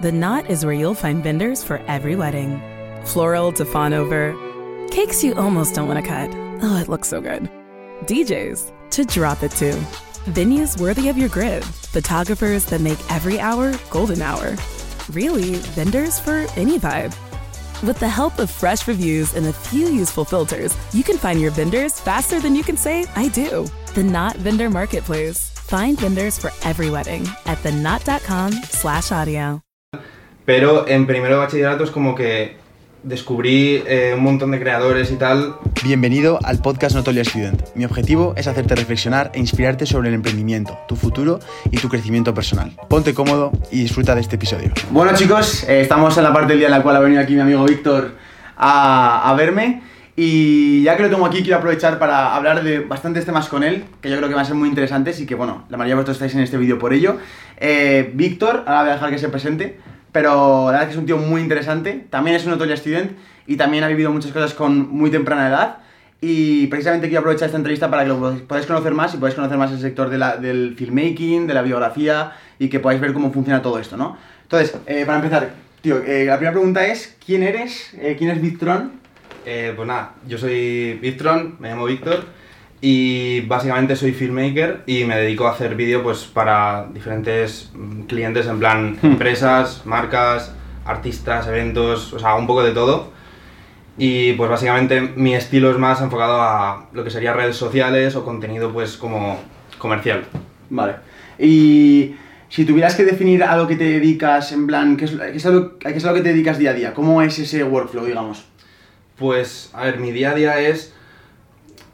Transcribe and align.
The 0.00 0.12
Knot 0.12 0.48
is 0.48 0.64
where 0.64 0.74
you'll 0.74 0.94
find 0.94 1.24
vendors 1.24 1.64
for 1.64 1.78
every 1.88 2.14
wedding. 2.14 2.62
Floral 3.04 3.50
to 3.54 3.64
fawn 3.64 3.92
over, 3.92 4.32
cakes 4.92 5.24
you 5.24 5.34
almost 5.34 5.74
don't 5.74 5.88
want 5.88 5.98
to 5.98 6.08
cut. 6.08 6.30
Oh, 6.62 6.78
it 6.80 6.88
looks 6.88 7.08
so 7.08 7.20
good. 7.20 7.50
DJs 8.04 8.70
to 8.90 9.04
drop 9.04 9.42
it 9.42 9.50
to. 9.52 9.72
Venues 10.26 10.80
worthy 10.80 11.08
of 11.08 11.18
your 11.18 11.28
grid. 11.28 11.64
Photographers 11.64 12.64
that 12.66 12.80
make 12.80 12.98
every 13.10 13.40
hour 13.40 13.74
golden 13.90 14.22
hour. 14.22 14.56
Really, 15.10 15.56
vendors 15.74 16.20
for 16.20 16.46
any 16.54 16.78
vibe. 16.78 17.12
With 17.82 17.98
the 17.98 18.08
help 18.08 18.38
of 18.38 18.52
fresh 18.52 18.86
reviews 18.86 19.34
and 19.34 19.46
a 19.46 19.52
few 19.52 19.88
useful 19.88 20.24
filters, 20.24 20.76
you 20.92 21.02
can 21.02 21.18
find 21.18 21.40
your 21.40 21.50
vendors 21.50 21.98
faster 21.98 22.38
than 22.40 22.54
you 22.54 22.62
can 22.62 22.76
say, 22.76 23.04
I 23.16 23.28
do. 23.28 23.66
The 23.94 24.04
Knot 24.04 24.36
Vendor 24.36 24.70
Marketplace. 24.70 25.50
Find 25.50 25.98
vendors 25.98 26.38
for 26.38 26.52
every 26.62 26.88
wedding 26.88 27.26
at 27.46 27.58
theknot.com 27.58 28.52
slash 28.52 29.10
audio. 29.10 29.60
Pero 30.48 30.88
en 30.88 31.06
primero 31.06 31.34
de 31.34 31.40
bachillerato 31.40 31.84
es 31.84 31.90
como 31.90 32.14
que 32.14 32.56
descubrí 33.02 33.82
eh, 33.86 34.14
un 34.16 34.22
montón 34.22 34.50
de 34.50 34.58
creadores 34.58 35.10
y 35.10 35.16
tal. 35.16 35.56
Bienvenido 35.84 36.38
al 36.42 36.62
podcast 36.62 36.96
Notolia 36.96 37.22
Student. 37.22 37.64
Mi 37.74 37.84
objetivo 37.84 38.32
es 38.34 38.46
hacerte 38.46 38.74
reflexionar 38.74 39.30
e 39.34 39.40
inspirarte 39.40 39.84
sobre 39.84 40.08
el 40.08 40.14
emprendimiento, 40.14 40.78
tu 40.88 40.96
futuro 40.96 41.38
y 41.70 41.76
tu 41.76 41.90
crecimiento 41.90 42.32
personal. 42.32 42.72
Ponte 42.88 43.12
cómodo 43.12 43.52
y 43.70 43.82
disfruta 43.82 44.14
de 44.14 44.22
este 44.22 44.36
episodio. 44.36 44.72
Bueno 44.90 45.12
chicos, 45.14 45.68
eh, 45.68 45.82
estamos 45.82 46.16
en 46.16 46.24
la 46.24 46.32
parte 46.32 46.54
del 46.54 46.60
día 46.60 46.68
en 46.68 46.72
la 46.72 46.82
cual 46.82 46.96
ha 46.96 47.00
venido 47.00 47.20
aquí 47.20 47.34
mi 47.34 47.40
amigo 47.40 47.66
Víctor 47.66 48.12
a, 48.56 49.30
a 49.30 49.34
verme. 49.34 49.82
Y 50.16 50.82
ya 50.82 50.96
que 50.96 51.02
lo 51.02 51.10
tengo 51.10 51.26
aquí, 51.26 51.42
quiero 51.42 51.58
aprovechar 51.58 51.98
para 51.98 52.34
hablar 52.34 52.64
de 52.64 52.80
bastantes 52.80 53.26
temas 53.26 53.48
con 53.48 53.64
él, 53.64 53.84
que 54.00 54.08
yo 54.08 54.16
creo 54.16 54.30
que 54.30 54.34
van 54.34 54.44
a 54.44 54.46
ser 54.46 54.54
muy 54.54 54.70
interesantes 54.70 55.20
y 55.20 55.26
que, 55.26 55.34
bueno, 55.34 55.66
la 55.68 55.76
mayoría 55.76 55.96
de 55.96 55.96
vosotros 55.96 56.16
estáis 56.16 56.34
en 56.34 56.40
este 56.40 56.56
vídeo 56.56 56.78
por 56.78 56.94
ello. 56.94 57.18
Eh, 57.58 58.10
Víctor, 58.14 58.64
ahora 58.66 58.80
voy 58.80 58.90
a 58.90 58.94
dejar 58.94 59.10
que 59.10 59.18
se 59.18 59.28
presente, 59.28 59.78
pero 60.18 60.64
la 60.64 60.72
verdad 60.72 60.82
es 60.82 60.86
que 60.88 60.92
es 60.94 60.98
un 60.98 61.06
tío 61.06 61.16
muy 61.16 61.40
interesante, 61.40 62.04
también 62.10 62.34
es 62.34 62.44
un 62.44 62.50
notoria 62.50 62.76
student 62.76 63.12
y 63.46 63.56
también 63.56 63.84
ha 63.84 63.86
vivido 63.86 64.10
muchas 64.10 64.32
cosas 64.32 64.52
con 64.52 64.90
muy 64.90 65.12
temprana 65.12 65.46
edad. 65.46 65.76
Y 66.20 66.66
precisamente 66.66 67.06
quiero 67.06 67.20
aprovechar 67.20 67.46
esta 67.46 67.56
entrevista 67.56 67.88
para 67.88 68.02
que 68.02 68.08
lo 68.08 68.18
podáis 68.18 68.66
conocer 68.66 68.94
más 68.94 69.14
y 69.14 69.18
podáis 69.18 69.36
conocer 69.36 69.56
más 69.56 69.70
el 69.70 69.78
sector 69.78 70.10
de 70.10 70.18
la, 70.18 70.36
del 70.36 70.74
filmmaking, 70.76 71.46
de 71.46 71.54
la 71.54 71.62
biografía 71.62 72.32
y 72.58 72.68
que 72.68 72.80
podáis 72.80 73.00
ver 73.00 73.12
cómo 73.12 73.32
funciona 73.32 73.62
todo 73.62 73.78
esto, 73.78 73.96
¿no? 73.96 74.18
Entonces, 74.42 74.76
eh, 74.86 75.04
para 75.06 75.18
empezar, 75.18 75.50
tío, 75.82 76.02
eh, 76.02 76.24
la 76.24 76.34
primera 76.34 76.50
pregunta 76.50 76.84
es, 76.84 77.16
¿quién 77.24 77.44
eres? 77.44 77.94
Eh, 77.94 78.16
¿Quién 78.18 78.30
es 78.30 78.42
Victron? 78.42 78.94
Eh, 79.46 79.72
pues 79.76 79.86
nada, 79.86 80.14
yo 80.26 80.36
soy 80.36 80.98
Victron, 81.00 81.54
me 81.60 81.68
llamo 81.68 81.84
Víctor 81.84 82.24
y 82.80 83.40
básicamente 83.42 83.96
soy 83.96 84.12
filmmaker 84.12 84.84
y 84.86 85.04
me 85.04 85.16
dedico 85.16 85.46
a 85.46 85.52
hacer 85.52 85.74
vídeo 85.74 86.02
pues 86.02 86.24
para 86.24 86.86
diferentes 86.92 87.70
mm, 87.74 88.02
clientes 88.02 88.46
en 88.46 88.58
plan 88.58 88.98
empresas, 89.02 89.82
marcas, 89.84 90.54
artistas, 90.84 91.46
eventos, 91.48 92.12
o 92.12 92.18
sea, 92.18 92.34
un 92.34 92.46
poco 92.46 92.62
de 92.62 92.72
todo. 92.72 93.10
Y 93.96 94.34
pues 94.34 94.48
básicamente 94.48 95.00
mi 95.00 95.34
estilo 95.34 95.70
es 95.72 95.78
más 95.78 96.00
enfocado 96.00 96.40
a 96.40 96.88
lo 96.92 97.02
que 97.02 97.10
sería 97.10 97.32
redes 97.32 97.56
sociales 97.56 98.14
o 98.14 98.24
contenido 98.24 98.72
pues 98.72 98.96
como 98.96 99.40
comercial. 99.78 100.24
Vale. 100.70 100.96
Y 101.38 102.14
si 102.48 102.64
tuvieras 102.64 102.94
que 102.94 103.04
definir 103.04 103.42
a 103.42 103.56
lo 103.56 103.66
que 103.66 103.74
te 103.74 103.84
dedicas, 103.84 104.52
en 104.52 104.66
plan, 104.66 104.96
¿qué 104.96 105.06
es, 105.06 105.10
qué 105.10 105.36
es 105.36 105.46
a 105.46 105.50
lo, 105.50 105.76
a 105.84 105.92
qué 105.92 105.96
es 105.96 106.04
a 106.04 106.08
lo 106.08 106.14
que 106.14 106.22
te 106.22 106.30
dedicas 106.30 106.58
día 106.58 106.70
a 106.70 106.74
día? 106.74 106.94
¿Cómo 106.94 107.20
es 107.22 107.38
ese 107.38 107.64
workflow, 107.64 108.06
digamos? 108.06 108.44
Pues, 109.16 109.70
a 109.72 109.84
ver, 109.84 109.98
mi 109.98 110.12
día 110.12 110.30
a 110.30 110.34
día 110.34 110.60
es. 110.60 110.94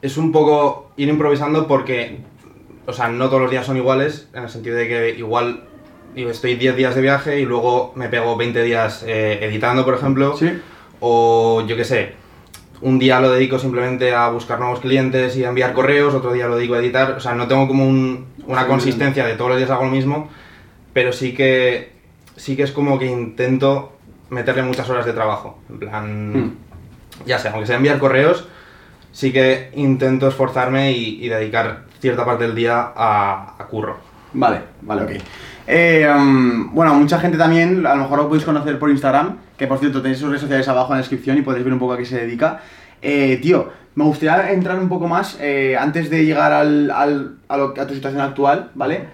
Es 0.05 0.17
un 0.17 0.31
poco 0.31 0.91
ir 0.97 1.09
improvisando 1.09 1.67
porque. 1.67 2.19
O 2.85 2.93
sea, 2.93 3.07
no 3.07 3.27
todos 3.29 3.41
los 3.41 3.49
días 3.49 3.65
son 3.65 3.77
iguales, 3.77 4.27
en 4.35 4.43
el 4.43 4.49
sentido 4.49 4.75
de 4.75 4.87
que 4.87 5.15
igual 5.17 5.63
estoy 6.15 6.53
10 6.55 6.75
días 6.75 6.93
de 6.93 7.01
viaje 7.01 7.39
y 7.39 7.45
luego 7.45 7.91
me 7.95 8.07
pego 8.09 8.37
20 8.37 8.61
días 8.61 9.03
eh, 9.07 9.39
editando, 9.41 9.83
por 9.83 9.95
ejemplo. 9.95 10.37
Sí. 10.37 10.51
O 10.99 11.63
yo 11.67 11.75
qué 11.75 11.83
sé, 11.83 12.13
un 12.81 12.99
día 12.99 13.19
lo 13.19 13.31
dedico 13.31 13.57
simplemente 13.57 14.13
a 14.13 14.29
buscar 14.29 14.59
nuevos 14.59 14.79
clientes 14.81 15.35
y 15.35 15.43
a 15.43 15.49
enviar 15.49 15.73
correos, 15.73 16.13
otro 16.13 16.31
día 16.33 16.47
lo 16.47 16.57
dedico 16.57 16.75
a 16.75 16.79
editar. 16.79 17.13
O 17.13 17.19
sea, 17.19 17.33
no 17.33 17.47
tengo 17.47 17.67
como 17.67 17.87
un- 17.87 18.27
una 18.45 18.61
Sí, 18.61 18.67
consistencia 18.67 19.25
de 19.25 19.33
todos 19.33 19.49
los 19.49 19.57
días 19.57 19.71
hago 19.71 19.85
lo 19.85 19.89
mismo, 19.91 20.29
pero 20.93 21.11
sí 21.11 21.33
que, 21.33 21.91
sí 22.35 22.55
que 22.55 22.61
es 22.61 22.71
como 22.71 22.99
que 22.99 23.07
intento 23.07 23.93
meterle 24.29 24.61
muchas 24.61 24.87
horas 24.91 25.07
de 25.07 25.13
trabajo. 25.13 25.57
En 25.71 25.79
plan, 25.79 26.33
Hmm. 26.33 26.51
ya 27.25 27.39
sea, 27.39 27.49
aunque 27.53 27.65
sea 27.65 27.77
enviar 27.77 27.97
correos, 27.97 28.47
sí 29.15 29.31
que 29.31 29.71
intento 29.75 30.27
esforzarme 30.27 30.91
y, 30.91 31.29
dedicar 31.29 31.85
cierta 32.01 32.25
parte 32.25 32.43
del 32.43 32.53
día 32.53 32.91
a, 32.95 33.65
curro. 33.69 33.97
Vale, 34.33 34.59
vale, 34.81 35.03
ok. 35.03 35.11
Eh, 35.67 36.05
um, 36.13 36.73
bueno, 36.73 36.93
mucha 36.93 37.17
gente 37.17 37.37
también, 37.37 37.87
a 37.87 37.95
lo 37.95 38.03
mejor 38.03 38.19
lo 38.19 38.27
podéis 38.27 38.43
conocer 38.43 38.77
por 38.77 38.89
Instagram, 38.89 39.37
que 39.57 39.67
por 39.67 39.79
cierto 39.79 40.01
tenéis 40.01 40.19
sus 40.19 40.27
redes 40.27 40.41
sociales 40.41 40.67
abajo 40.67 40.91
en 40.91 40.97
la 40.97 41.01
descripción 41.01 41.37
y 41.37 41.41
podéis 41.43 41.63
ver 41.63 41.73
un 41.73 41.79
poco 41.79 41.93
a 41.93 41.97
qué 41.97 42.05
se 42.05 42.19
dedica. 42.19 42.59
Eh, 43.01 43.39
tío, 43.41 43.71
me 43.95 44.03
gustaría 44.03 44.51
entrar 44.51 44.77
un 44.77 44.89
poco 44.89 45.07
más, 45.07 45.37
eh, 45.39 45.77
antes 45.79 46.09
de 46.09 46.25
llegar 46.25 46.51
al, 46.51 46.91
a, 46.91 47.03
a 47.47 47.87
tu 47.87 47.93
situación 47.93 48.21
actual, 48.21 48.71
¿vale? 48.75 49.07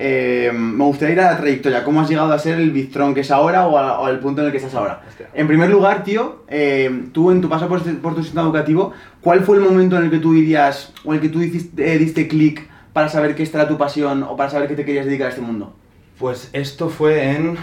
Eh, 0.00 0.52
me 0.54 0.84
gustaría 0.84 1.14
ir 1.14 1.20
a 1.20 1.32
la 1.32 1.36
trayectoria, 1.38 1.82
cómo 1.82 2.00
has 2.00 2.08
llegado 2.08 2.32
a 2.32 2.38
ser 2.38 2.60
el 2.60 2.70
Biztron 2.70 3.14
que 3.14 3.22
es 3.22 3.30
ahora 3.32 3.66
o, 3.66 3.76
a- 3.76 3.98
o 4.00 4.06
al 4.06 4.20
punto 4.20 4.40
en 4.42 4.46
el 4.46 4.52
que 4.52 4.58
estás 4.58 4.74
ahora. 4.74 5.02
Hostia. 5.08 5.28
En 5.34 5.48
primer 5.48 5.68
lugar, 5.70 6.04
tío, 6.04 6.44
eh, 6.48 7.06
tú 7.12 7.32
en 7.32 7.40
tu 7.40 7.48
paso 7.48 7.66
por, 7.68 7.82
por 8.00 8.14
tu 8.14 8.22
sistema 8.22 8.42
educativo, 8.42 8.92
¿cuál 9.20 9.40
fue 9.40 9.56
el 9.56 9.62
momento 9.64 9.96
en 9.98 10.04
el 10.04 10.10
que 10.10 10.18
tú 10.18 10.32
dirías, 10.34 10.92
o 11.04 11.10
en 11.12 11.16
el 11.16 11.20
que 11.22 11.28
tú 11.30 11.40
hiciste- 11.42 11.82
eh, 11.94 11.98
diste 11.98 12.28
clic 12.28 12.68
para 12.92 13.08
saber 13.08 13.34
que 13.34 13.42
esta 13.42 13.58
era 13.58 13.68
tu 13.68 13.76
pasión 13.76 14.22
o 14.22 14.36
para 14.36 14.50
saber 14.50 14.68
que 14.68 14.76
te 14.76 14.84
querías 14.84 15.04
dedicar 15.04 15.26
a 15.26 15.30
este 15.30 15.42
mundo? 15.42 15.74
Pues 16.18 16.48
esto 16.52 16.88
fue 16.90 17.30
en, 17.32 17.56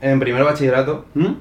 en 0.00 0.18
primer 0.18 0.44
bachillerato. 0.44 1.04
¿Mm? 1.14 1.32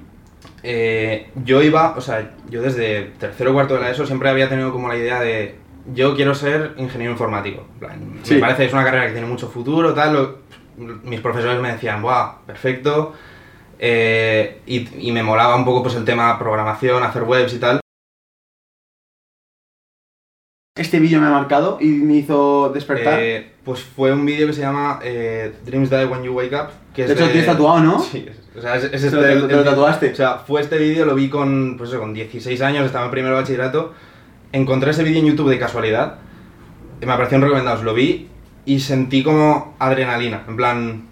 Yo 1.46 1.62
iba, 1.62 1.96
o 1.98 2.02
sea, 2.02 2.32
yo 2.50 2.62
desde 2.62 3.12
tercero 3.20 3.52
o 3.52 3.54
cuarto 3.54 3.76
de 3.76 3.82
la 3.82 3.90
ESO 3.92 4.06
siempre 4.06 4.30
había 4.30 4.50
tenido 4.50 4.72
como 4.72 4.88
la 4.90 4.98
idea 4.98 5.20
de 5.22 5.56
yo 5.94 6.16
quiero 6.16 6.34
ser 6.36 6.74
ingeniero 6.78 7.12
informático. 7.14 7.66
En 7.74 7.80
plan, 7.80 8.20
Sí. 8.24 8.36
Me 8.36 8.42
parece 8.42 8.64
que 8.64 8.68
es 8.68 8.74
una 8.74 8.84
carrera 8.84 9.08
que 9.08 9.14
tiene 9.14 9.28
mucho 9.28 9.48
futuro, 9.50 9.94
tal. 9.94 10.14
lo- 10.14 10.52
mis 11.04 11.20
profesores 11.20 11.60
me 11.62 11.72
decían, 11.74 12.02
¡buah, 12.02 12.38
perfecto! 12.48 13.14
Eh, 13.78 14.62
y, 14.66 15.08
y 15.08 15.12
me 15.12 15.22
molaba 15.24 15.56
un 15.56 15.66
poco 15.66 15.84
pues 15.84 15.96
el 15.96 16.06
tema 16.06 16.38
programación, 16.40 17.04
hacer 17.04 17.24
webs 17.24 17.54
y 17.54 17.60
tal. 17.60 17.80
Este 20.78 21.00
vídeo 21.00 21.20
me 21.20 21.28
ha 21.28 21.32
marcado 21.32 21.78
y 21.82 21.88
me 21.88 22.16
hizo 22.16 22.70
despertar. 22.74 23.20
Eh, 23.20 23.52
pues 23.66 23.84
fue 23.84 24.14
un 24.14 24.26
vídeo 24.26 24.48
que 24.48 24.54
se 24.54 24.62
llama 24.62 25.00
eh, 25.04 25.54
Dreams 25.66 25.90
Die 25.90 26.06
When 26.06 26.24
You 26.24 26.34
Wake 26.34 26.56
Up. 26.56 26.70
Que 26.96 27.04
es 27.04 27.08
De 27.10 27.14
hecho, 27.16 27.26
lo 27.26 27.32
tienes 27.32 27.46
tatuado, 27.50 27.80
¿no? 27.82 28.00
Sí, 28.12 28.26
es- 28.28 28.40
o 28.58 28.62
sea, 28.62 28.76
es, 28.76 28.86
es 28.86 28.90
Te 28.92 29.08
este 29.08 29.32
el- 29.34 29.48
te 29.48 29.56
lo 29.56 29.64
tatuaste. 29.64 30.12
O 30.12 30.16
sea, 30.16 30.40
fue 30.40 30.62
este 30.62 30.78
vídeo, 30.78 31.06
lo 31.06 31.14
vi 31.16 31.30
con, 31.30 31.76
pues 31.78 31.90
eso, 31.90 32.00
con 32.00 32.14
16 32.14 32.62
años, 32.62 32.86
estaba 32.86 33.06
en 33.06 33.12
primero 33.12 33.36
de 33.36 33.42
bachillerato. 33.42 33.94
Encontré 34.54 34.92
ese 34.92 35.04
vídeo 35.04 35.20
en 35.20 35.28
YouTube 35.28 35.50
de 35.50 35.60
casualidad. 35.60 36.16
y 37.02 37.06
Me 37.06 37.14
aparecieron 37.14 37.44
recomendados, 37.44 37.84
lo 37.84 37.94
vi 37.94 38.28
y 38.66 38.80
sentí 38.80 39.24
como 39.24 39.76
adrenalina. 39.80 40.44
En 40.48 40.56
plan, 40.56 41.04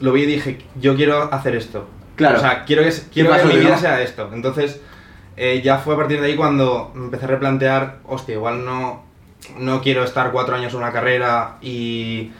lo 0.00 0.12
vi 0.12 0.22
y 0.22 0.26
dije, 0.26 0.58
yo 0.80 0.94
quiero 0.96 1.32
hacer 1.32 1.56
esto. 1.56 1.86
Claro. 2.16 2.38
O 2.38 2.40
sea, 2.40 2.64
quiero 2.64 2.82
que, 2.82 2.92
quiero 3.12 3.32
que 3.36 3.44
mi 3.44 3.56
vida 3.56 3.70
no? 3.70 3.78
sea 3.78 4.00
esto. 4.02 4.30
Entonces, 4.32 4.80
eh, 5.36 5.60
ya 5.64 5.78
fue 5.78 5.94
a 5.94 5.96
partir 5.96 6.20
de 6.20 6.28
ahí 6.28 6.36
cuando 6.36 6.92
empecé 6.94 7.24
a 7.24 7.28
replantear, 7.28 7.96
hostia, 8.06 8.34
igual 8.34 8.64
no, 8.64 9.02
no 9.58 9.80
quiero 9.82 10.04
estar 10.04 10.30
cuatro 10.30 10.54
años 10.54 10.72
en 10.72 10.78
una 10.78 10.92
carrera 10.92 11.56
y, 11.60 12.30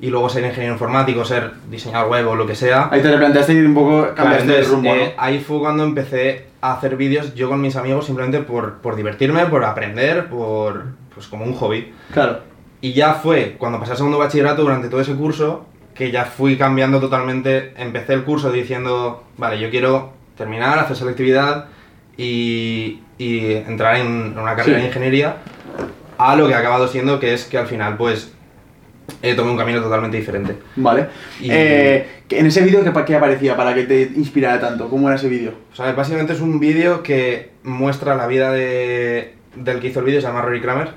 y 0.00 0.06
luego 0.08 0.30
ser 0.30 0.44
ingeniero 0.44 0.72
informático, 0.72 1.24
ser 1.26 1.52
diseñador 1.70 2.08
web 2.10 2.28
o 2.28 2.34
lo 2.36 2.46
que 2.46 2.54
sea. 2.54 2.88
Ahí 2.90 3.02
te 3.02 3.10
replanteaste 3.10 3.52
ir 3.52 3.66
un 3.66 3.74
poco, 3.74 4.00
Claro, 4.00 4.14
cambiaste 4.14 4.46
de 4.46 4.52
entonces, 4.54 4.72
rumbo, 4.72 4.94
¿no? 4.94 5.00
eh, 5.02 5.14
ahí 5.18 5.40
fue 5.40 5.58
cuando 5.58 5.84
empecé 5.84 6.46
a 6.60 6.72
hacer 6.74 6.96
vídeos 6.96 7.34
yo 7.34 7.48
con 7.48 7.60
mis 7.60 7.76
amigos 7.76 8.06
simplemente 8.06 8.40
por, 8.40 8.78
por 8.78 8.96
divertirme, 8.96 9.46
por 9.46 9.64
aprender, 9.64 10.28
por 10.28 10.84
pues 11.14 11.26
como 11.28 11.44
un 11.44 11.54
hobby. 11.54 11.92
Claro. 12.12 12.40
Y 12.80 12.92
ya 12.92 13.14
fue 13.14 13.56
cuando 13.58 13.78
pasé 13.78 13.92
al 13.92 13.96
segundo 13.98 14.18
bachillerato 14.18 14.62
durante 14.62 14.88
todo 14.88 15.00
ese 15.00 15.14
curso 15.14 15.66
que 15.94 16.10
ya 16.12 16.24
fui 16.24 16.56
cambiando 16.56 17.00
totalmente. 17.00 17.72
Empecé 17.76 18.14
el 18.14 18.24
curso 18.24 18.52
diciendo, 18.52 19.24
vale, 19.36 19.58
yo 19.58 19.68
quiero 19.70 20.12
terminar, 20.36 20.78
hacer 20.78 20.96
selectividad 20.96 21.66
y, 22.16 23.00
y 23.18 23.52
entrar 23.52 23.96
en 23.96 24.38
una 24.38 24.54
carrera 24.54 24.78
Sí. 24.78 24.82
de 24.82 24.86
ingeniería. 24.86 25.36
A 26.18 26.34
lo 26.36 26.48
que 26.48 26.54
ha 26.54 26.58
acabado 26.58 26.88
siendo 26.88 27.18
que 27.20 27.34
es 27.34 27.44
que 27.44 27.58
al 27.58 27.66
final 27.66 27.96
pues 27.96 28.32
eh, 29.22 29.34
tomé 29.34 29.50
un 29.50 29.56
camino 29.56 29.80
totalmente 29.82 30.16
diferente. 30.16 30.54
Vale. 30.76 31.06
Y- 31.40 31.48
Eh, 31.50 32.06
en 32.30 32.46
ese 32.46 32.62
vídeo, 32.62 32.84
¿qué, 32.84 32.92
qué 33.04 33.14
aparecía 33.16 33.56
para 33.56 33.74
que 33.74 33.84
te 33.84 34.02
inspirara 34.16 34.60
tanto? 34.60 34.88
¿Cómo 34.88 35.08
era 35.08 35.16
ese 35.16 35.28
vídeo? 35.28 35.52
O 35.72 35.76
sea, 35.76 35.92
básicamente 35.92 36.32
es 36.34 36.40
un 36.40 36.60
vídeo 36.60 37.02
que 37.02 37.50
muestra 37.64 38.14
la 38.14 38.26
vida 38.26 38.52
de, 38.52 39.34
del 39.56 39.80
que 39.80 39.88
hizo 39.88 40.00
el 40.00 40.06
vídeo, 40.06 40.20
se 40.20 40.26
llama 40.26 40.42
Rory 40.42 40.60
Kramer, 40.60 40.90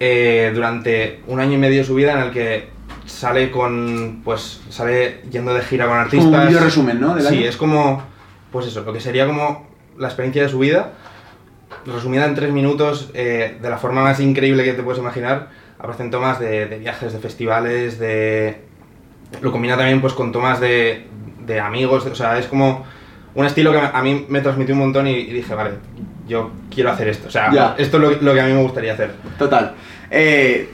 eh, 0.00 0.50
durante 0.54 1.20
un 1.26 1.40
año 1.40 1.52
y 1.54 1.58
medio 1.58 1.78
de 1.78 1.84
su 1.84 1.94
vida 1.94 2.12
en 2.14 2.18
el 2.20 2.30
que 2.32 2.68
sale 3.06 3.50
con, 3.50 4.22
pues, 4.24 4.60
sale 4.70 5.20
yendo 5.30 5.52
de 5.54 5.62
gira 5.62 5.86
con 5.86 5.98
artistas. 5.98 6.26
Como 6.30 6.40
un 6.42 6.48
vídeo 6.48 6.60
resumen, 6.60 7.00
¿no? 7.00 7.14
del 7.14 7.24
Sí, 7.26 7.38
año. 7.38 7.48
es 7.48 7.56
como, 7.56 8.02
pues 8.50 8.66
eso, 8.66 8.82
lo 8.82 8.92
que 8.92 9.00
sería 9.00 9.26
como 9.26 9.68
la 9.98 10.08
experiencia 10.08 10.42
de 10.42 10.48
su 10.48 10.58
vida, 10.58 10.92
resumida 11.86 12.24
en 12.26 12.34
tres 12.34 12.50
minutos, 12.52 13.10
eh, 13.14 13.56
de 13.60 13.70
la 13.70 13.78
forma 13.78 14.02
más 14.02 14.20
increíble 14.20 14.64
que 14.64 14.72
te 14.72 14.82
puedes 14.82 15.00
imaginar. 15.00 15.48
Aparecen 15.80 16.10
tomas 16.10 16.38
de, 16.38 16.66
de 16.66 16.78
viajes, 16.78 17.12
de 17.12 17.18
festivales, 17.18 17.98
de... 17.98 18.60
Lo 19.40 19.50
combina 19.50 19.76
también 19.76 20.00
pues 20.00 20.12
con 20.12 20.30
tomas 20.30 20.60
de, 20.60 21.06
de 21.46 21.58
amigos, 21.60 22.04
o 22.04 22.14
sea, 22.14 22.38
es 22.38 22.46
como 22.46 22.84
un 23.34 23.46
estilo 23.46 23.72
que 23.72 23.78
a 23.78 24.02
mí 24.02 24.26
me 24.28 24.40
transmitió 24.42 24.74
un 24.74 24.80
montón 24.80 25.06
y, 25.06 25.12
y 25.12 25.32
dije, 25.32 25.54
vale, 25.54 25.70
yo 26.28 26.50
quiero 26.72 26.90
hacer 26.90 27.08
esto. 27.08 27.28
O 27.28 27.30
sea, 27.30 27.50
Ya. 27.52 27.74
esto 27.78 27.96
es 27.96 28.02
lo, 28.02 28.10
lo 28.20 28.34
que 28.34 28.40
a 28.40 28.46
mí 28.46 28.52
me 28.52 28.62
gustaría 28.62 28.92
hacer. 28.92 29.12
Total. 29.38 29.72
Eh, 30.10 30.68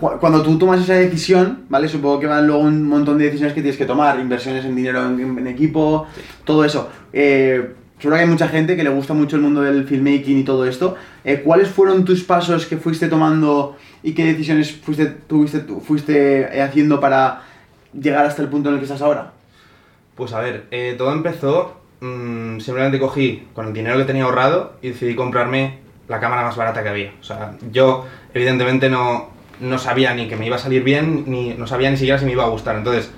cu- 0.00 0.18
cuando 0.18 0.42
tú 0.42 0.58
tomas 0.58 0.80
esa 0.80 0.94
decisión, 0.94 1.66
¿vale? 1.68 1.86
Supongo 1.88 2.18
que 2.18 2.26
van 2.26 2.46
luego 2.46 2.62
un 2.62 2.88
montón 2.88 3.18
de 3.18 3.26
decisiones 3.26 3.52
que 3.54 3.60
tienes 3.60 3.78
que 3.78 3.84
tomar, 3.86 4.18
inversiones 4.18 4.64
en 4.64 4.74
dinero 4.74 5.04
en, 5.06 5.38
en 5.38 5.46
equipo, 5.46 6.06
todo 6.44 6.64
eso. 6.64 6.90
Eh, 7.12 7.74
seguro 8.00 8.16
que 8.16 8.22
hay 8.22 8.28
mucha 8.28 8.48
gente 8.48 8.76
que 8.76 8.82
le 8.82 8.90
gusta 8.90 9.12
mucho 9.12 9.36
el 9.36 9.42
mundo 9.42 9.60
del 9.60 9.84
filmmaking 9.86 10.38
y 10.38 10.42
todo 10.42 10.64
esto. 10.66 10.96
Eh, 11.22 11.42
¿Cuáles 11.44 11.68
fueron 11.68 12.04
tus 12.06 12.24
pasos 12.24 12.64
que 12.64 12.78
fuiste 12.78 13.08
tomando 13.08 13.76
y 14.02 14.12
qué 14.12 14.24
decisiones 14.24 14.72
fuiste, 14.72 15.06
tuviste, 15.06 15.60
fuiste 15.84 16.56
eh, 16.56 16.62
haciendo 16.62 17.00
para 17.00 17.42
llegar 17.92 18.24
hasta 18.24 18.42
el 18.42 18.48
punto 18.48 18.68
en 18.68 18.76
el 18.76 18.80
que 18.80 18.86
estás 18.86 19.02
ahora? 19.02 19.32
Pues 20.14 20.32
a 20.32 20.40
ver, 20.40 20.66
eh, 20.70 20.94
todo 20.96 21.12
empezó, 21.12 21.76
mm, 22.00 22.60
simplemente 22.60 22.98
cogí 22.98 23.46
con 23.54 23.66
el 23.66 23.72
dinero 23.72 23.98
que 23.98 24.04
tenía 24.04 24.24
ahorrado 24.24 24.74
y 24.82 24.88
decidí 24.88 25.14
comprarme 25.14 25.78
la 26.08 26.20
cámara 26.20 26.42
más 26.42 26.56
barata 26.56 26.82
que 26.82 26.88
había. 26.88 27.12
O 27.20 27.24
sea, 27.24 27.52
yo 27.70 28.06
evidentemente 28.34 28.90
no, 28.90 29.30
no 29.60 29.78
sabía 29.78 30.14
ni 30.14 30.28
que 30.28 30.36
me 30.36 30.46
iba 30.46 30.56
a 30.56 30.58
salir 30.58 30.82
bien, 30.82 31.24
ni 31.26 31.54
no 31.54 31.66
sabía 31.66 31.90
ni 31.90 31.96
siquiera 31.96 32.18
si 32.18 32.24
me 32.24 32.32
iba 32.32 32.44
a 32.44 32.48
gustar. 32.48 32.76
Entonces 32.76 33.10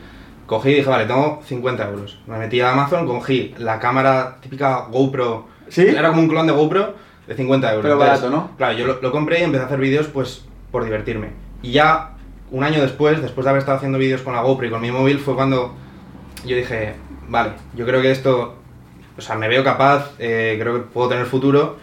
cogí 0.46 0.70
y 0.70 0.75
dije, 0.75 0.88
vale, 0.88 1.06
tengo 1.06 1.40
50 1.44 1.88
euros. 1.88 2.20
Me 2.26 2.38
metí 2.38 2.61
a 2.61 2.73
Amazon, 2.73 3.06
cogí 3.06 3.55
la 3.58 3.78
cámara 3.78 4.37
típica 4.40 4.87
GoPro. 4.90 5.46
¿Sí? 5.69 5.87
Era 5.87 6.11
como 6.11 6.23
un 6.23 6.28
clon 6.28 6.46
de 6.46 6.52
GoPro 6.52 6.94
de 7.26 7.35
50 7.35 7.69
euros. 7.70 7.82
Pero 7.82 7.94
Entonces, 7.94 8.23
barato, 8.23 8.37
¿no? 8.37 8.56
Claro, 8.56 8.76
yo 8.76 8.87
lo, 8.87 9.00
lo 9.00 9.11
compré 9.11 9.40
y 9.40 9.44
empecé 9.44 9.62
a 9.62 9.67
hacer 9.67 9.78
vídeos 9.78 10.08
pues 10.08 10.44
por 10.72 10.84
divertirme. 10.84 11.28
Y 11.62 11.70
ya 11.72 12.16
un 12.50 12.64
año 12.64 12.82
después, 12.82 13.22
después 13.22 13.44
de 13.44 13.50
haber 13.50 13.60
estado 13.60 13.76
haciendo 13.76 13.98
vídeos 13.98 14.22
con 14.22 14.34
la 14.34 14.42
GoPro 14.42 14.66
y 14.66 14.70
con 14.70 14.80
mi 14.80 14.90
móvil, 14.90 15.19
fue 15.19 15.34
cuando 15.34 15.74
yo 16.44 16.56
dije, 16.56 16.94
vale, 17.28 17.52
yo 17.74 17.86
creo 17.86 18.02
que 18.02 18.10
esto, 18.10 18.56
o 19.16 19.20
sea, 19.20 19.36
me 19.36 19.48
veo 19.48 19.62
capaz, 19.62 20.12
eh, 20.19 20.56
creo 20.60 20.74
que 20.74 20.80
puedo 20.80 21.08
tener 21.08 21.26
futuro, 21.26 21.76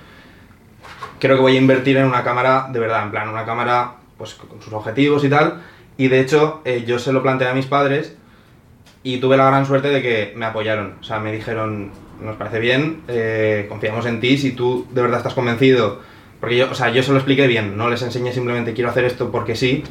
creo 1.20 1.38
que 1.38 1.42
voy 1.42 1.56
a 1.56 1.60
invertir 1.60 1.98
en 1.98 2.06
una 2.06 2.24
cámara 2.24 2.68
de 2.72 2.80
verdad, 2.80 3.04
en 3.04 3.12
plan, 3.12 3.30
una 3.30 3.46
cámara 3.46 3.96
pues 4.18 4.34
con 4.34 4.62
sus 4.62 4.74
objetivos 4.74 5.24
y 5.24 5.30
tal, 5.30 5.62
y 5.98 6.08
de 6.08 6.20
hecho 6.20 6.62
eh, 6.66 6.84
yo 6.86 7.00
se 7.00 7.14
lo 7.14 7.24
planteé 7.24 7.48
a 7.48 7.54
mis 7.54 7.66
padres 7.66 8.16
y 9.02 9.18
tuve 9.18 9.38
la 9.38 9.46
gran 9.46 9.66
suerte 9.66 9.90
de 9.90 10.02
que 10.02 10.34
me 10.36 10.46
apoyaron, 10.46 10.98
o 11.00 11.04
sea, 11.04 11.20
me 11.20 11.32
dijeron, 11.32 11.92
nos 12.22 12.36
parece 12.36 12.60
bien, 12.60 13.02
eh, 13.08 13.66
confiamos 13.70 14.06
en 14.06 14.20
ti, 14.20 14.38
si 14.38 14.52
tú 14.52 14.88
de 14.92 15.02
verdad 15.02 15.18
estás 15.18 15.34
convencido, 15.34 16.02
porque 16.40 16.58
yo, 16.58 16.70
o 16.72 16.76
sea, 16.76 16.90
yo 16.90 17.04
se 17.04 17.12
lo 17.12 17.18
expliqué 17.18 17.48
bien, 17.48 17.78
no 17.78 17.90
les 17.90 18.02
enseñé 18.02 18.34
simplemente 18.34 18.74
quiero 18.74 18.90
hacer 18.90 19.06
esto 19.06 19.32
porque 19.32 19.56
sí, 19.56 19.84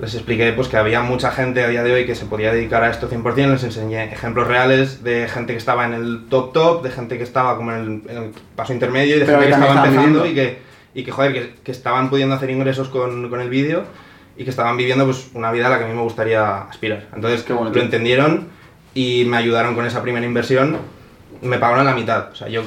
les 0.00 0.14
expliqué 0.14 0.52
pues 0.52 0.68
que 0.68 0.76
había 0.76 1.02
mucha 1.02 1.30
gente 1.30 1.62
a 1.64 1.68
día 1.68 1.82
de 1.82 1.92
hoy 1.92 2.06
que 2.06 2.14
se 2.14 2.24
podía 2.24 2.52
dedicar 2.52 2.84
a 2.84 2.90
esto 2.90 3.10
100%, 3.10 3.52
les 3.52 3.64
enseñé 3.64 4.04
ejemplos 4.12 4.46
reales 4.46 5.02
de 5.02 5.28
gente 5.28 5.52
que 5.52 5.58
estaba 5.58 5.86
en 5.86 5.94
el 5.94 6.26
top 6.28 6.52
top, 6.52 6.82
de 6.82 6.90
gente 6.90 7.18
que 7.18 7.24
estaba 7.24 7.56
como 7.56 7.72
en 7.72 7.78
el, 7.78 8.16
en 8.16 8.22
el 8.22 8.30
paso 8.54 8.72
intermedio 8.72 9.16
y 9.16 9.20
de 9.20 9.26
Pero 9.26 9.40
gente 9.40 9.56
que 9.56 9.60
estaba 9.60 9.86
empezando 9.86 10.26
y 10.26 10.34
que, 10.34 10.58
y 10.94 11.02
que, 11.02 11.10
joder, 11.10 11.32
que, 11.32 11.54
que 11.64 11.72
estaban 11.72 12.10
pudiendo 12.10 12.34
hacer 12.34 12.50
ingresos 12.50 12.88
con, 12.88 13.28
con 13.28 13.40
el 13.40 13.50
vídeo 13.50 13.84
y 14.36 14.44
que 14.44 14.50
estaban 14.50 14.76
viviendo 14.76 15.04
pues 15.04 15.30
una 15.34 15.50
vida 15.50 15.66
a 15.66 15.70
la 15.70 15.78
que 15.78 15.84
a 15.84 15.88
mí 15.88 15.94
me 15.94 16.02
gustaría 16.02 16.62
aspirar. 16.62 17.08
Entonces 17.12 17.42
Qué 17.42 17.52
lo 17.52 17.80
entendieron 17.80 18.46
y 18.94 19.24
me 19.26 19.36
ayudaron 19.36 19.74
con 19.74 19.84
esa 19.84 20.00
primera 20.00 20.24
inversión, 20.24 20.78
me 21.42 21.58
pagaron 21.58 21.84
la 21.84 21.94
mitad, 21.94 22.30
o 22.32 22.36
sea, 22.36 22.48
yo 22.48 22.62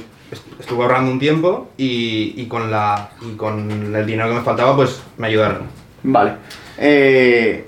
estuve 0.59 0.83
ahorrando 0.83 1.11
un 1.11 1.19
tiempo 1.19 1.69
y, 1.77 2.33
y 2.37 2.45
con 2.47 2.71
la, 2.71 3.09
y 3.21 3.35
con 3.35 3.93
el 3.95 4.05
dinero 4.05 4.29
que 4.29 4.35
me 4.35 4.41
faltaba 4.41 4.75
pues 4.75 5.01
me 5.17 5.27
ayudaron. 5.27 5.63
Vale. 6.03 6.33
Eh, 6.77 7.65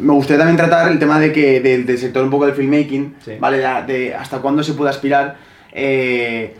me 0.00 0.12
gustaría 0.12 0.38
también 0.38 0.56
tratar 0.56 0.90
el 0.90 0.98
tema 0.98 1.18
de 1.20 1.32
que 1.32 1.60
del, 1.60 1.84
del 1.86 1.98
sector 1.98 2.24
un 2.24 2.30
poco 2.30 2.46
del 2.46 2.54
filmmaking, 2.54 3.16
Sí. 3.24 3.32
¿vale? 3.38 3.58
De, 3.58 3.92
de 3.92 4.14
hasta 4.14 4.38
cuándo 4.38 4.62
se 4.62 4.72
puede 4.74 4.90
aspirar. 4.90 5.36
Eh, 5.72 6.56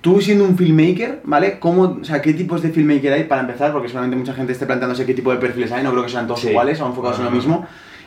tú 0.00 0.20
siendo 0.20 0.44
un 0.44 0.56
filmmaker, 0.56 1.20
¿vale? 1.24 1.58
¿Cómo, 1.58 1.98
o 2.00 2.04
sea, 2.04 2.22
¿Qué 2.22 2.32
tipos 2.34 2.62
de 2.62 2.70
filmmaker 2.70 3.12
hay 3.12 3.24
para 3.24 3.42
empezar? 3.42 3.72
Porque 3.72 3.88
seguramente 3.88 4.16
mucha 4.16 4.32
gente 4.34 4.52
esté 4.52 4.66
planteándose 4.66 5.04
qué 5.06 5.14
tipo 5.14 5.30
de 5.30 5.38
perfiles 5.38 5.72
hay, 5.72 5.82
no 5.82 5.90
creo 5.90 6.04
que 6.04 6.08
sean 6.10 6.26
todos 6.26 6.40
Sí. 6.40 6.48
iguales 6.48 6.80
o 6.80 6.86
enfocados 6.86 7.18
en 7.18 7.24
lo 7.26 7.30
mismo. 7.30 7.66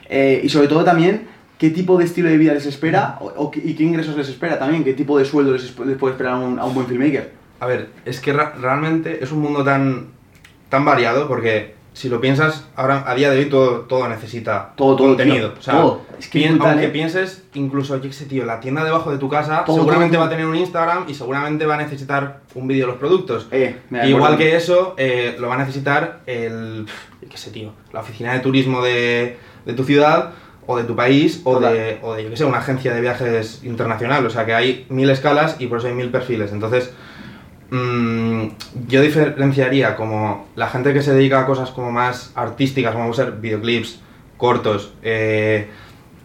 Eh, 0.10 0.42
y 0.44 0.50
sobre 0.50 0.68
todo 0.68 0.83
también, 0.83 1.27
¿qué 1.57 1.69
tipo 1.69 1.98
de 1.98 2.06
estilo 2.06 2.30
de 2.30 2.38
vida 2.38 2.54
les 2.54 2.65
espera 2.65 3.18
o, 3.19 3.25
o 3.36 3.51
y 3.56 3.74
qué 3.75 3.83
ingresos 3.83 4.15
les 4.15 4.30
espera 4.30 4.59
también? 4.59 4.83
¿Qué 4.83 4.94
tipo 4.94 5.18
de 5.18 5.25
sueldo 5.25 5.54
les, 5.54 5.77
les 5.80 5.98
puede 5.98 6.13
esperar 6.13 6.33
a 6.33 6.38
un, 6.38 6.59
a 6.59 6.65
un 6.65 6.74
buen 6.74 6.88
filmmaker? 6.88 7.31
A 7.59 7.65
ver, 7.65 7.89
es 8.06 8.19
que 8.19 8.33
realmente 8.33 9.24
es 9.24 9.31
un 9.31 9.42
mundo 9.42 9.63
tan, 9.63 10.07
tan 10.69 10.86
variado 10.86 11.27
porque 11.27 11.75
si 11.94 12.09
lo 12.09 12.21
piensas, 12.21 12.68
ahora 12.75 13.04
a 13.07 13.15
día 13.15 13.31
de 13.31 13.39
hoy 13.39 13.45
todo, 13.45 13.80
todo 13.81 14.07
necesita 14.07 14.74
Todo, 14.75 14.95
todo, 14.95 15.07
contenido. 15.07 15.50
tío, 15.54 15.59
o 15.59 15.63
sea, 15.63 15.74
todo. 15.74 16.01
Es 16.19 16.27
que 16.27 16.48
brutal, 16.48 16.69
aunque 16.74 16.86
¿eh? 16.86 16.89
pienses, 16.89 17.44
incluso, 17.56 17.95
yo 17.95 18.03
qué 18.03 18.13
sé, 18.13 18.25
tío, 18.27 18.45
la 18.45 18.60
tienda 18.60 18.83
debajo 18.83 19.12
de 19.12 19.18
tu 19.18 19.27
casa 19.27 19.63
Todo, 19.65 19.77
seguramente 19.77 20.15
va 20.15 20.25
a 20.25 20.30
tener 20.30 20.45
un 20.45 20.56
Instagram 20.56 21.06
y 21.07 21.15
seguramente 21.15 21.65
va 21.65 21.74
a 21.74 21.77
necesitar 21.77 22.42
un 22.53 22.68
vídeo 22.68 22.86
de 22.86 22.92
los 22.92 23.00
productos. 23.00 23.48
Eh, 23.50 23.77
Igual 24.06 24.38
que 24.38 24.56
eso, 24.56 24.94
eh, 24.98 25.36
lo 25.39 25.48
va 25.48 25.56
a 25.56 25.57
necesitar 25.57 26.19
el, 26.27 26.86
qué 27.27 27.38
sé, 27.38 27.50
tío, 27.50 27.74
la 27.92 28.01
oficina 28.01 28.31
de 28.33 28.42
turismo 28.42 28.83
de, 28.83 29.38
de 29.65 29.74
tu 29.74 29.83
ciudad 29.83 30.33
o 30.68 30.78
de 30.78 30.84
tu 30.84 30.96
país 30.96 31.42
o 31.46 31.56
Total. 31.56 31.74
de, 31.74 32.00
o 32.04 32.14
de, 32.14 32.25
yo 32.25 32.30
qué 32.30 32.38
sé, 32.38 32.46
una 32.46 32.60
agencia 32.60 32.94
de 32.94 33.02
viajes 33.02 33.62
internacional. 33.64 34.25
O 34.25 34.30
sea, 34.30 34.46
que 34.46 34.54
hay 34.54 34.86
mil 34.90 35.10
escalas 35.10 35.56
y 35.60 35.68
por 35.68 35.80
eso 35.80 35.88
hay 35.88 35.94
mil 35.94 36.10
perfiles. 36.10 36.52
Entonces, 36.52 36.94
mm, 37.72 38.48
yo 38.88 39.02
diferenciaría 39.02 39.96
como 39.96 40.48
la 40.56 40.69
gente 40.69 40.94
que 40.94 41.02
se 41.02 41.14
dedica 41.14 41.40
a 41.40 41.46
cosas 41.46 41.72
como 41.72 41.92
más 41.92 42.31
artísticas, 42.36 42.94
como 42.94 43.12
ser 43.14 43.31
videoclips, 43.31 44.02
cortos, 44.38 44.94
eh, 45.02 45.68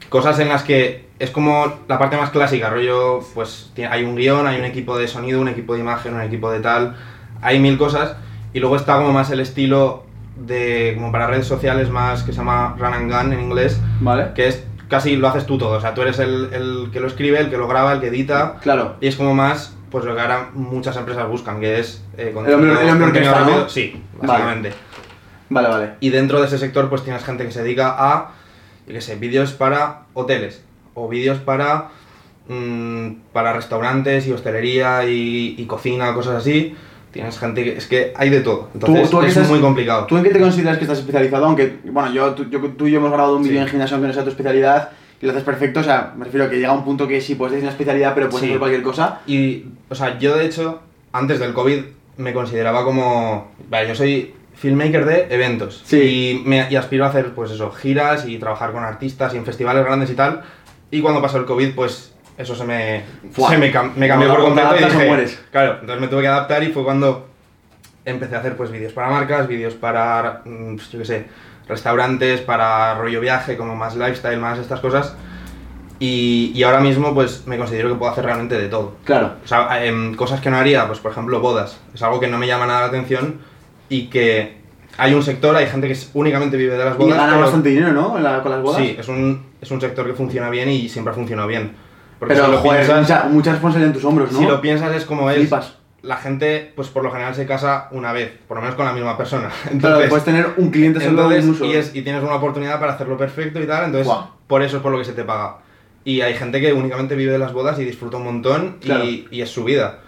cosas 0.09 0.39
en 0.41 0.49
las 0.49 0.65
que 0.65 1.07
es 1.19 1.31
como 1.31 1.73
la 1.89 1.99
parte 1.99 2.17
más 2.17 2.31
clásica, 2.31 2.69
rollo, 2.69 3.21
pues 3.35 3.71
hay 3.89 4.03
un 4.05 4.17
guion, 4.17 4.47
hay 4.47 4.59
un 4.59 4.65
equipo 4.65 4.99
de 4.99 5.07
sonido, 5.07 5.41
un 5.41 5.49
equipo 5.49 5.75
de 5.75 5.81
imagen, 5.81 6.15
un 6.15 6.21
equipo 6.21 6.51
de 6.51 6.59
tal, 6.59 6.97
hay 7.41 7.61
mil 7.61 7.79
cosas, 7.79 8.17
y 8.53 8.59
luego 8.59 8.75
está 8.75 8.97
como 8.97 9.13
más 9.13 9.31
el 9.31 9.39
estilo 9.39 10.05
de, 10.37 10.93
como 10.97 11.13
para 11.13 11.27
redes 11.27 11.47
sociales 11.47 11.91
más, 11.91 12.23
que 12.23 12.33
se 12.33 12.39
llama 12.39 12.75
run 12.79 12.95
and 12.95 13.13
gun 13.13 13.33
en 13.33 13.41
inglés, 13.41 13.79
¿Vale? 14.01 14.29
que 14.35 14.49
es 14.49 14.65
casi 14.89 15.17
lo 15.17 15.29
haces 15.29 15.47
tú 15.47 15.57
todo, 15.59 15.77
o 15.77 15.81
sea, 15.81 15.95
tú 15.95 16.03
eres 16.03 16.19
el, 16.19 16.51
el 16.53 16.91
que 16.93 17.01
lo 17.01 17.07
escribe, 17.07 17.39
el 17.41 17.49
que 17.51 17.57
lo 17.57 17.67
graba, 17.69 17.93
el 17.95 18.01
que 18.01 18.09
edita, 18.09 18.59
Claro. 18.61 18.97
y 19.01 19.07
es 19.07 19.17
como 19.17 19.35
más, 19.35 19.75
pues 19.91 20.05
lo 20.05 20.15
que 20.15 20.21
ahora 20.21 20.51
muchas 20.55 20.97
empresas 20.97 21.27
buscan, 21.29 21.61
que 21.61 21.79
es 21.81 22.05
eh, 22.19 22.29
El 22.31 22.37
hombre- 22.37 22.53
el 22.53 22.59
hombre 22.61 22.83
contenido 23.07 23.09
orquesta, 23.33 23.41
¿no? 23.41 23.47
rápido. 23.47 23.69
Sí, 23.69 24.03
básicamente. 24.21 24.73
Vale, 25.49 25.69
vale. 25.69 25.91
Y 26.01 26.09
dentro 26.11 26.41
de 26.41 26.47
ese 26.47 26.59
sector, 26.59 26.89
pues 26.89 27.03
tienes 27.05 27.25
gente 27.25 27.45
que 27.45 27.51
se 27.53 27.63
dedica 27.63 27.95
a, 27.99 28.31
yo 28.87 28.95
qué 28.95 29.01
sé, 29.03 29.17
vídeos 29.17 29.53
para 29.53 30.03
hoteles 30.15 30.63
o 30.95 31.09
vídeos 31.09 31.39
para, 31.39 31.89
mm, 32.49 33.09
para 33.33 33.53
restaurantes 33.53 34.27
y 34.27 34.33
hostelería 34.33 35.05
y, 35.07 35.55
y 35.59 35.67
cocina, 35.67 36.13
cosas 36.15 36.37
así. 36.37 36.75
Tienes 37.13 37.39
gente 37.39 37.63
que. 37.63 37.77
Es 37.77 37.87
que 37.87 38.13
hay 38.17 38.31
de 38.31 38.41
todo. 38.41 38.71
Entonces 38.75 39.11
tú 39.11 39.21
qué 39.21 39.27
es 39.27 39.33
estás- 39.37 39.49
muy 39.51 39.61
complicado. 39.61 40.07
¿Tú 40.07 40.17
en 40.17 40.23
qué 40.25 40.31
te 40.31 40.41
consideras 40.41 40.79
que 40.79 40.85
estás 40.85 40.99
especializado? 40.99 41.45
Aunque, 41.45 41.79
bueno, 41.85 42.13
yo, 42.13 42.33
tú, 42.35 42.49
yo- 42.49 42.61
tú 42.71 42.87
y 42.87 42.93
yo 42.93 42.99
hemos 42.99 43.11
grabado 43.13 43.37
un 43.37 43.43
vídeo 43.43 43.59
Sí. 43.59 43.63
en 43.65 43.69
gimnasio 43.69 43.97
aunque 43.97 44.09
no 44.09 44.15
sea 44.15 44.25
tu 44.25 44.31
especialidad 44.31 44.91
y 45.21 45.27
lo 45.27 45.33
haces 45.33 45.45
perfecto, 45.45 45.81
o 45.81 45.85
sea, 45.85 46.15
me 46.17 46.25
refiero 46.25 46.47
a 46.47 46.51
que 46.51 46.57
llega 46.57 46.73
un 46.73 46.85
punto 46.85 47.07
que 47.07 47.21
sí 47.21 47.35
puedes 47.37 47.53
decir 47.53 47.65
una 47.65 47.73
especialidad, 47.73 48.15
pero 48.15 48.29
puedes 48.29 48.41
Sí. 48.45 48.51
hacer 48.51 48.59
cualquier 48.59 48.83
cosa. 48.83 49.21
Y, 49.27 49.67
o 49.89 49.95
sea, 49.95 50.19
yo 50.19 50.37
de 50.37 50.47
hecho, 50.47 50.81
antes 51.13 51.39
del 51.39 51.53
COVID, 51.53 51.83
me 52.17 52.33
consideraba 52.33 52.85
como. 52.85 53.53
Vale, 53.69 53.89
yo 53.89 53.95
soy 53.95 54.35
filmmaker 54.55 55.05
de 55.05 55.27
eventos. 55.31 55.83
Sí. 55.85 56.41
Y, 56.45 56.49
me, 56.49 56.67
y 56.71 56.77
aspiro 56.77 57.05
a 57.05 57.09
hacer, 57.09 57.35
pues 57.35 57.51
eso, 57.51 57.71
giras 57.73 58.27
y 58.27 58.39
trabajar 58.39 58.73
con 58.73 58.85
artistas 58.85 59.35
y 59.35 59.37
en 59.37 59.45
festivales 59.45 59.85
grandes 59.85 60.11
y 60.11 60.15
tal. 60.15 60.43
Y 60.91 61.01
cuando 61.01 61.21
pasó 61.23 61.39
el 61.39 61.45
COVID, 61.47 61.75
pues 61.75 62.12
eso 62.39 62.55
se 62.55 62.65
me, 62.65 63.03
se 63.35 63.59
me, 63.59 63.73
cam- 63.73 63.93
me 63.95 64.09
cambió 64.09 64.29
por 64.31 64.43
completo 64.45 64.75
y 64.81 64.85
dije, 64.85 65.07
mueres. 65.07 65.43
Claro, 65.51 65.73
entonces 65.81 66.01
me 66.01 66.09
tuve 66.09 66.23
que 66.23 66.29
adaptar 66.29 66.63
y 66.63 66.69
fue 66.73 66.83
cuando 66.85 67.29
empecé 68.05 68.35
a 68.37 68.39
hacer 68.41 68.57
pues 68.57 68.71
vídeos 68.71 68.93
para 68.93 69.09
marcas, 69.11 69.47
vídeos 69.47 69.75
para, 69.75 70.43
mm, 70.45 70.77
pues, 70.77 70.91
yo 70.91 70.99
qué 70.99 71.05
sé, 71.05 71.27
restaurantes, 71.69 72.41
para 72.41 72.95
rollo 72.95 73.21
viaje, 73.21 73.57
como 73.57 73.77
más 73.77 73.95
lifestyle, 73.97 74.39
más 74.39 74.59
estas 74.59 74.81
cosas. 74.81 75.15
Y, 75.99 76.51
y 76.55 76.63
ahora 76.65 76.81
mismo 76.81 77.15
pues 77.15 77.47
me 77.47 77.57
considero 77.59 77.89
que 77.91 77.95
puedo 77.95 78.11
hacer 78.11 78.25
realmente 78.25 78.59
de 78.59 78.69
todo. 78.69 78.97
Claro. 79.05 79.35
O 79.45 79.47
sea, 79.47 79.85
em, 79.85 80.15
cosas 80.17 80.41
que 80.41 80.51
no 80.51 80.57
haría, 80.57 80.87
pues 80.89 80.99
por 80.99 81.13
ejemplo 81.13 81.39
bodas. 81.41 81.79
Es 81.95 82.03
algo 82.03 82.19
que 82.19 82.27
no 82.27 82.39
me 82.39 82.47
llama 82.49 82.67
nada 82.67 82.81
la 82.81 82.87
atención 82.87 83.39
y 83.89 84.07
que 84.07 84.57
hay 84.99 85.15
un 85.15 85.23
sector, 85.23 85.55
hay 85.55 85.69
gente 85.69 85.87
que 85.87 85.97
únicamente 86.15 86.57
vive 86.57 86.77
de 86.77 86.85
las 86.85 86.95
Y 86.97 86.99
bodas. 86.99 87.17
gana 87.17 87.29
pero- 87.35 87.43
bastante 87.43 87.69
dinero, 87.69 87.93
¿no? 87.93 88.19
La- 88.19 88.43
con 88.43 88.51
las 88.51 88.63
bodas. 88.63 88.83
Sí, 88.83 88.97
es 88.99 89.07
un, 89.07 89.47
es 89.61 89.71
un 89.71 89.81
sector 89.81 90.05
que 90.05 90.15
funciona 90.15 90.51
bien 90.51 90.69
y 90.71 90.89
siempre 90.89 91.13
ha 91.13 91.15
funcionado 91.15 91.47
bien. 91.47 91.71
Porque 92.23 92.35
Pero, 92.35 92.47
si 92.47 92.53
lo 92.53 92.59
joder, 92.59 92.87
piensas, 92.87 93.01
mucha, 93.01 93.25
mucha 93.29 93.51
responsabilidad 93.51 93.89
en 93.89 93.95
tus 93.95 94.05
hombros, 94.05 94.31
¿no? 94.31 94.39
si 94.39 94.47
lo 94.47 94.61
piensas 94.61 94.95
es 94.95 95.05
como 95.05 95.29
es. 95.29 95.51
La 96.03 96.17
gente, 96.19 96.73
pues 96.77 96.87
por 96.87 97.03
lo 97.03 97.11
general 97.11 97.35
se 97.35 97.47
casa 97.47 97.89
una 97.91 98.13
vez, 98.13 98.31
por 98.47 98.57
lo 98.59 98.61
menos 98.61 98.77
con 98.77 98.87
la 98.87 98.93
misma 98.93 99.17
persona. 99.19 99.49
Claro, 99.65 99.73
Entonces, 99.73 100.09
puedes 100.09 100.25
tener 100.25 100.47
un 100.57 100.71
cliente 100.71 101.01
solo 101.01 101.33
entonces, 101.33 101.61
un 101.61 101.67
y, 101.69 101.73
es- 101.75 101.97
y 101.97 102.03
tienes 102.03 102.23
una 102.23 102.37
oportunidad 102.37 102.79
para 102.79 102.93
hacerlo 102.93 103.17
perfecto 103.19 103.61
y 103.61 103.67
tal, 103.67 103.87
entonces 103.87 104.07
Guau. 104.07 104.29
por 104.47 104.63
eso 104.63 104.77
es 104.77 104.83
por 104.85 104.93
lo 104.93 104.99
que 104.99 105.05
se 105.05 105.15
te 105.15 105.25
paga. 105.25 105.57
Y 106.05 106.21
hay 106.21 106.35
gente 106.35 106.61
que 106.61 106.73
únicamente 106.73 107.17
vive 107.17 107.33
de 107.33 107.39
las 107.41 107.53
bodas 107.53 107.77
y 107.81 107.85
disfruta 107.85 108.19
un 108.19 108.23
montón 108.25 108.77
y- 108.83 108.85
Claro. 108.85 109.05
y, 109.05 109.41
es 109.43 109.51
su 109.51 109.65
vida. 109.65 109.99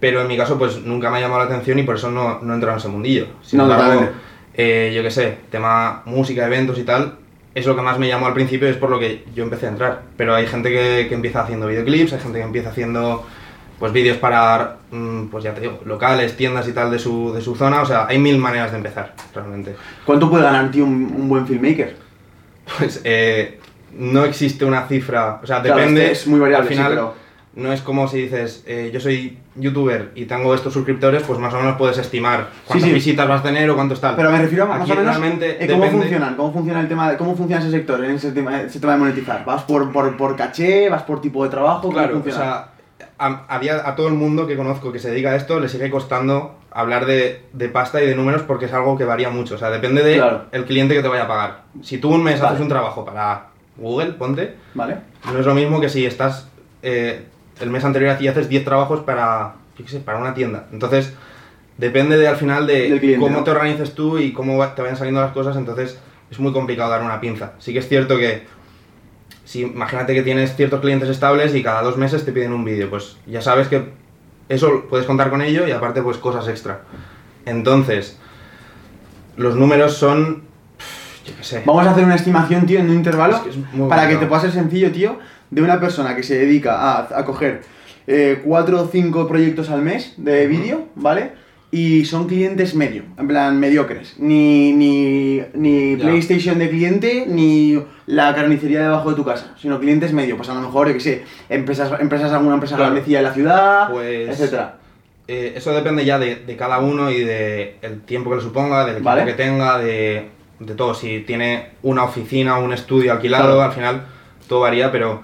Pero 0.00 0.20
en 0.22 0.26
mi 0.26 0.36
caso, 0.36 0.58
pues 0.58 0.78
nunca 0.82 1.10
me 1.10 1.18
ha 1.18 1.20
llamado 1.20 1.38
la 1.42 1.46
atención 1.46 1.78
y 1.78 1.84
por 1.84 1.94
eso 1.94 2.10
no, 2.10 2.40
no 2.42 2.52
he 2.52 2.54
entrado 2.56 2.74
en 2.74 2.78
ese 2.80 2.88
mundillo. 2.88 3.26
Sin 3.42 3.58
No, 3.58 3.64
embargo, 3.70 4.08
eh, 4.54 4.92
yo 4.96 5.02
qué 5.04 5.12
sé, 5.12 5.38
tema 5.48 6.02
música, 6.06 6.44
eventos 6.46 6.76
y 6.76 6.82
tal, 6.82 7.14
es 7.54 7.66
lo 7.66 7.74
que 7.76 7.82
más 7.82 7.98
me 7.98 8.08
llamó 8.08 8.26
al 8.26 8.34
principio 8.34 8.68
es 8.68 8.76
por 8.76 8.90
lo 8.90 8.98
que 8.98 9.24
yo 9.34 9.42
empecé 9.44 9.66
a 9.66 9.70
entrar. 9.70 10.02
Pero 10.16 10.34
hay 10.34 10.46
gente 10.46 10.70
que, 10.70 11.06
que 11.08 11.14
empieza 11.14 11.42
haciendo 11.42 11.66
videoclips, 11.66 12.12
hay 12.12 12.20
gente 12.20 12.38
que 12.38 12.44
empieza 12.44 12.70
haciendo 12.70 13.26
pues 13.78 13.92
vídeos 13.92 14.18
para, 14.18 14.76
mm, 14.90 15.28
pues 15.28 15.42
ya 15.42 15.54
te 15.54 15.62
digo, 15.62 15.80
locales, 15.86 16.36
tiendas 16.36 16.68
y 16.68 16.72
tal 16.72 16.90
de 16.90 16.98
su, 16.98 17.32
de 17.32 17.40
su 17.40 17.54
zona. 17.56 17.80
O 17.80 17.86
sea, 17.86 18.06
hay 18.06 18.18
mil 18.18 18.36
maneras 18.36 18.70
de 18.72 18.76
empezar, 18.76 19.14
realmente. 19.34 19.74
¿Cuánto 20.04 20.28
puede 20.28 20.42
ganar, 20.44 20.70
tío, 20.70 20.84
un, 20.84 21.12
un 21.16 21.28
buen 21.28 21.46
filmmaker? 21.46 21.96
Pues 22.78 23.00
eh, 23.04 23.58
no 23.94 24.24
existe 24.24 24.64
una 24.64 24.86
cifra, 24.86 25.40
o 25.42 25.46
sea, 25.46 25.62
Claro, 25.62 25.78
depende. 25.78 26.02
este 26.02 26.12
es 26.12 26.26
muy 26.26 26.38
variable, 26.38 26.68
Al 26.68 26.72
final, 26.72 26.86
sí, 26.92 26.96
pero- 26.96 27.14
no 27.56 27.72
es 27.72 27.80
como 27.80 28.06
si 28.06 28.18
dices, 28.22 28.62
eh, 28.66 28.90
yo 28.92 29.00
soy 29.00 29.38
youtuber 29.60 30.10
y 30.14 30.24
tengo 30.26 30.54
estos 30.54 30.72
suscriptores, 30.72 31.22
pues 31.22 31.38
más 31.38 31.52
o 31.54 31.58
menos 31.58 31.76
puedes 31.76 31.98
estimar 31.98 32.48
cuántas 32.66 32.88
sí. 32.88 32.94
visitas 32.94 33.28
vas 33.28 33.40
a 33.40 33.42
tener 33.44 33.68
o 33.70 33.74
cuántos 33.74 34.00
tal. 34.00 34.16
Pero 34.16 34.30
me 34.30 34.38
refiero 34.38 34.64
a 34.64 34.66
más 34.68 34.80
Aquí 34.82 34.92
o 34.92 34.94
menos 34.96 35.16
realmente 35.16 35.62
eh, 35.64 35.66
cómo 35.68 35.84
depende- 35.84 36.02
funcionan, 36.02 36.34
cómo 36.36 36.52
funciona 36.52 36.80
el 36.80 36.88
tema, 36.88 37.10
de- 37.10 37.16
cómo 37.16 37.36
funciona 37.36 37.62
ese 37.62 37.70
sector, 37.70 38.04
en 38.04 38.10
ese 38.12 38.32
tema, 38.32 38.60
ese 38.62 38.80
tema 38.80 38.94
de 38.94 38.98
monetizar. 38.98 39.44
¿Vas 39.44 39.62
por, 39.62 39.92
por, 39.92 40.16
por 40.16 40.36
caché? 40.36 40.88
¿Vas 40.88 41.02
por 41.02 41.20
tipo 41.20 41.44
de 41.44 41.50
trabajo? 41.50 41.82
¿Cómo 41.82 41.92
Claro, 41.94 42.22
o 42.26 42.30
sea, 42.30 42.68
a, 43.18 43.44
a 43.48 43.58
día- 43.58 43.82
a 43.86 43.94
todo 43.94 44.08
el 44.08 44.14
mundo 44.14 44.46
que 44.46 44.56
conozco 44.56 44.92
que 44.92 44.98
se 44.98 45.10
dedica 45.10 45.30
a 45.30 45.36
esto 45.36 45.60
le 45.60 45.68
sigue 45.68 45.90
costando 45.90 46.56
hablar 46.72 47.04
de, 47.06 47.42
de 47.52 47.68
pasta 47.68 48.00
y 48.02 48.06
de 48.06 48.14
números 48.14 48.42
porque 48.42 48.66
es 48.66 48.72
algo 48.72 48.96
que 48.96 49.04
varía 49.04 49.28
mucho. 49.30 49.56
O 49.56 49.58
sea, 49.58 49.70
depende 49.70 50.02
del 50.02 50.18
Claro. 50.20 50.44
el 50.52 50.64
cliente 50.64 50.94
que 50.94 51.02
te 51.02 51.08
vaya 51.08 51.24
a 51.24 51.28
pagar. 51.28 51.62
Si 51.82 51.98
tú 51.98 52.10
un 52.14 52.22
mes 52.22 52.40
Vale. 52.40 52.50
haces 52.52 52.62
un 52.62 52.68
trabajo 52.68 53.04
para 53.04 53.46
Google, 53.76 54.12
ponte, 54.12 54.54
¿Vale? 54.74 54.96
no 55.32 55.38
es 55.38 55.44
lo 55.46 55.54
mismo 55.54 55.80
que 55.80 55.88
si 55.88 56.06
estás 56.06 56.48
eh, 56.82 57.24
el 57.60 57.70
mes 57.70 57.84
anterior 57.84 58.10
aquí 58.10 58.24
y 58.24 58.28
haces 58.28 58.48
10 58.48 58.64
trabajos 58.64 59.00
para, 59.00 59.54
yo 59.76 59.84
qué 59.84 59.90
sé, 59.90 60.00
para 60.00 60.18
una 60.18 60.34
tienda. 60.34 60.66
Entonces, 60.72 61.12
depende 61.78 62.16
de, 62.16 62.28
al 62.28 62.36
final 62.36 62.66
de 62.66 62.98
cliente, 62.98 63.18
cómo 63.18 63.38
¿no? 63.38 63.44
te 63.44 63.50
organices 63.50 63.94
tú 63.94 64.18
y 64.18 64.32
cómo 64.32 64.64
te 64.68 64.82
vayan 64.82 64.96
saliendo 64.96 65.20
las 65.20 65.32
cosas. 65.32 65.56
Entonces, 65.56 65.98
es 66.30 66.38
muy 66.38 66.52
complicado 66.52 66.90
dar 66.90 67.02
una 67.02 67.20
pinza. 67.20 67.52
Sí 67.58 67.72
que 67.72 67.80
es 67.80 67.88
cierto 67.88 68.16
que, 68.16 68.46
si 69.44 69.62
imagínate 69.62 70.14
que 70.14 70.22
tienes 70.22 70.54
ciertos 70.54 70.80
clientes 70.80 71.08
estables 71.08 71.54
y 71.54 71.62
cada 71.62 71.82
dos 71.82 71.96
meses 71.96 72.24
te 72.24 72.32
piden 72.32 72.52
un 72.52 72.64
vídeo, 72.64 72.88
pues 72.88 73.16
ya 73.26 73.42
sabes 73.42 73.68
que 73.68 73.92
eso 74.48 74.84
puedes 74.88 75.06
contar 75.06 75.30
con 75.30 75.42
ello 75.42 75.66
y 75.66 75.70
aparte, 75.70 76.02
pues 76.02 76.18
cosas 76.18 76.48
extra. 76.48 76.82
Entonces, 77.46 78.18
los 79.36 79.56
números 79.56 79.94
son, 79.94 80.42
yo 81.24 81.32
qué 81.36 81.44
sé. 81.44 81.62
Vamos 81.64 81.86
a 81.86 81.92
hacer 81.92 82.04
una 82.04 82.16
estimación, 82.16 82.66
tío, 82.66 82.80
en 82.80 82.90
un 82.90 82.96
intervalo 82.96 83.36
Es 83.36 83.42
que 83.42 83.50
es 83.50 83.56
muy 83.72 83.88
para 83.88 84.08
que 84.08 84.16
te 84.16 84.26
pueda 84.26 84.42
ser 84.42 84.52
sencillo, 84.52 84.92
tío, 84.92 85.18
de 85.50 85.62
una 85.62 85.80
persona 85.80 86.14
que 86.16 86.22
se 86.22 86.36
dedica 86.38 86.76
a, 86.80 87.18
a 87.18 87.24
coger 87.24 87.62
eh, 88.06 88.40
cuatro 88.44 88.82
o 88.82 88.86
cinco 88.88 89.26
proyectos 89.28 89.70
al 89.70 89.82
mes 89.82 90.14
de 90.16 90.46
vídeo, 90.46 90.86
¿vale? 90.94 91.32
Y 91.72 92.04
son 92.04 92.26
clientes 92.26 92.74
medio, 92.74 93.04
en 93.16 93.28
plan 93.28 93.58
mediocres. 93.60 94.16
Ni, 94.18 94.72
ni, 94.72 95.40
ni 95.54 95.96
Ya. 95.96 96.02
PlayStation 96.02 96.58
de 96.58 96.68
cliente, 96.68 97.26
ni 97.28 97.80
la 98.06 98.34
carnicería 98.34 98.80
debajo 98.82 99.10
de 99.10 99.16
tu 99.16 99.24
casa, 99.24 99.54
sino 99.56 99.78
clientes 99.78 100.12
medio. 100.12 100.36
Pues 100.36 100.48
a 100.48 100.54
lo 100.54 100.62
mejor, 100.62 100.88
yo 100.88 100.94
qué 100.94 101.00
sé, 101.00 101.22
empresas, 101.48 102.00
empresas 102.00 102.32
alguna 102.32 102.54
empresa 102.54 102.74
Claro. 102.74 102.90
grandecilla 102.92 103.18
de 103.18 103.24
la 103.24 103.34
ciudad, 103.34 103.90
Pues- 103.90 104.28
etcétera. 104.30 104.76
Eh, 105.28 105.52
eso 105.54 105.70
depende 105.72 106.04
ya 106.04 106.18
de, 106.18 106.34
de 106.36 106.56
cada 106.56 106.80
uno 106.80 107.08
y 107.08 107.20
del 107.22 108.00
tiempo 108.04 108.30
que 108.30 108.36
le 108.36 108.42
suponga, 108.42 108.80
del 108.84 108.94
equipo 108.96 109.10
Vale. 109.10 109.24
que 109.26 109.34
tenga, 109.34 109.78
de, 109.78 110.26
de 110.58 110.74
todo. 110.74 110.92
Si 110.92 111.20
tiene 111.20 111.68
una 111.84 112.02
oficina 112.02 112.58
o 112.58 112.64
un 112.64 112.72
estudio 112.72 113.12
alquilado, 113.12 113.44
Claro. 113.54 113.62
al 113.62 113.72
final 113.72 114.06
todo 114.48 114.58
varía, 114.60 114.90
pero 114.90 115.22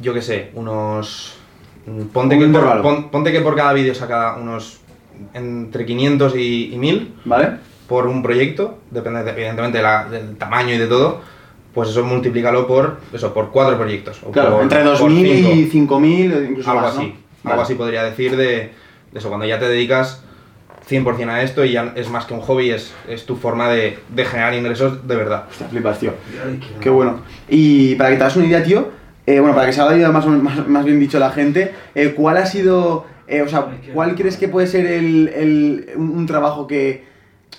yo 0.00 0.14
qué 0.14 0.22
sé, 0.22 0.50
unos... 0.54 1.34
mm, 1.86 2.02
Ponte, 2.12 2.36
Un 2.36 2.52
que 2.52 2.58
por, 2.58 2.82
pon- 2.82 3.10
ponte 3.10 3.32
que 3.32 3.40
por 3.40 3.54
cada 3.56 3.72
vídeo 3.72 3.94
saca 3.94 4.36
unos 4.40 4.80
entre 5.34 5.84
500 5.84 6.34
y, 6.36 6.72
y 6.74 6.78
1000 6.78 7.14
¿Vale? 7.26 7.50
por 7.86 8.06
un 8.06 8.22
proyecto, 8.22 8.78
depende 8.90 9.22
de- 9.24 9.30
evidentemente 9.32 9.78
de 9.78 9.82
la- 9.84 10.04
del 10.04 10.36
tamaño 10.36 10.74
y 10.74 10.78
de 10.78 10.86
todo, 10.86 11.20
pues 11.74 11.90
eso 11.90 12.04
multiplícalo 12.04 12.66
por 12.66 12.98
eso 13.12 13.32
por 13.34 13.50
cuatro 13.50 13.76
proyectos. 13.76 14.20
o 14.24 14.30
Claro, 14.30 14.52
por- 14.54 14.62
entre 14.62 14.82
por 14.82 14.92
2.000 14.98 15.26
y 15.26 15.66
cinco. 15.70 15.98
5.000, 16.00 16.48
incluso 16.50 16.70
algo 16.70 16.82
más, 16.82 16.94
¿no? 16.94 17.00
así. 17.00 17.14
Vale. 17.42 17.52
Algo 17.52 17.62
así 17.62 17.74
podría 17.74 18.04
decir 18.04 18.36
de, 18.36 18.44
de 19.12 19.18
eso, 19.18 19.28
cuando 19.28 19.46
ya 19.46 19.58
te 19.58 19.68
dedicas 19.68 20.22
100% 20.88 21.28
a 21.28 21.42
esto 21.42 21.64
y 21.64 21.72
ya 21.72 21.92
es 21.94 22.08
más 22.10 22.24
que 22.24 22.34
un 22.34 22.40
hobby, 22.40 22.70
es, 22.70 22.92
es 23.08 23.24
tu 23.26 23.36
forma 23.36 23.68
de, 23.68 23.98
de 24.08 24.24
generar 24.24 24.54
ingresos 24.54 25.06
de 25.06 25.16
verdad. 25.16 25.44
Hostia, 25.50 25.68
flipas, 25.68 25.98
tío. 25.98 26.12
Qué 26.80 26.90
bueno. 26.90 27.20
Y 27.48 27.94
para 27.96 28.10
que 28.10 28.16
te 28.16 28.22
hagas 28.22 28.36
una 28.36 28.46
idea, 28.46 28.62
tío, 28.62 28.88
eh, 29.30 29.40
bueno, 29.40 29.54
para 29.54 29.66
que 29.66 29.72
se 29.72 29.80
haga 29.80 30.10
más, 30.10 30.26
más, 30.26 30.66
más 30.68 30.84
bien 30.84 30.98
dicho 30.98 31.18
la 31.18 31.30
gente, 31.30 31.72
eh, 31.94 32.14
¿cuál 32.16 32.36
ha 32.38 32.46
sido, 32.46 33.06
eh, 33.28 33.42
o 33.42 33.48
sea, 33.48 33.66
cuál 33.94 34.14
crees 34.16 34.36
que 34.36 34.48
puede 34.48 34.66
ser 34.66 34.86
el, 34.86 35.28
el- 35.28 35.86
un, 35.96 36.26
trabajo 36.26 36.66
que, 36.66 37.04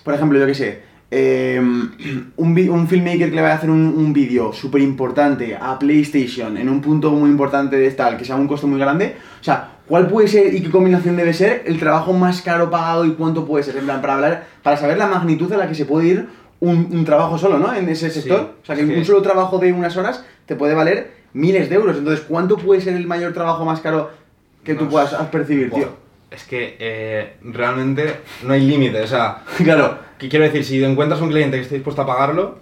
por 0.04 0.14
ejemplo, 0.14 0.38
yo 0.38 0.46
qué 0.46 0.54
sé, 0.56 0.80
eh, 1.12 1.60
un, 1.62 2.30
un 2.38 2.88
filmmaker 2.88 3.30
que 3.30 3.36
le 3.36 3.42
vaya 3.42 3.54
a 3.54 3.58
hacer 3.58 3.70
un, 3.70 3.82
un 3.98 4.12
vídeo 4.14 4.54
súper 4.54 4.82
importante 4.82 5.56
a 5.60 5.78
PlayStation 5.80 6.58
en 6.58 6.68
un 6.70 6.82
punto 6.82 7.12
muy 7.12 7.30
importante 7.30 7.78
de 7.78 7.92
tal, 7.92 8.18
que 8.18 8.26
sea 8.26 8.36
un 8.36 8.48
costo 8.48 8.68
muy 8.68 8.80
grande, 8.80 9.16
o 9.40 9.44
sea, 9.44 9.78
¿cuál 9.88 10.08
puede 10.08 10.28
ser 10.28 10.54
y 10.54 10.62
qué 10.62 10.70
combinación 10.70 11.16
debe 11.16 11.34
ser 11.34 11.64
el 11.66 11.80
trabajo 11.80 12.12
más 12.14 12.42
caro 12.42 12.70
pagado 12.70 13.06
y 13.06 13.12
cuánto 13.12 13.46
puede 13.46 13.64
ser? 13.64 13.78
En 13.78 13.86
plan, 13.86 14.02
para 14.02 14.16
hablar, 14.16 14.48
para 14.64 14.78
saber 14.78 14.98
la 14.98 15.08
magnitud 15.08 15.52
a 15.54 15.58
la 15.58 15.68
que 15.68 15.76
se 15.76 15.86
puede 15.86 16.08
ir 16.08 16.28
un, 16.60 16.90
un 16.92 17.06
trabajo 17.06 17.38
solo, 17.38 17.58
¿no? 17.60 17.74
En 17.74 17.88
ese 17.90 18.10
sector. 18.10 18.40
Sí, 18.40 18.60
o 18.64 18.66
sea, 18.66 18.76
que- 18.76 18.84
un 18.98 19.06
solo 19.06 19.22
trabajo 19.22 19.58
de 19.58 19.74
unas 19.74 19.96
horas 19.98 20.24
te 20.46 20.56
puede 20.56 20.74
valer 20.76 21.21
miles 21.34 21.70
de 21.70 21.76
euros. 21.76 21.98
Entonces, 21.98 22.26
¿cuánto 22.28 22.58
puede 22.58 22.82
ser 22.82 22.96
el 22.96 23.08
mayor 23.08 23.34
trabajo 23.34 23.66
más 23.66 23.80
caro 23.82 24.12
que 24.64 24.76
tú 24.76 24.86
No 24.86 24.90
puedas 24.92 25.10
sé. 25.12 25.18
percibir, 25.32 25.70
Buah, 25.70 25.80
tío? 25.80 25.90
Es 26.30 26.44
que 26.46 26.78
eh, 26.80 27.34
realmente 27.44 28.22
no 28.44 28.54
hay 28.54 28.62
límite, 28.62 29.02
o 29.02 29.08
sea, 29.08 29.44
claro. 29.64 29.98
¿qué 30.18 30.30
quiero 30.30 30.46
decir? 30.46 30.64
Si 30.64 30.84
encuentras 30.84 31.20
un 31.22 31.30
cliente 31.30 31.58
que 31.58 31.64
esté 31.64 31.76
dispuesto 31.76 32.02
a 32.04 32.06
pagarlo, 32.06 32.60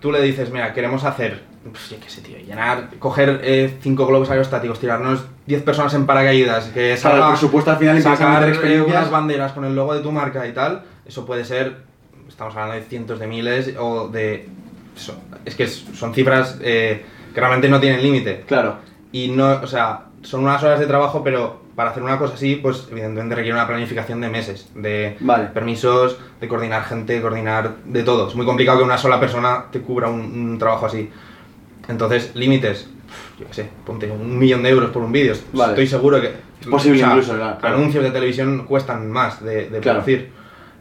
tú 0.00 0.10
le 0.12 0.22
dices, 0.22 0.50
mira, 0.50 0.72
queremos 0.72 1.04
hacer, 1.04 1.42
pues, 1.70 1.90
yo 1.90 1.98
qué 2.00 2.08
sé, 2.08 2.22
tío, 2.22 2.38
llenar, 2.38 2.88
coger 2.98 3.40
eh, 3.44 3.74
cinco 3.82 4.06
globos 4.06 4.30
aerostáticos, 4.30 4.80
tirarnos 4.80 5.24
10 5.46 5.62
personas 5.62 5.92
en 5.92 6.06
paracaídas, 6.06 6.66
que 6.68 6.96
Claro, 6.98 7.16
el 7.16 7.22
salga- 7.22 7.28
presupuesto 7.32 7.70
al 7.72 7.76
final 7.76 8.00
sacar 8.00 8.48
unas 8.86 9.10
banderas 9.10 9.52
con 9.52 9.64
el 9.66 9.74
logo 9.76 9.92
de 9.94 10.00
tu 10.00 10.10
marca 10.12 10.46
y 10.46 10.52
tal, 10.52 10.82
eso 11.06 11.26
puede 11.26 11.44
ser, 11.44 11.76
estamos 12.28 12.54
hablando 12.54 12.76
de 12.76 12.82
cientos 12.88 13.18
de 13.20 13.26
miles 13.26 13.74
o 13.78 14.08
de... 14.08 14.48
eso, 14.96 15.20
es 15.44 15.54
que 15.54 15.66
son 15.66 16.14
cifras 16.14 16.56
eh, 16.62 17.04
que 17.36 17.40
realmente 17.42 17.68
no 17.68 17.78
tienen 17.78 18.02
límite. 18.02 18.44
Claro. 18.48 18.76
Y 19.12 19.28
no, 19.28 19.60
o 19.62 19.66
sea, 19.66 20.04
son 20.22 20.42
unas 20.44 20.62
horas 20.62 20.80
de 20.80 20.86
trabajo, 20.86 21.22
pero 21.22 21.60
para 21.76 21.90
hacer 21.90 22.02
una 22.02 22.18
cosa 22.18 22.32
así, 22.32 22.56
pues 22.56 22.88
evidentemente 22.90 23.34
requiere 23.34 23.52
una 23.58 23.66
planificación 23.66 24.22
de 24.22 24.30
meses, 24.30 24.70
de 24.74 25.18
Vale. 25.20 25.48
permisos, 25.48 26.16
de 26.40 26.48
coordinar 26.48 26.82
gente, 26.84 27.20
coordinar 27.20 27.74
de 27.84 28.02
todo. 28.04 28.26
Es 28.28 28.34
muy 28.34 28.46
complicado 28.46 28.78
que 28.78 28.84
una 28.84 28.96
sola 28.96 29.20
persona 29.20 29.66
te 29.70 29.80
cubra 29.82 30.08
un, 30.08 30.20
un 30.20 30.58
trabajo 30.58 30.86
así. 30.86 31.10
Entonces, 31.88 32.30
límites, 32.34 32.88
yo 33.38 33.46
qué 33.48 33.52
sé, 33.52 33.68
ponte 33.84 34.10
un 34.10 34.38
millón 34.38 34.62
de 34.62 34.70
euros 34.70 34.88
por 34.88 35.02
un 35.02 35.12
vídeo. 35.12 35.34
Vale. 35.52 35.72
Estoy 35.72 35.86
seguro 35.88 36.18
que... 36.18 36.32
Es 36.62 36.66
posible 36.68 37.00
incluso, 37.02 37.34
claro, 37.34 37.58
claro. 37.60 37.76
Anuncios 37.76 38.02
de 38.02 38.10
televisión 38.12 38.64
cuestan 38.66 39.10
más 39.10 39.44
de, 39.44 39.68
de 39.68 39.80
Claro. 39.80 39.98
producir. 40.02 40.30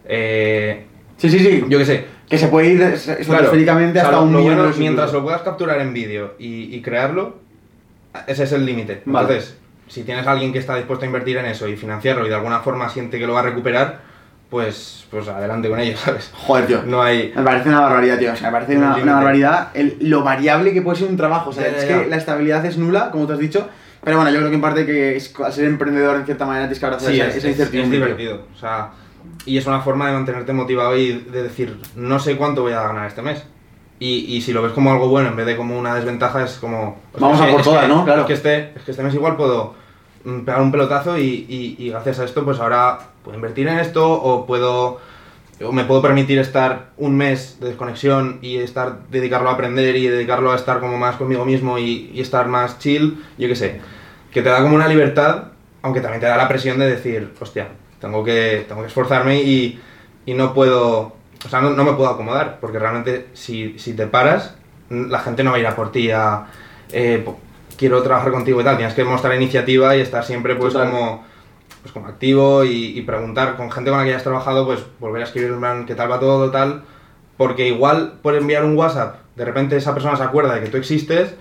Eh, 0.06 0.86
Sí, 1.18 1.30
sí, 1.30 1.40
sí. 1.40 1.64
yo 1.70 1.78
qué 1.78 1.86
sé, 1.86 2.06
Que 2.30 2.38
se 2.38 2.48
puede 2.48 2.68
ir 2.70 2.82
eh, 2.82 2.94
estratosféricamente 2.96 4.00
o 4.00 4.02
sea, 4.02 4.10
hasta 4.10 4.22
un 4.22 4.32
lo 4.34 4.40
millón 4.40 4.58
bueno, 4.58 4.74
Mientras 4.78 5.14
lo 5.14 5.24
puedas 5.24 5.42
capturar 5.44 5.80
en 5.82 5.94
vídeo 5.94 6.34
y, 6.40 6.76
y 6.76 6.82
crearlo, 6.82 7.38
ese 8.28 8.44
es 8.44 8.52
el 8.52 8.66
límite. 8.66 9.02
Vale. 9.06 9.28
Entonces, 9.28 9.58
si 9.88 10.04
tienes 10.04 10.26
a 10.26 10.32
alguien 10.32 10.52
que 10.52 10.60
está 10.60 10.76
dispuesto 10.76 11.06
a 11.06 11.08
invertir 11.08 11.38
en 11.38 11.46
eso 11.46 11.68
y 11.68 11.76
financiarlo 11.78 12.26
y 12.26 12.30
de 12.30 12.36
alguna 12.36 12.60
forma 12.62 12.90
siente 12.90 13.20
que 13.20 13.28
lo 13.28 13.34
va 13.34 13.42
a 13.42 13.44
recuperar, 13.44 14.00
pues, 14.50 15.06
pues 15.12 15.28
adelante 15.28 15.70
con 15.70 15.80
ello, 15.80 15.98
¿sabes? 16.04 16.32
Joder, 16.34 16.66
tío. 16.68 16.82
No 16.84 17.02
hay... 17.04 17.32
Me 17.36 17.44
parece 17.44 17.70
una 17.70 17.82
barbaridad, 17.82 18.18
tío. 18.18 18.34
O 18.34 18.36
sea, 18.36 18.48
me 18.50 18.54
parece 18.54 18.78
una, 18.78 18.96
una 18.96 19.14
barbaridad 19.16 19.70
el- 19.74 19.98
lo 20.02 20.24
variable 20.24 20.74
que 20.74 20.82
puede 20.82 20.98
ser 20.98 21.10
un 21.10 21.18
trabajo. 21.18 21.50
O 21.52 21.54
sea, 21.54 21.66
Ya, 21.66 21.72
ya, 21.72 21.78
es 21.78 21.90
ya. 21.90 22.04
que 22.04 22.10
la 22.10 22.16
estabilidad 22.16 22.66
es 22.66 22.78
nula, 22.78 23.12
como 23.12 23.28
tú 23.28 23.34
has 23.34 23.40
dicho. 23.40 23.68
Pero 24.04 24.18
bueno, 24.18 24.32
yo 24.32 24.38
creo 24.38 24.50
que 24.50 24.56
en 24.56 24.62
parte 24.62 24.86
que 24.86 25.16
es- 25.18 25.34
al 25.44 25.52
ser 25.54 25.66
emprendedor 25.66 26.16
en 26.16 26.26
cierta 26.26 26.46
manera 26.46 26.66
tienes 26.66 26.80
que 26.80 26.86
abrazar 26.86 27.12
Sí, 27.12 27.20
esa, 27.20 27.28
es, 27.30 27.36
esa 27.38 27.48
es- 27.48 27.54
incertidumbre. 27.54 27.98
es 27.98 28.04
divertido. 28.04 28.48
O 28.56 28.58
sea, 28.58 28.90
y 29.46 29.58
es 29.58 29.66
una 29.68 29.82
forma 29.82 30.08
de 30.08 30.14
mantenerte 30.14 30.54
motivado 30.54 30.98
y 30.98 31.12
de 31.14 31.44
decir, 31.44 31.78
no 31.96 32.20
sé 32.20 32.36
cuánto 32.38 32.62
voy 32.64 32.74
a 32.74 32.82
ganar 32.84 33.08
este 33.08 33.22
mes. 33.22 33.44
Y, 34.00 34.26
y 34.36 34.42
si 34.42 34.52
lo 34.52 34.62
ves 34.62 34.74
como 34.74 34.92
algo 34.92 35.08
bueno 35.08 35.30
en 35.30 35.36
vez 35.38 35.46
de 35.46 35.56
como 35.56 35.78
una 35.80 35.96
desventaja, 35.96 36.44
es 36.44 36.54
como... 36.56 36.98
pues 37.12 37.22
Vamos 37.22 37.40
a 37.40 37.48
por 37.50 37.62
todas, 37.62 37.88
¿no? 37.88 38.04
Claro. 38.04 38.22
Es 38.22 38.28
que, 38.28 38.34
este, 38.34 38.74
es 38.76 38.84
que 38.84 38.92
este 38.92 39.04
mes 39.04 39.14
igual 39.14 39.38
puedo 39.38 39.74
mm, 40.26 40.42
pegar 40.42 40.62
un 40.62 40.72
pelotazo 40.72 41.18
y, 41.18 41.46
y- 41.48 41.76
y 41.80 41.90
gracias 41.92 42.20
a 42.20 42.26
esto 42.26 42.44
pues 42.44 42.60
ahora 42.60 43.00
puedo 43.24 43.36
invertir 43.38 43.68
en 43.70 43.80
esto 43.80 44.12
o 44.12 44.46
puedo 44.46 45.00
o 45.64 45.72
me 45.72 45.86
puedo 45.86 46.02
permitir 46.02 46.38
estar 46.40 46.88
un 46.98 47.16
mes 47.16 47.62
de 47.62 47.68
desconexión 47.68 48.40
y 48.42 48.58
estar 48.58 49.04
dedicarlo 49.10 49.50
a 49.50 49.54
aprender 49.54 49.96
y 49.96 50.08
dedicarlo 50.08 50.52
a 50.52 50.56
estar 50.58 50.82
como 50.82 50.98
más 50.98 51.16
conmigo 51.16 51.46
mismo 51.46 51.78
y, 51.78 52.12
y 52.14 52.20
estar 52.20 52.50
más 52.50 52.78
chill, 52.80 53.24
yo 53.38 53.48
qué 53.48 53.56
sé, 53.56 53.80
que 54.34 54.42
te 54.42 54.50
da 54.50 54.62
como 54.62 54.76
una 54.76 54.90
libertad, 54.90 55.44
aunque 55.82 56.02
también 56.02 56.20
te 56.20 56.28
da 56.28 56.36
la 56.36 56.50
presión 56.50 56.78
de 56.78 56.88
decir, 56.88 57.32
hostia, 57.40 57.70
tengo 58.00 58.24
que, 58.24 58.66
tengo 58.68 58.82
que 58.82 58.88
esforzarme 58.88 59.42
y, 59.42 59.80
y 60.26 60.34
no 60.34 60.54
puedo, 60.54 61.16
o 61.46 61.50
sea, 61.50 61.62
no, 61.62 61.72
no 61.72 61.84
me 61.84 61.94
puedo 61.94 62.10
acomodar, 62.10 62.60
porque 62.60 62.80
realmente 62.80 63.28
si, 63.34 63.78
si 63.80 63.94
te 63.94 64.08
paras, 64.08 64.56
la 64.90 65.20
gente 65.20 65.44
no 65.44 65.52
va 65.52 65.58
a 65.58 65.60
ir 65.60 65.68
a 65.68 65.76
por 65.76 65.92
ti 65.92 66.12
a, 66.12 66.46
eh, 66.92 67.26
quiero 67.78 68.02
trabajar 68.04 68.32
contigo 68.32 68.62
y 68.62 68.64
tal, 68.64 68.78
tienes 68.78 68.96
que 68.96 69.04
mostrar 69.04 69.36
iniciativa 69.36 69.96
y 69.96 70.02
estar 70.02 70.24
siempre 70.24 70.56
pues 70.56 70.74
Total. 70.74 70.92
como 70.92 71.24
pues 71.82 71.94
como 71.94 72.08
activo 72.08 72.64
y, 72.64 72.98
y 72.98 73.02
preguntar 73.04 73.56
con 73.58 73.72
gente 73.72 73.92
con 73.92 74.00
la 74.00 74.06
que 74.06 74.12
hayas 74.12 74.24
trabajado, 74.24 74.66
pues 74.66 74.84
volver 75.00 75.22
a 75.22 75.26
escribir 75.26 75.56
plan, 75.58 75.86
qué 75.86 75.94
tal 75.94 76.12
va 76.12 76.20
todo, 76.20 76.50
tal, 76.50 76.84
porque 77.38 77.68
igual 77.68 78.20
por 78.24 78.36
enviar 78.36 78.66
un 78.66 78.76
WhatsApp, 78.76 79.18
de 79.36 79.46
repente 79.46 79.78
esa 79.78 79.94
persona 79.94 80.16
se 80.16 80.24
acuerda 80.24 80.56
de 80.56 80.62
que 80.62 80.70
tú 80.70 80.78
existes 80.78 81.36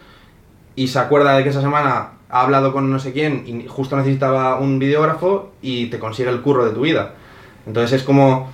y 0.76 0.88
se 0.88 0.98
acuerda 0.98 1.36
de 1.36 1.44
que 1.44 1.48
esa 1.48 1.62
semana 1.62 2.13
ha 2.30 2.40
hablado 2.42 2.72
con 2.72 2.90
no 2.90 2.98
sé 2.98 3.12
quién 3.12 3.44
y 3.46 3.66
justo 3.68 3.96
necesitaba 3.96 4.58
un 4.58 4.78
videógrafo 4.78 5.52
y 5.62 5.86
te 5.86 5.98
consigue 5.98 6.30
el 6.30 6.40
curro 6.40 6.64
de 6.64 6.72
tu 6.72 6.80
vida. 6.82 7.12
Entonces 7.66 8.00
es 8.00 8.02
como 8.06 8.50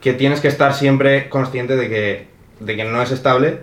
que 0.00 0.12
tienes 0.12 0.40
que 0.40 0.48
estar 0.48 0.74
siempre 0.74 1.28
consciente 1.28 1.76
de 1.76 1.88
que, 1.88 2.26
de 2.60 2.76
que 2.76 2.84
no 2.84 3.00
es 3.02 3.10
estable, 3.10 3.60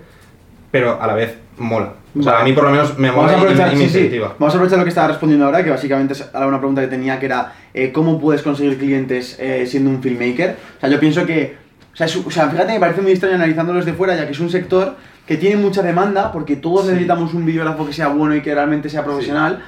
pero 0.72 1.02
a 1.02 1.08
la 1.08 1.14
vez 1.14 1.38
mola. 1.58 1.94
O 2.18 2.22
sea, 2.22 2.34
Vale. 2.34 2.44
a 2.44 2.46
mí 2.48 2.54
por 2.54 2.66
lo 2.66 2.72
menos 2.72 2.98
me 2.98 3.10
Vamos 3.10 3.32
mola 3.32 3.38
a 3.38 3.70
y- 3.72 3.76
y, 3.76 3.76
me 3.76 3.84
sí, 3.86 3.90
sí. 3.90 3.98
incentiva. 4.00 4.36
Vamos 4.38 4.54
a 4.54 4.58
aprovechar 4.58 4.78
lo 4.80 4.84
que 4.86 4.90
estaba 4.90 5.08
respondiendo 5.08 5.46
ahora, 5.46 5.64
que 5.64 5.70
básicamente 5.70 6.14
es 6.14 6.30
una 6.34 6.58
pregunta 6.60 6.82
que 6.82 6.88
tenía, 6.88 7.20
que 7.20 7.26
era 7.28 7.54
eh, 7.74 7.92
¿cómo 7.92 8.20
puedes 8.20 8.42
conseguir 8.44 8.78
clientes 8.78 9.38
eh, 9.40 9.66
siendo 9.68 9.90
un 9.90 10.02
filmmaker? 10.02 10.56
O 10.78 10.80
sea, 10.80 10.90
yo 10.90 11.00
pienso 11.00 11.26
que, 11.26 11.56
o 11.94 11.96
sea, 11.96 12.08
es- 12.08 12.16
o 12.16 12.32
sea, 12.32 12.50
fíjate, 12.50 12.74
me 12.74 12.80
parece 12.80 13.02
muy 13.02 13.12
extraño 13.12 13.36
analizándolo 13.36 13.80
desde 13.80 13.94
fuera, 13.94 14.16
ya 14.16 14.26
que 14.26 14.32
es 14.32 14.40
un 14.40 14.50
sector 14.50 14.96
que 15.28 15.38
tiene 15.38 15.58
mucha 15.58 15.82
demanda, 15.82 16.32
porque 16.32 16.56
todos 16.56 16.82
Sí. 16.86 16.88
necesitamos 16.92 17.34
un 17.34 17.46
videógrafo 17.46 17.86
que 17.86 17.94
sea 17.94 18.08
bueno 18.10 18.36
y 18.36 18.42
que 18.42 18.54
realmente 18.54 18.90
sea 18.90 19.04
profesional, 19.04 19.62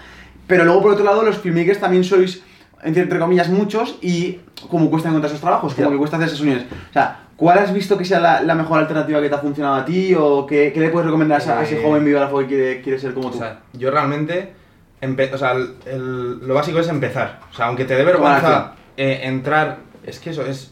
pero 0.48 0.66
luego 0.66 0.82
por 0.82 0.92
otro 0.92 1.06
lado 1.06 1.24
los 1.24 1.38
filmmakers 1.38 1.80
también 1.80 2.04
sois, 2.04 2.42
entre, 2.84 3.18
comillas, 3.20 3.50
muchos 3.50 3.98
y 4.02 4.40
como 4.70 4.90
cuesta 4.90 5.10
encontrar 5.10 5.30
esos 5.30 5.42
trabajos, 5.42 5.74
como 5.74 5.92
que 5.92 5.98
cuesta 5.98 6.18
hacer 6.18 6.28
esas 6.28 6.42
uniones. 6.42 6.66
O 6.90 6.94
sea, 6.94 7.20
¿cuál 7.36 7.58
has 7.60 7.74
visto 7.74 7.98
que 7.98 8.06
sea 8.06 8.20
la, 8.20 8.42
la 8.42 8.54
mejor 8.54 8.80
alternativa 8.80 9.22
que 9.22 9.30
te 9.30 9.36
ha 9.36 9.40
funcionado 9.40 9.76
a 9.76 9.86
ti 9.86 10.14
o 10.18 10.46
qué, 10.46 10.72
qué 10.74 10.80
le 10.80 10.90
puedes 10.90 11.06
recomendar 11.06 11.40
a 11.40 11.44
esa- 11.44 11.60
a 11.60 11.64
ese 11.64 11.80
Eh, 11.80 11.84
joven 11.84 12.04
videógrafo 12.06 12.40
que 12.40 12.46
quiere, 12.48 12.82
quiere 12.82 13.00
ser 13.00 13.14
como 13.14 13.30
O 13.30 13.32
tú? 13.32 13.38
sea, 13.40 13.60
yo 13.74 13.90
realmente, 13.92 14.54
empe- 15.02 15.34
o 15.34 15.38
sea, 15.38 15.54
el- 15.54 15.74
el- 15.86 16.40
lo 16.48 16.54
básico 16.54 16.80
es 16.80 16.88
empezar. 16.90 17.40
O 17.52 17.56
sea, 17.56 17.68
aunque 17.68 17.86
te 17.86 17.96
dé 17.96 18.04
vergüenza 18.04 18.74
eh, 18.98 19.22
entrar, 19.24 19.78
es 20.06 20.20
que 20.20 20.30
eso 20.30 20.46
es, 20.46 20.72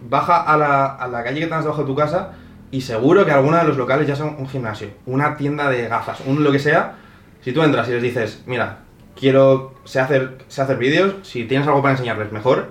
baja 0.00 0.42
a 0.42 0.56
la, 0.56 0.86
a 0.86 1.08
la 1.08 1.22
calle 1.24 1.40
que 1.40 1.46
tienes 1.46 1.64
debajo 1.64 1.82
de 1.82 1.86
tu 1.86 1.94
casa 1.96 2.32
y 2.70 2.80
seguro 2.82 3.24
que 3.24 3.30
alguno 3.32 3.56
de 3.56 3.64
los 3.64 3.76
locales 3.76 4.06
ya 4.06 4.14
son 4.16 4.36
un 4.38 4.48
gimnasio, 4.48 4.88
una 5.06 5.36
tienda 5.36 5.70
de 5.70 5.88
gafas, 5.88 6.20
un 6.26 6.44
lo 6.44 6.52
que 6.52 6.58
sea. 6.58 6.94
Si 7.42 7.52
tú 7.52 7.62
entras 7.62 7.88
y 7.88 7.92
les 7.92 8.02
dices, 8.02 8.42
mira, 8.46 8.78
quiero, 9.18 9.74
sé 9.84 10.00
hacer, 10.00 10.38
sé 10.48 10.62
hacer 10.62 10.76
vídeos, 10.76 11.14
si 11.22 11.44
tienes 11.44 11.66
algo 11.66 11.80
para 11.82 11.92
enseñarles, 11.92 12.30
mejor. 12.32 12.66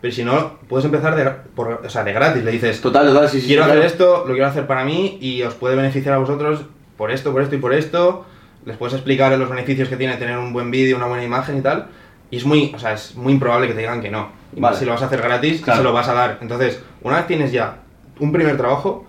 Pero 0.00 0.14
si 0.14 0.24
no, 0.24 0.58
puedes 0.68 0.84
empezar 0.84 1.14
de, 1.16 1.24
por- 1.54 1.80
o 1.84 1.88
sea, 1.90 2.04
de 2.04 2.12
gratis. 2.12 2.44
Le 2.44 2.50
dices, 2.52 2.80
Total, 2.80 3.06
total, 3.06 3.28
sí, 3.28 3.40
sí. 3.40 3.46
quiero 3.48 3.64
sí, 3.64 3.70
hacer 3.70 3.80
claro. 3.80 3.92
esto, 3.92 4.24
lo 4.26 4.32
quiero 4.34 4.46
hacer 4.46 4.66
para 4.66 4.84
mí 4.84 5.18
y 5.20 5.42
os 5.42 5.54
puede 5.54 5.76
beneficiar 5.76 6.14
a 6.14 6.18
vosotros 6.18 6.62
por 6.96 7.10
esto, 7.10 7.32
por 7.32 7.42
esto 7.42 7.54
y 7.54 7.58
por 7.58 7.72
esto. 7.72 8.24
Les 8.66 8.76
puedes 8.76 8.94
explicar 8.94 9.36
los 9.38 9.48
beneficios 9.50 9.88
que 9.88 9.96
tiene 9.96 10.16
tener 10.16 10.38
un 10.38 10.52
buen 10.52 10.70
vídeo, 10.70 10.96
una 10.96 11.06
buena 11.06 11.24
imagen 11.24 11.58
y 11.58 11.60
tal. 11.60 11.86
Y 12.30 12.36
es 12.38 12.44
muy, 12.46 12.72
o 12.74 12.78
sea, 12.78 12.92
es 12.94 13.14
muy 13.14 13.32
improbable 13.34 13.66
que 13.68 13.74
te 13.74 13.80
digan 13.80 14.00
que 14.00 14.10
no. 14.10 14.28
Y 14.56 14.60
más 14.60 14.72
Vale. 14.72 14.78
si 14.78 14.84
lo 14.84 14.92
vas 14.92 15.02
a 15.02 15.06
hacer 15.06 15.20
gratis, 15.22 15.60
Claro. 15.62 15.78
se 15.78 15.84
lo 15.84 15.92
vas 15.92 16.08
a 16.08 16.14
dar. 16.14 16.38
Entonces, 16.40 16.80
una 17.02 17.16
vez 17.16 17.26
tienes 17.26 17.52
ya 17.52 17.78
un 18.20 18.32
primer 18.32 18.56
trabajo, 18.56 19.04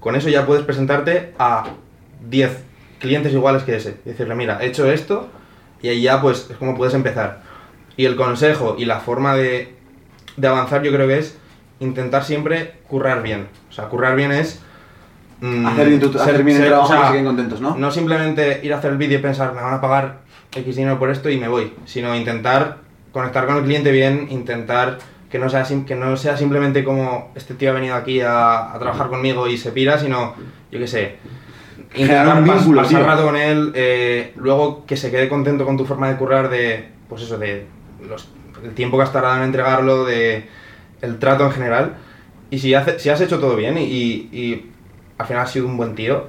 con 0.00 0.16
eso 0.16 0.28
ya 0.28 0.46
puedes 0.46 0.64
presentarte 0.64 1.34
a 1.38 1.64
10 2.28 2.64
clientes 2.98 3.32
iguales 3.32 3.62
que 3.64 3.76
ese. 3.76 4.00
Y 4.04 4.10
decirle, 4.10 4.34
mira, 4.34 4.58
he 4.62 4.66
hecho 4.66 4.90
esto 4.90 5.28
y 5.82 5.88
ahí 5.88 6.00
ya 6.02 6.20
pues 6.22 6.48
es 6.50 6.56
como 6.56 6.76
puedes 6.76 6.94
empezar. 6.94 7.42
Y 7.96 8.04
el 8.06 8.16
consejo 8.16 8.76
y 8.78 8.84
la 8.86 9.00
forma 9.00 9.34
de, 9.34 9.74
de 10.36 10.48
avanzar 10.48 10.82
yo 10.82 10.92
creo 10.92 11.06
que 11.08 11.18
es 11.18 11.36
intentar 11.80 12.24
siempre 12.24 12.74
currar 12.88 13.22
bien. 13.22 13.48
O 13.68 13.72
sea, 13.72 13.86
currar 13.88 14.16
bien 14.16 14.32
es... 14.32 14.62
mm, 15.40 15.66
Hacer 15.66 15.88
bien, 15.88 16.00
tu, 16.00 16.12
ser- 16.12 16.20
hacer 16.22 16.42
bien 16.42 16.56
el 16.56 16.62
ser- 16.62 16.70
trabajo 16.72 16.94
o 16.94 16.96
sea, 16.96 17.12
que 17.12 17.24
contentos, 17.24 17.60
¿no? 17.60 17.76
no 17.76 17.90
simplemente 17.90 18.60
ir 18.62 18.72
a 18.72 18.78
hacer 18.78 18.92
el 18.92 18.96
vídeo 18.96 19.18
y 19.18 19.22
pensar, 19.22 19.52
me 19.54 19.60
van 19.60 19.74
a 19.74 19.80
pagar 19.80 20.20
X 20.54 20.76
dinero 20.76 20.98
por 20.98 21.10
esto 21.10 21.28
y 21.28 21.36
me 21.38 21.48
voy, 21.48 21.74
sino 21.84 22.14
intentar 22.16 22.78
conectar 23.16 23.46
con 23.46 23.56
el 23.56 23.64
cliente 23.64 23.90
bien, 23.90 24.26
intentar 24.30 24.98
que 25.30 25.38
no 25.38 25.48
sea, 25.48 25.64
que 25.86 25.94
no 25.94 26.16
sea 26.18 26.36
simplemente 26.36 26.84
como 26.84 27.32
este 27.34 27.54
tío 27.54 27.70
ha 27.70 27.74
venido 27.74 27.94
aquí 27.94 28.20
a, 28.20 28.72
a 28.74 28.78
trabajar 28.78 29.08
conmigo 29.08 29.48
y 29.48 29.56
se 29.56 29.72
pira, 29.72 29.98
sino, 29.98 30.34
yo 30.70 30.78
qué 30.78 30.86
sé, 30.86 31.16
intentar 31.94 32.38
un 32.38 32.46
pas- 32.46 32.58
vínculo, 32.58 32.82
pasar 32.82 32.98
tío. 33.00 33.06
rato 33.06 33.22
con 33.24 33.36
él, 33.36 33.72
eh, 33.74 34.32
luego 34.36 34.84
que 34.86 34.96
se 34.96 35.10
quede 35.10 35.28
contento 35.28 35.64
con 35.64 35.76
tu 35.78 35.84
forma 35.86 36.08
de 36.10 36.16
currar, 36.16 36.50
de, 36.50 36.88
pues 37.08 37.22
eso, 37.22 37.38
de 37.38 37.64
los- 38.06 38.28
el 38.62 38.72
tiempo 38.74 38.96
que 38.98 39.04
has 39.04 39.12
tardado 39.12 39.36
en 39.38 39.42
entregarlo, 39.44 40.04
de 40.04 40.44
el 41.00 41.18
trato 41.18 41.44
en 41.46 41.52
general. 41.52 41.94
Y 42.50 42.58
si, 42.58 42.74
hace- 42.74 42.98
si 42.98 43.08
has 43.08 43.20
hecho 43.20 43.38
todo 43.38 43.56
bien 43.56 43.78
y, 43.78 43.82
y- 43.84 44.28
y 44.32 44.70
al 45.18 45.26
final 45.26 45.42
has 45.42 45.50
sido 45.50 45.66
un 45.66 45.76
buen 45.76 45.94
tío, 45.94 46.28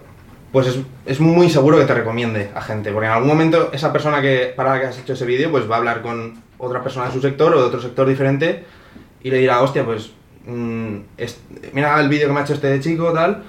pues 0.52 0.68
es, 0.68 0.80
es 1.06 1.20
muy 1.20 1.50
seguro 1.50 1.78
que 1.78 1.86
te 1.86 1.94
recomiende 1.94 2.50
a 2.56 2.62
gente. 2.62 2.92
Porque 2.92 3.08
en 3.08 3.14
algún 3.14 3.28
momento 3.28 3.70
esa 3.74 3.92
persona 3.94 4.22
que 4.22 4.54
para 4.56 4.72
la 4.74 4.80
que 4.82 4.86
has 4.88 4.98
hecho 5.00 5.14
ese 5.14 5.26
vídeo, 5.26 5.52
pues 5.52 5.70
va 5.70 5.76
a 5.76 5.78
hablar 5.80 6.02
con 6.02 6.42
otra 6.60 6.82
persona 6.84 7.08
de 7.08 7.14
su 7.14 7.22
sector 7.22 7.54
o 7.54 7.60
de 7.60 7.66
otro 7.68 7.82
sector 7.82 8.08
diferente 8.08 8.64
y 9.24 9.30
le 9.32 9.38
dirá, 9.38 9.62
hostia, 9.62 9.84
pues 9.86 10.12
mm, 10.46 10.98
es- 11.18 11.40
mira 11.74 12.00
el 12.00 12.10
vídeo 12.10 12.28
que 12.28 12.34
me 12.34 12.40
ha 12.40 12.44
hecho 12.44 12.54
este 12.54 12.80
chico, 12.80 13.12
tal. 13.14 13.44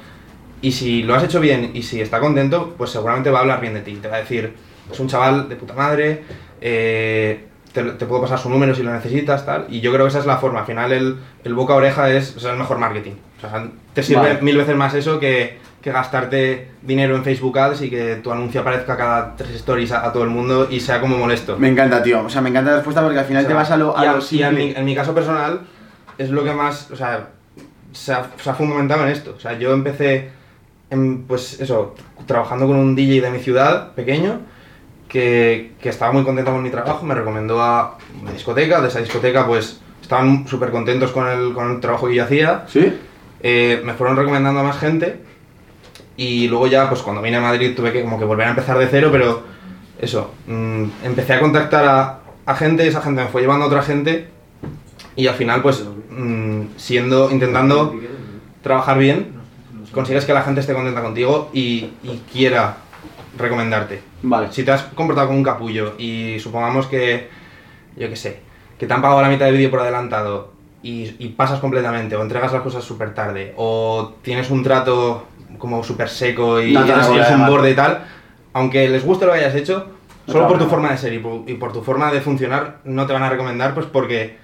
Y 0.61 0.73
si 0.73 1.03
lo 1.05 1.15
has 1.15 1.23
hecho 1.23 1.39
bien 1.41 1.71
y 1.75 1.83
si 1.85 2.01
está 2.01 2.19
contento, 2.19 2.75
pues 2.77 2.91
seguramente 2.91 3.31
va 3.31 3.39
a 3.39 3.43
hablar 3.43 3.61
bien 3.61 3.75
de 3.75 3.81
ti. 3.83 3.95
Te 4.03 4.09
va 4.09 4.17
a 4.17 4.21
decir, 4.21 4.53
es 4.91 4.99
un 4.99 5.07
chaval 5.09 5.49
de 5.49 5.55
puta 5.57 5.75
madre, 5.75 6.25
eh, 6.61 7.45
te, 7.73 7.85
te 7.85 8.07
puedo 8.07 8.23
pasar 8.23 8.39
su 8.41 8.51
número 8.51 8.75
si 8.75 8.83
lo 8.83 8.93
necesitas, 8.93 9.47
tal. 9.47 9.67
Y 9.69 9.81
yo 9.81 9.93
creo 9.93 10.05
que 10.07 10.09
esa 10.09 10.19
es 10.19 10.27
la 10.27 10.39
forma. 10.39 10.61
Al 10.61 10.67
final 10.67 10.91
el, 10.93 11.17
el 11.45 11.55
boca 11.55 11.75
a 11.75 11.77
oreja 11.77 12.11
es, 12.11 12.37
es 12.37 12.45
el 12.45 12.57
mejor 12.57 12.79
marketing. 12.79 13.13
O 13.37 13.41
sea, 13.41 13.69
te 13.95 14.03
sirve 14.03 14.21
Vale. 14.23 14.43
mil 14.43 14.57
veces 14.57 14.75
más 14.75 14.95
eso 14.95 15.21
que, 15.21 15.59
que 15.81 15.93
gastarte 15.93 16.73
dinero 16.83 17.15
en 17.17 17.23
Facebook 17.25 17.59
Ads 17.59 17.83
y 17.83 17.91
que 17.91 18.17
tu 18.17 18.33
anuncio 18.33 18.61
aparezca 18.61 18.97
cada 18.97 19.37
tres 19.37 19.51
stories 19.51 19.93
a, 19.93 20.05
a 20.07 20.13
todo 20.13 20.25
el 20.25 20.31
mundo 20.31 20.67
y 20.71 20.81
sea 20.81 21.01
como 21.01 21.17
molesto. 21.17 21.57
Me 21.59 21.69
encanta, 21.69 22.03
tío. 22.03 22.25
O 22.25 22.29
sea, 22.29 22.41
me 22.41 22.51
encanta 22.51 22.71
la 22.71 22.77
respuesta 22.79 23.03
porque 23.03 23.19
al 23.19 23.25
final 23.25 23.45
O 23.45 23.49
sea, 23.49 23.49
te 23.49 23.55
vas 23.55 23.71
a 23.71 23.77
lo, 23.77 23.97
a 23.97 24.05
y 24.05 24.09
lo 24.09 24.19
y 24.19 24.23
simple. 24.23 24.47
en, 24.49 24.55
mi, 24.55 24.71
en 24.75 24.85
mi 24.85 24.95
caso 24.95 25.15
personal 25.15 25.61
es 26.19 26.31
lo 26.31 26.43
que 26.43 26.53
más, 26.53 26.91
o 26.91 26.97
sea, 26.97 27.29
se 27.93 28.13
ha, 28.13 28.27
se 28.43 28.51
ha 28.51 28.55
fundamentado 28.55 29.05
en 29.05 29.11
esto. 29.11 29.35
O 29.37 29.41
sea, 29.41 29.57
yo 29.57 29.73
empecé, 29.73 30.31
en, 30.91 31.23
pues 31.25 31.61
eso, 31.61 31.95
trabajando 32.27 32.67
con 32.67 32.77
un 32.77 32.97
DJ 32.97 33.21
de 33.21 33.31
mi 33.31 33.39
ciudad, 33.39 33.93
pequeño, 33.93 34.41
que, 35.09 35.73
que 35.81 35.89
estaba 35.89 36.13
muy 36.13 36.25
contento 36.25 36.51
con 36.51 36.63
mi 36.63 36.71
trabajo, 36.71 37.07
me 37.07 37.15
recomendó 37.15 37.63
a 37.63 37.97
una 38.21 38.33
discoteca, 38.33 38.81
de 38.81 38.89
esa 38.89 38.99
discoteca 38.99 39.47
pues 39.47 39.81
estaban 40.03 40.47
súper 40.49 40.71
contentos 40.71 41.13
con 41.13 41.29
el, 41.29 41.55
con 41.55 41.71
el 41.71 41.81
trabajo 41.81 42.09
que 42.09 42.17
yo 42.17 42.25
hacía, 42.25 42.65
¿Sí? 42.67 42.93
eh, 43.41 43.81
me 43.85 43.95
fueron 43.95 44.17
recomendando 44.17 44.61
a 44.61 44.65
más 44.65 44.79
gente 44.79 45.21
y 46.19 46.49
luego 46.49 46.67
ya 46.67 46.89
pues 46.89 47.01
cuando 47.01 47.23
vine 47.23 47.37
a 47.37 47.41
Madrid 47.41 47.75
tuve 47.77 47.93
que 47.93 48.03
como 48.03 48.19
que 48.19 48.25
volver 48.25 48.49
a 48.49 48.51
empezar 48.51 48.77
de 48.77 48.89
cero, 48.89 49.09
pero 49.13 49.45
eso, 50.01 50.35
mm, 50.49 50.85
empecé 51.05 51.35
a 51.35 51.41
contactar 51.41 51.85
a, 51.85 52.19
a 52.45 52.57
gente, 52.57 52.87
esa 52.87 53.01
gente 53.01 53.23
me 53.23 53.29
fue 53.29 53.41
llevando 53.41 53.65
a 53.65 53.69
otra 53.69 53.83
gente 53.83 54.27
y 55.15 55.29
al 55.29 55.37
final 55.37 55.63
pues 55.63 55.85
mm, 56.11 56.63
siendo, 56.77 57.31
intentando 57.31 57.95
trabajar 58.63 58.99
bien, 58.99 59.29
consigues 59.93 60.25
que 60.25 60.35
la 60.35 60.43
gente 60.43 60.61
esté 60.61 60.75
contenta 60.75 61.03
contigo 61.03 61.51
y, 61.53 61.93
y 62.03 62.21
quiera 62.33 62.79
recomendarte. 63.37 64.03
Vale. 64.23 64.49
Si 64.51 64.65
te 64.65 64.73
has 64.73 64.83
comportado 64.83 65.29
como 65.29 65.39
un 65.39 65.45
capullo 65.45 65.95
y 65.99 66.41
supongamos 66.41 66.89
que, 66.89 67.29
yo 67.97 68.09
qué 68.09 68.17
sé, 68.17 68.41
que 68.77 68.89
te 68.89 68.93
han 68.93 69.01
pagado 69.03 69.23
la 69.23 69.29
mitad 69.29 69.47
del 69.47 69.57
vídeo 69.57 69.71
por 69.71 69.81
adelantado 69.81 70.51
y, 70.83 71.15
y 71.21 71.29
pasas 71.29 71.61
completamente 71.61 72.17
o 72.17 72.23
entregas 72.23 72.53
las 72.53 72.63
cosas 72.63 72.83
súper 72.83 73.15
tarde 73.15 73.55
o 73.57 74.15
tienes 74.23 74.51
un 74.51 74.65
trato 74.65 75.29
como 75.57 75.83
súper 75.83 76.09
seco 76.09 76.61
y 76.61 76.73
No 76.73 76.81
a 76.81 77.35
un 77.35 77.47
borde 77.47 77.71
y 77.71 77.75
tal, 77.75 78.05
aunque 78.53 78.89
les 78.89 79.05
guste 79.05 79.27
lo 79.27 79.33
que 79.33 79.39
hayas 79.39 79.55
hecho, 79.55 79.87
solo 80.27 80.49
por 80.49 80.59
tu 80.59 80.67
forma 80.67 80.91
de 80.91 80.99
ser 80.99 81.13
y 81.15 81.19
por, 81.19 81.49
y 81.49 81.55
por 81.55 81.73
tu 81.73 81.83
forma 81.83 82.13
de 82.13 82.21
funcionar 82.21 82.79
no 82.85 83.07
te 83.07 83.13
van 83.13 83.23
a 83.23 83.31
recomendar 83.31 83.75
pues 83.75 83.87
porque, 83.87 84.37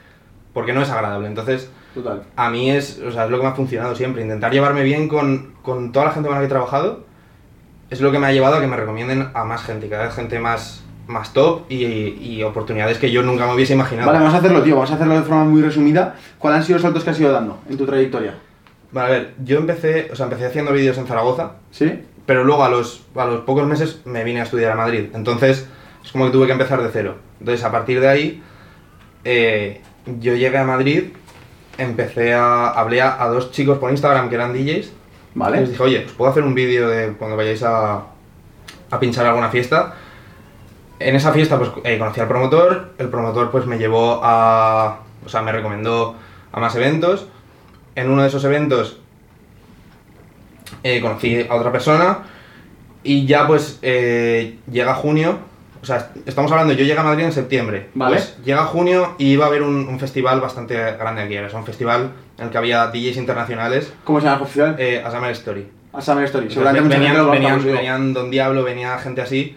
porque 0.53 0.73
no 0.73 0.83
es 0.83 0.91
agradable. 0.91 1.29
Entonces, 1.29 1.71
Total. 1.95 2.23
a 2.37 2.51
mí 2.51 2.71
es, 2.71 3.01
o 3.07 3.11
sea, 3.11 3.25
es 3.25 3.31
lo 3.31 3.37
que 3.37 3.43
me 3.43 3.49
ha 3.51 3.55
funcionado 3.55 3.95
siempre, 3.95 4.23
intentar 4.23 4.53
llevarme 4.53 4.83
bien 4.83 5.09
con, 5.09 5.55
con 5.63 5.93
toda 5.93 6.07
la 6.07 6.13
gente 6.13 6.29
con 6.29 6.37
la 6.37 6.41
que 6.41 6.47
he 6.47 6.51
trabajado, 6.51 7.05
es 7.91 8.01
lo 8.01 8.11
que 8.11 8.19
me 8.19 8.27
ha 8.27 8.33
llevado 8.33 8.57
a 8.57 8.61
que 8.61 8.67
me 8.67 8.77
recomienden 8.77 9.29
a 9.35 9.45
más 9.45 9.63
gente, 9.63 9.89
cada 9.89 10.05
vez 10.05 10.15
gente 10.15 10.39
más, 10.39 10.83
más 11.07 11.33
top 11.33 11.63
y, 11.69 11.85
y 11.85 12.43
oportunidades 12.43 12.99
que 12.99 13.11
yo 13.11 13.23
nunca 13.23 13.47
me 13.47 13.55
hubiese 13.55 13.75
imaginado. 13.75 14.07
Vale, 14.07 14.21
vamos 14.21 14.35
a 14.35 14.39
hacerlo, 14.39 14.63
tío. 14.63 14.75
Vamos 14.75 14.91
a 14.91 14.95
hacerlo 14.95 15.15
de 15.15 15.23
forma 15.23 15.45
muy 15.45 15.63
resumida. 15.63 16.17
¿Cuáles 16.39 16.61
han 16.61 16.65
sido 16.65 16.77
los 16.77 16.83
saltos 16.83 17.05
que 17.05 17.11
has 17.11 17.21
ido 17.21 17.33
dando 17.33 17.61
en 17.69 17.77
tu 17.77 17.87
trayectoria? 17.87 18.35
Vale, 18.95 19.07
a 19.07 19.11
ver, 19.11 19.35
yo 19.45 19.59
empecé, 19.59 20.09
o 20.11 20.17
sea, 20.17 20.25
empecé 20.25 20.47
haciendo 20.47 20.73
vídeos 20.73 20.97
en 20.97 21.07
Zaragoza, 21.07 21.57
¿Sí? 21.71 22.05
pero 22.25 22.45
luego 22.45 22.65
a 22.65 22.71
los, 22.71 23.05
a 23.17 23.27
los 23.27 23.41
pocos 23.43 23.67
meses 23.67 24.01
me 24.07 24.25
vine 24.25 24.41
a 24.41 24.45
estudiar 24.45 24.73
a 24.73 24.77
Madrid. 24.77 25.11
Entonces, 25.15 25.69
es 26.03 26.13
como 26.13 26.27
que 26.27 26.31
tuve 26.31 26.47
que 26.47 26.53
empezar 26.53 26.83
de 26.83 26.89
cero. 26.93 27.17
Entonces, 27.41 27.65
a 27.65 27.73
partir 27.73 28.01
de 28.01 28.09
ahí, 28.09 28.43
eh, 29.25 29.83
yo 30.21 30.35
llegué 30.35 30.57
a 30.57 30.65
Madrid 30.65 31.09
empecé 31.79 32.35
a. 32.35 32.69
Hablé 32.69 33.01
a, 33.01 33.23
a 33.23 33.29
dos 33.29 33.51
chicos 33.51 33.79
por 33.79 33.91
Instagram 33.91 34.29
que 34.29 34.35
eran 34.35 34.53
DJs. 34.53 34.93
Vale. 35.35 35.61
Les 35.61 35.71
dije, 35.71 35.83
oye, 35.83 36.05
os 36.07 36.13
puedo 36.13 36.31
hacer 36.31 36.45
un 36.45 36.55
vídeo 36.55 36.89
de 36.89 37.13
cuando 37.15 37.37
vayáis 37.37 37.63
a, 37.63 38.05
a 38.91 39.01
pinchar 39.01 39.27
alguna 39.27 39.51
fiesta. 39.51 39.95
En 41.01 41.17
esa 41.17 41.33
fiesta 41.33 41.59
pues 41.59 41.71
eh, 41.83 41.99
conocí 41.99 42.21
al 42.21 42.29
promotor, 42.29 42.95
el 42.99 43.09
promotor 43.09 43.51
pues 43.51 43.67
me 43.67 43.79
llevó 43.79 44.21
a... 44.23 45.01
o 45.27 45.29
sea, 45.29 45.43
me 45.43 45.51
recomendó 45.51 46.15
a 46.53 46.61
más 46.61 46.75
eventos. 46.77 47.27
En 47.95 48.11
uno 48.11 48.23
de 48.23 48.29
esos 48.29 48.45
eventos 48.45 48.99
eh, 50.83 51.01
conocí 51.01 51.47
a 51.49 51.55
otra 51.55 51.73
persona 51.73 52.19
y 53.03 53.27
ya 53.27 53.47
pues 53.47 53.79
eh, 53.83 54.59
llega 54.71 54.95
junio, 54.95 55.39
o 55.83 55.87
sea, 55.87 56.11
estamos 56.27 56.51
hablando, 56.51 56.73
yo 56.73 56.85
llegué 56.85 56.99
a 56.99 57.03
Madrid 57.03 57.25
en 57.25 57.33
septiembre. 57.33 57.89
Vale. 57.95 58.17
Pues 58.17 58.37
llega 58.45 58.65
junio 58.65 59.15
y 59.19 59.33
iba 59.33 59.45
a 59.45 59.49
haber 59.49 59.63
un, 59.63 59.87
un 59.89 60.01
festival 60.01 60.41
bastante 60.41 60.75
grande 60.75 61.23
aquí, 61.23 61.35
era 61.35 61.57
un 61.57 61.65
festival 61.67 62.13
en 62.39 62.45
el 62.47 62.51
que 62.51 62.59
había 62.59 62.87
DJs 62.89 63.17
internacionales, 63.19 63.93
¿Cómo 64.05 64.21
se 64.21 64.27
llama 64.27 64.41
el 64.41 64.47
festival? 64.47 64.77
eh, 64.79 65.03
a 65.05 65.11
Summer 65.11 65.31
Story. 65.33 65.67
A 65.93 66.01
Summer 66.01 66.25
Story. 66.25 66.51
Seguramente 66.51 66.89
venían, 66.89 67.17
lo 67.17 67.31
venían, 67.31 67.65
venían 67.65 68.13
Don 68.13 68.31
Diablo, 68.31 68.65
venía 68.65 68.99
gente 68.99 69.21
así. 69.21 69.57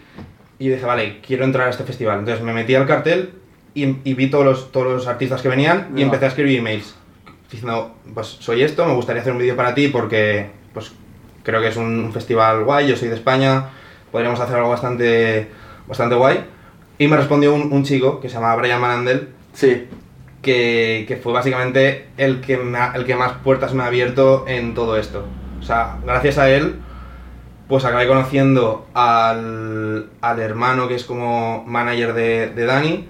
Y 0.59 0.69
dije, 0.69 0.85
vale, 0.85 1.19
quiero 1.25 1.43
entrar 1.45 1.67
a 1.67 1.69
este 1.71 1.83
festival. 1.83 2.19
Entonces 2.19 2.43
me 2.43 2.53
metí 2.53 2.75
al 2.75 2.85
cartel 2.85 3.31
y, 3.73 3.85
y 4.03 4.13
vi 4.13 4.29
todos 4.29 4.43
los, 4.45 4.71
todos 4.71 4.87
los 4.87 5.07
artistas 5.07 5.41
que 5.41 5.49
venían 5.49 5.89
y 5.95 6.01
empecé 6.03 6.25
a 6.25 6.27
escribir 6.27 6.59
emails. 6.59 6.95
Diciendo, 7.51 7.95
pues 8.13 8.27
soy 8.27 8.61
esto, 8.63 8.85
me 8.85 8.93
gustaría 8.93 9.21
hacer 9.21 9.31
un 9.33 9.39
vídeo 9.39 9.55
para 9.55 9.73
ti 9.73 9.87
porque 9.87 10.49
pues 10.73 10.91
creo 11.43 11.61
que 11.61 11.69
es 11.69 11.77
un, 11.77 12.11
festival 12.11 12.63
guay, 12.65 12.87
yo 12.87 12.95
soy 12.97 13.07
de 13.07 13.15
España, 13.15 13.69
podríamos 14.11 14.39
hacer 14.39 14.57
algo 14.57 14.69
bastante, 14.69 15.47
bastante 15.87 16.15
guay. 16.15 16.45
Y 16.97 17.07
me 17.07 17.15
respondió 17.15 17.53
un, 17.53 17.71
un 17.71 17.83
chico 17.83 18.19
que 18.19 18.27
se 18.27 18.35
llama 18.35 18.55
Brian 18.55 18.81
Manandel, 18.81 19.29
Sí. 19.53 19.87
que, 20.41 21.05
que 21.07 21.15
fue 21.17 21.31
básicamente 21.31 22.07
el 22.17 22.41
que, 22.41 22.57
me 22.57 22.77
ha- 22.79 22.93
el 22.95 23.05
que 23.05 23.15
más 23.15 23.33
puertas 23.43 23.73
me 23.73 23.83
ha 23.83 23.87
abierto 23.87 24.45
en 24.47 24.73
todo 24.73 24.97
esto. 24.97 25.25
O 25.59 25.63
sea, 25.63 25.97
gracias 26.05 26.37
a 26.37 26.49
él, 26.49 26.75
pues 27.67 27.85
acabé 27.85 28.07
conociendo 28.07 28.87
al, 28.93 30.09
al 30.21 30.39
hermano 30.39 30.87
que 30.87 30.95
es 30.95 31.03
como 31.05 31.63
manager 31.65 32.13
de, 32.13 32.49
de 32.49 32.65
Dani. 32.65 33.07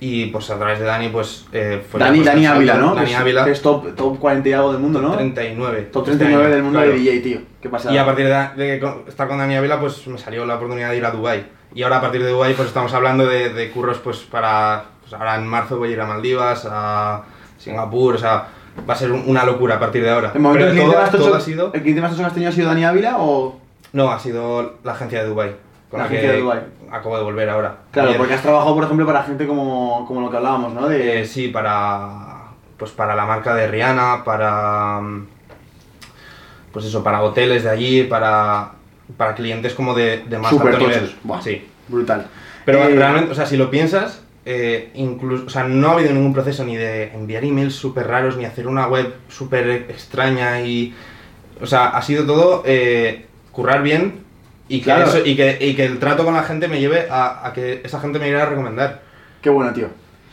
Y 0.00 0.26
pues 0.26 0.48
a 0.50 0.56
través 0.56 0.78
de 0.78 0.84
Dani, 0.84 1.08
pues 1.08 1.46
eh, 1.52 1.82
fue 1.90 1.98
Dani, 1.98 2.22
Dani 2.22 2.46
Ávila. 2.46 2.74
¿no? 2.76 2.94
Dani 2.94 3.08
que 3.10 3.16
Ávila. 3.16 3.44
que 3.44 3.50
es 3.50 3.60
top, 3.62 3.96
top 3.96 4.18
40 4.20 4.48
y 4.48 4.52
algo 4.52 4.72
del 4.72 4.80
mundo, 4.80 5.00
¿no? 5.02 5.16
39. 5.16 5.88
Top 5.92 6.02
este 6.08 6.18
39 6.18 6.44
año, 6.46 6.54
del 6.54 6.62
mundo 6.62 6.78
claro. 6.78 6.92
de 6.92 6.98
DJ, 6.98 7.20
tío. 7.20 7.40
¿Qué 7.60 7.68
pasa? 7.68 7.92
Y 7.92 7.98
a 7.98 8.04
partir 8.06 8.26
de, 8.26 8.64
de 8.64 8.78
con- 8.78 9.02
estar 9.08 9.26
con 9.26 9.38
Dani 9.38 9.56
Ávila, 9.56 9.80
pues 9.80 10.06
me 10.06 10.16
salió 10.18 10.46
la 10.46 10.54
oportunidad 10.54 10.90
de 10.90 10.98
ir 10.98 11.04
a 11.04 11.10
Dubai 11.10 11.46
Y 11.74 11.82
ahora 11.82 11.96
a 11.96 12.00
partir 12.00 12.22
de 12.22 12.30
Dubai 12.30 12.54
pues 12.54 12.68
estamos 12.68 12.94
hablando 12.94 13.26
de, 13.26 13.50
de 13.52 13.70
curros, 13.70 13.98
pues 13.98 14.18
para. 14.18 14.84
Pues 15.00 15.12
ahora 15.14 15.34
en 15.34 15.46
marzo 15.46 15.78
voy 15.78 15.88
a 15.88 15.92
ir 15.92 16.00
a 16.00 16.06
Maldivas, 16.06 16.64
a 16.70 17.22
Singapur, 17.58 18.14
o 18.14 18.18
sea, 18.18 18.46
va 18.88 18.94
a 18.94 18.96
ser 18.96 19.10
un- 19.10 19.24
una 19.26 19.44
locura 19.44 19.76
a 19.76 19.80
partir 19.80 20.04
de 20.04 20.10
ahora. 20.10 20.30
¿El 20.32 20.40
momento 20.40 20.66
Pero 20.68 20.80
el 20.80 20.86
todo, 20.92 21.00
más 21.00 21.10
todo 21.10 21.34
ha 21.34 21.40
sido. 21.40 21.72
¿El 21.74 21.80
cliente 21.82 22.00
más 22.00 22.10
tocho 22.12 22.22
que 22.22 22.26
has 22.28 22.34
tenido 22.34 22.50
ha 22.50 22.54
sido 22.54 22.68
Dani 22.68 22.84
Ávila 22.84 23.16
o...? 23.18 23.58
No, 23.92 24.10
ha 24.12 24.18
sido 24.20 24.74
la 24.84 24.92
agencia 24.92 25.22
de 25.22 25.28
Dubai 25.28 25.56
con 25.90 25.98
La 25.98 26.04
la, 26.04 26.08
agencia 26.08 26.30
que 26.30 26.36
de 26.36 26.42
Dubái. 26.42 26.60
acabo 26.90 27.16
de 27.16 27.22
volver 27.24 27.48
ahora. 27.48 27.76
Claro, 27.90 28.08
Ayer. 28.08 28.18
porque 28.18 28.34
has 28.34 28.42
trabajado, 28.42 28.74
por 28.74 28.84
ejemplo, 28.84 29.06
para 29.06 29.22
gente 29.24 29.46
como, 29.46 30.04
como 30.06 30.20
lo 30.20 30.30
que 30.30 30.36
hablábamos, 30.36 30.72
¿no? 30.74 30.88
De... 30.88 31.22
Eh, 31.22 31.24
sí, 31.24 31.48
para. 31.48 32.36
Pues 32.76 32.92
para 32.92 33.14
la 33.16 33.26
marca 33.26 33.54
de 33.54 33.66
Rihanna, 33.68 34.22
para. 34.24 35.00
mm, 35.00 35.26
Pues 36.72 36.84
eso, 36.84 37.02
para 37.02 37.22
hoteles 37.22 37.64
de 37.64 37.70
allí, 37.70 38.04
para. 38.04 38.72
Para 39.16 39.34
clientes 39.34 39.72
como 39.74 39.94
de, 39.94 40.24
de 40.28 40.38
más 40.38 40.50
Súper 40.50 40.74
alto 40.74 40.86
nivel. 40.86 41.16
Buah. 41.24 41.40
Sí. 41.40 41.66
Brutal. 41.88 42.26
Pero 42.66 42.84
Eh, 42.84 42.94
realmente, 42.94 43.32
o 43.32 43.34
sea, 43.34 43.46
si 43.46 43.56
lo 43.56 43.70
piensas, 43.70 44.22
eh, 44.44 44.90
incluso, 44.94 45.46
o 45.46 45.48
sea, 45.48 45.64
no 45.64 45.88
ha 45.88 45.92
habido 45.94 46.12
ningún 46.12 46.34
proceso 46.34 46.62
ni 46.64 46.76
de 46.76 47.04
enviar 47.14 47.42
emails 47.42 47.74
súper 47.74 48.06
raros, 48.06 48.36
ni 48.36 48.44
hacer 48.44 48.66
una 48.66 48.86
web 48.86 49.14
súper 49.28 49.86
extraña 49.88 50.60
y... 50.60 50.94
O 51.62 51.66
sea, 51.66 51.86
ha 51.86 52.02
sido 52.02 52.26
todo 52.26 52.62
eh, 52.66 53.24
currar 53.50 53.82
bien 53.82 54.24
y 54.68 54.78
que, 54.78 54.84
Claro. 54.84 55.08
eso- 55.08 55.24
y, 55.24 55.34
que, 55.36 55.58
y 55.60 55.74
que 55.74 55.84
el 55.86 55.98
trato 55.98 56.24
con 56.24 56.34
la 56.34 56.42
gente 56.42 56.68
me 56.68 56.80
lleve 56.80 57.06
a, 57.10 57.46
a 57.46 57.52
que 57.52 57.80
esa 57.84 58.00
gente 58.00 58.18
me 58.18 58.28
irá 58.28 58.42
a 58.42 58.46
recomendar. 58.46 59.02
Qué 59.42 59.50
bueno, 59.50 59.72
tío. 59.72 59.88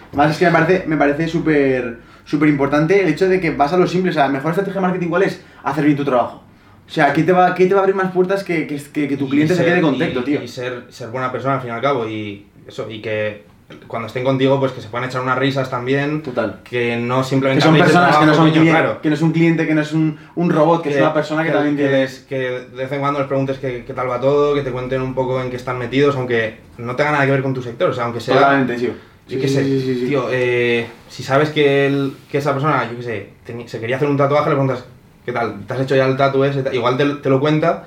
Además 0.10 0.32
es 0.32 0.38
que 0.38 0.46
me 0.46 0.52
parece, 0.52 0.84
me 0.88 0.98
parece 0.98 1.28
súper 1.28 1.98
súper 2.26 2.50
importante 2.50 3.02
el 3.02 3.08
hecho 3.10 3.28
de 3.30 3.40
que 3.40 3.52
vas 3.52 3.72
a 3.74 3.78
lo 3.78 3.86
simple. 3.88 4.10
O 4.12 4.14
sea, 4.14 4.24
la 4.26 4.32
mejor 4.34 4.52
estrategia 4.52 4.82
de 4.82 4.88
marketing, 4.88 5.10
¿cuál 5.10 5.24
es? 5.24 5.42
Hacer 5.64 5.86
bien 5.86 5.96
tu 5.98 6.04
trabajo. 6.06 6.44
O 6.88 6.90
sea, 6.90 7.14
¿qué 7.14 7.24
te 7.24 7.32
va, 7.32 7.54
qué 7.56 7.66
te 7.66 7.74
va 7.74 7.80
a 7.82 7.84
abrir 7.84 7.96
más 7.96 8.12
puertas 8.12 8.44
que, 8.44 8.68
que, 8.68 8.78
que- 8.92 9.08
que 9.08 9.18
tu 9.18 9.28
cliente 9.30 9.56
se 9.56 9.64
quede 9.66 9.82
contento, 9.82 10.20
y- 10.22 10.24
tío? 10.24 10.44
Y 10.44 10.48
ser, 10.48 10.86
ser 10.90 11.10
buena 11.10 11.32
persona 11.32 11.56
al 11.56 11.62
fin 11.62 11.70
y 11.70 11.74
al 11.74 11.82
cabo 11.82 12.08
y 12.08 12.46
eso, 12.68 12.90
y 12.90 13.02
que 13.02 13.44
cuando 13.88 14.08
estén 14.08 14.24
contigo, 14.24 14.60
pues 14.60 14.72
que 14.74 14.82
se 14.82 14.90
puedan 14.90 15.10
echar 15.10 15.22
unas 15.22 15.38
risas 15.40 15.70
también. 15.70 16.22
Total. 16.22 16.60
Que 16.64 16.98
no 16.98 17.20
Que 17.20 17.24
simplemente 17.30 17.62
son 17.64 17.72
habléis 17.74 17.88
de 17.88 17.94
personas 17.94 18.18
que 18.18 18.26
no 18.26 18.34
son, 18.34 18.52
cliente, 18.52 18.72
claro. 18.72 19.02
que 19.02 19.10
no 19.10 19.16
es 19.16 19.22
un 19.22 19.32
cliente, 19.32 19.68
que 19.68 19.74
no 19.74 19.82
es 19.82 19.92
un, 19.94 20.18
un 20.36 20.50
robot, 20.52 20.84
que, 20.84 20.90
es 20.92 20.98
una 20.98 21.14
persona 21.14 21.44
que, 21.44 21.52
también 21.52 21.76
que 21.76 21.84
tiene... 21.84 21.98
les- 22.02 22.20
que 22.20 22.38
de 22.38 22.66
vez 22.76 22.92
en 22.92 23.00
cuando 23.00 23.20
les 23.20 23.28
preguntes 23.28 23.58
qué, 23.58 23.84
qué 23.86 23.94
tal 23.94 24.10
va 24.10 24.20
todo, 24.20 24.54
que 24.54 24.62
te 24.62 24.72
cuenten 24.72 25.02
un 25.02 25.16
poco 25.16 25.42
en 25.42 25.50
qué 25.50 25.56
están 25.56 25.80
metidos, 25.80 26.16
aunque 26.16 26.60
no 26.78 26.96
tenga 26.96 27.12
nada 27.12 27.26
que 27.26 27.32
ver 27.32 27.42
con 27.42 27.54
tu 27.54 27.62
sector, 27.64 27.90
o 27.90 27.94
sea, 27.94 28.04
aunque 28.06 28.20
sea... 28.20 28.36
Totalmente, 28.36 28.76
tío. 28.76 28.90
Yo 29.28 29.36
Sí, 29.38 29.42
qué 29.42 29.48
sí, 29.48 29.54
sé, 29.56 29.64
sí, 29.64 29.82
sí, 29.82 29.96
sí. 30.02 30.06
tío, 30.10 30.28
eh, 30.32 30.86
si 31.10 31.24
sabes 31.24 31.50
que, 31.50 31.88
el- 31.88 32.14
que 32.32 32.38
esa 32.38 32.52
persona, 32.54 32.88
yo 32.92 32.98
qué 32.98 33.04
sé, 33.04 33.30
se 33.68 33.80
quería 33.80 33.96
hacer 33.96 34.08
un 34.08 34.18
tatuaje, 34.18 34.50
le 34.50 34.56
preguntas, 34.56 34.86
¿qué 35.26 35.32
tal? 35.32 35.66
¿Te 35.66 35.74
has 35.74 35.80
hecho 35.80 35.96
ya 35.96 36.06
el 36.06 36.16
tatu 36.18 36.44
ese? 36.44 36.64
Igual 36.72 36.98
te, 36.98 37.06
te 37.16 37.30
lo 37.32 37.40
cuenta 37.40 37.86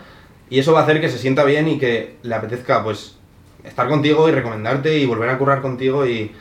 y 0.50 0.58
eso 0.58 0.72
va 0.72 0.80
a 0.80 0.82
hacer 0.82 1.00
que 1.00 1.08
se 1.08 1.18
sienta 1.18 1.44
bien 1.44 1.68
y 1.68 1.78
que 1.78 2.16
le 2.24 2.34
apetezca, 2.34 2.82
pues, 2.82 3.17
estar 3.68 3.88
contigo 3.88 4.28
y 4.28 4.33
recomendarte 4.33 4.98
y 4.98 5.07
volver 5.07 5.31
a 5.31 5.38
currar 5.38 5.61
contigo 5.61 6.07
y... 6.07 6.33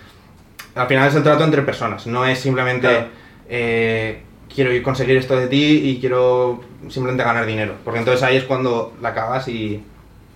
Al 0.75 0.87
final 0.87 1.07
es 1.07 1.15
el 1.15 1.23
trato 1.23 1.43
entre 1.43 1.61
personas, 1.61 2.07
no 2.07 2.25
es 2.25 2.39
simplemente... 2.39 2.87
Claro. 2.87 3.07
eh, 3.49 4.21
quiero 4.53 4.73
ir 4.73 4.81
conseguir 4.81 5.17
esto 5.17 5.35
de 5.37 5.47
ti 5.47 5.81
y 5.83 5.99
quiero 5.99 6.61
simplemente 6.89 7.23
ganar 7.23 7.45
dinero. 7.45 7.73
Porque 7.83 7.99
entonces 7.99 8.23
ahí 8.23 8.37
es 8.37 8.43
cuando 8.43 8.95
la 9.01 9.13
cagas 9.13 9.47
y, 9.47 9.83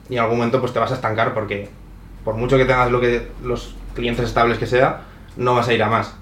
y 0.10 0.14
en 0.14 0.20
algún 0.20 0.38
momento 0.38 0.60
pues 0.60 0.74
te 0.74 0.80
vas 0.80 0.92
a 0.92 0.96
estancar 0.96 1.34
porque 1.34 1.70
por 2.24 2.36
mucho 2.36 2.58
que 2.58 2.66
tengas 2.66 2.92
lo 2.92 3.00
que 3.00 3.28
los 3.44 3.76
clientes 3.96 4.26
estables 4.26 4.58
que 4.58 4.68
sea, 4.68 5.02
no 5.38 5.56
vas 5.56 5.68
a 5.68 5.74
ir 5.74 5.82
a 5.82 5.90
más. 5.90 6.14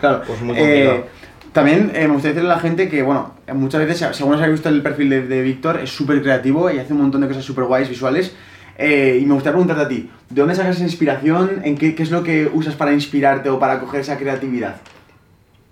Claro. 0.00 0.22
Pues 0.26 0.40
muy 0.42 0.56
Eh, 0.58 1.04
también 1.52 1.92
eh, 1.94 2.06
me 2.06 2.14
gustaría 2.14 2.34
decirle 2.34 2.52
a 2.52 2.56
la 2.56 2.60
gente 2.60 2.90
que, 2.90 3.02
bueno, 3.02 3.34
muchas 3.54 3.80
veces, 3.80 4.14
si 4.14 4.22
alguno 4.22 4.38
se 4.38 4.44
ha 4.44 4.48
visto 4.48 4.68
el 4.68 4.82
perfil 4.82 5.08
de, 5.08 5.22
de 5.22 5.40
Víctor, 5.40 5.80
es 5.80 5.90
súper 5.90 6.20
creativo 6.20 6.70
y 6.70 6.78
hace 6.78 6.92
un 6.92 7.00
montón 7.00 7.22
de 7.22 7.28
cosas 7.28 7.44
súper 7.44 7.64
guays 7.64 7.88
visuales. 7.88 8.36
Eh, 8.78 9.18
y 9.22 9.24
me 9.26 9.34
gustaría 9.34 9.54
preguntarte 9.58 9.82
a 9.84 9.88
ti, 9.88 10.10
¿de 10.28 10.40
dónde 10.40 10.54
sacas 10.54 10.76
esa 10.76 10.84
inspiración? 10.84 11.62
¿En 11.64 11.76
qué, 11.78 11.94
qué 11.94 12.02
es 12.02 12.10
lo 12.10 12.22
que 12.22 12.50
usas 12.52 12.74
para 12.74 12.92
inspirarte 12.92 13.48
o 13.48 13.58
para 13.58 13.80
coger 13.80 14.00
esa 14.00 14.18
creatividad? 14.18 14.76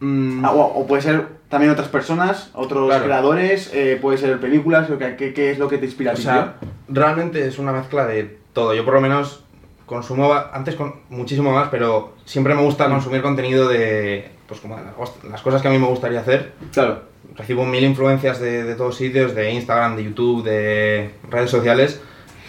Mm, 0.01 0.45
Ah, 0.45 0.53
o, 0.53 0.61
o 0.81 0.87
puede 0.87 1.03
ser 1.03 1.27
también 1.49 1.71
otras 1.71 1.89
personas, 1.89 2.51
otros 2.55 2.87
Claro. 2.89 3.05
creadores, 3.05 3.71
eh, 3.75 3.99
puede 4.01 4.19
ser 4.19 4.41
películas, 4.41 4.89
qué, 4.99 5.17
qué- 5.17 5.33
qué 5.35 5.51
es 5.53 5.59
lo 5.59 5.69
que 5.69 5.79
te 5.79 5.85
inspira 5.87 6.13
a 6.13 6.15
o 6.15 6.17
sea, 6.17 6.55
realmente 6.89 7.47
es 7.47 7.59
una 7.59 7.73
mezcla 7.73 8.07
de 8.07 8.39
todo. 8.53 8.75
Yo 8.75 8.85
por 8.85 8.95
lo 8.95 9.01
menos 9.01 9.45
consumo 9.87 10.33
antes 10.53 10.75
con 10.75 10.95
muchísimo 11.11 11.53
más, 11.53 11.69
pero 11.69 12.15
siempre 12.25 12.55
me 12.55 12.63
gusta 12.63 12.89
consumir 12.89 13.23
contenido 13.23 13.69
de 13.69 14.31
pues 14.49 14.61
como 14.61 14.77
las, 15.31 15.43
cosas 15.43 15.63
que 15.63 15.69
a 15.69 15.71
mí 15.71 15.79
me 15.79 15.87
gustaría 15.87 16.21
hacer. 16.21 16.53
Claro. 16.73 17.03
recibo 17.37 17.65
mil 17.67 17.83
influencias 17.85 18.39
de, 18.41 18.65
de 18.65 18.75
todos 18.75 18.97
sitios, 18.97 19.35
de 19.35 19.51
Instagram, 19.53 19.97
de 19.97 20.05
YouTube, 20.05 20.43
de 20.45 21.11
redes 21.31 21.51
sociales, 21.51 22.01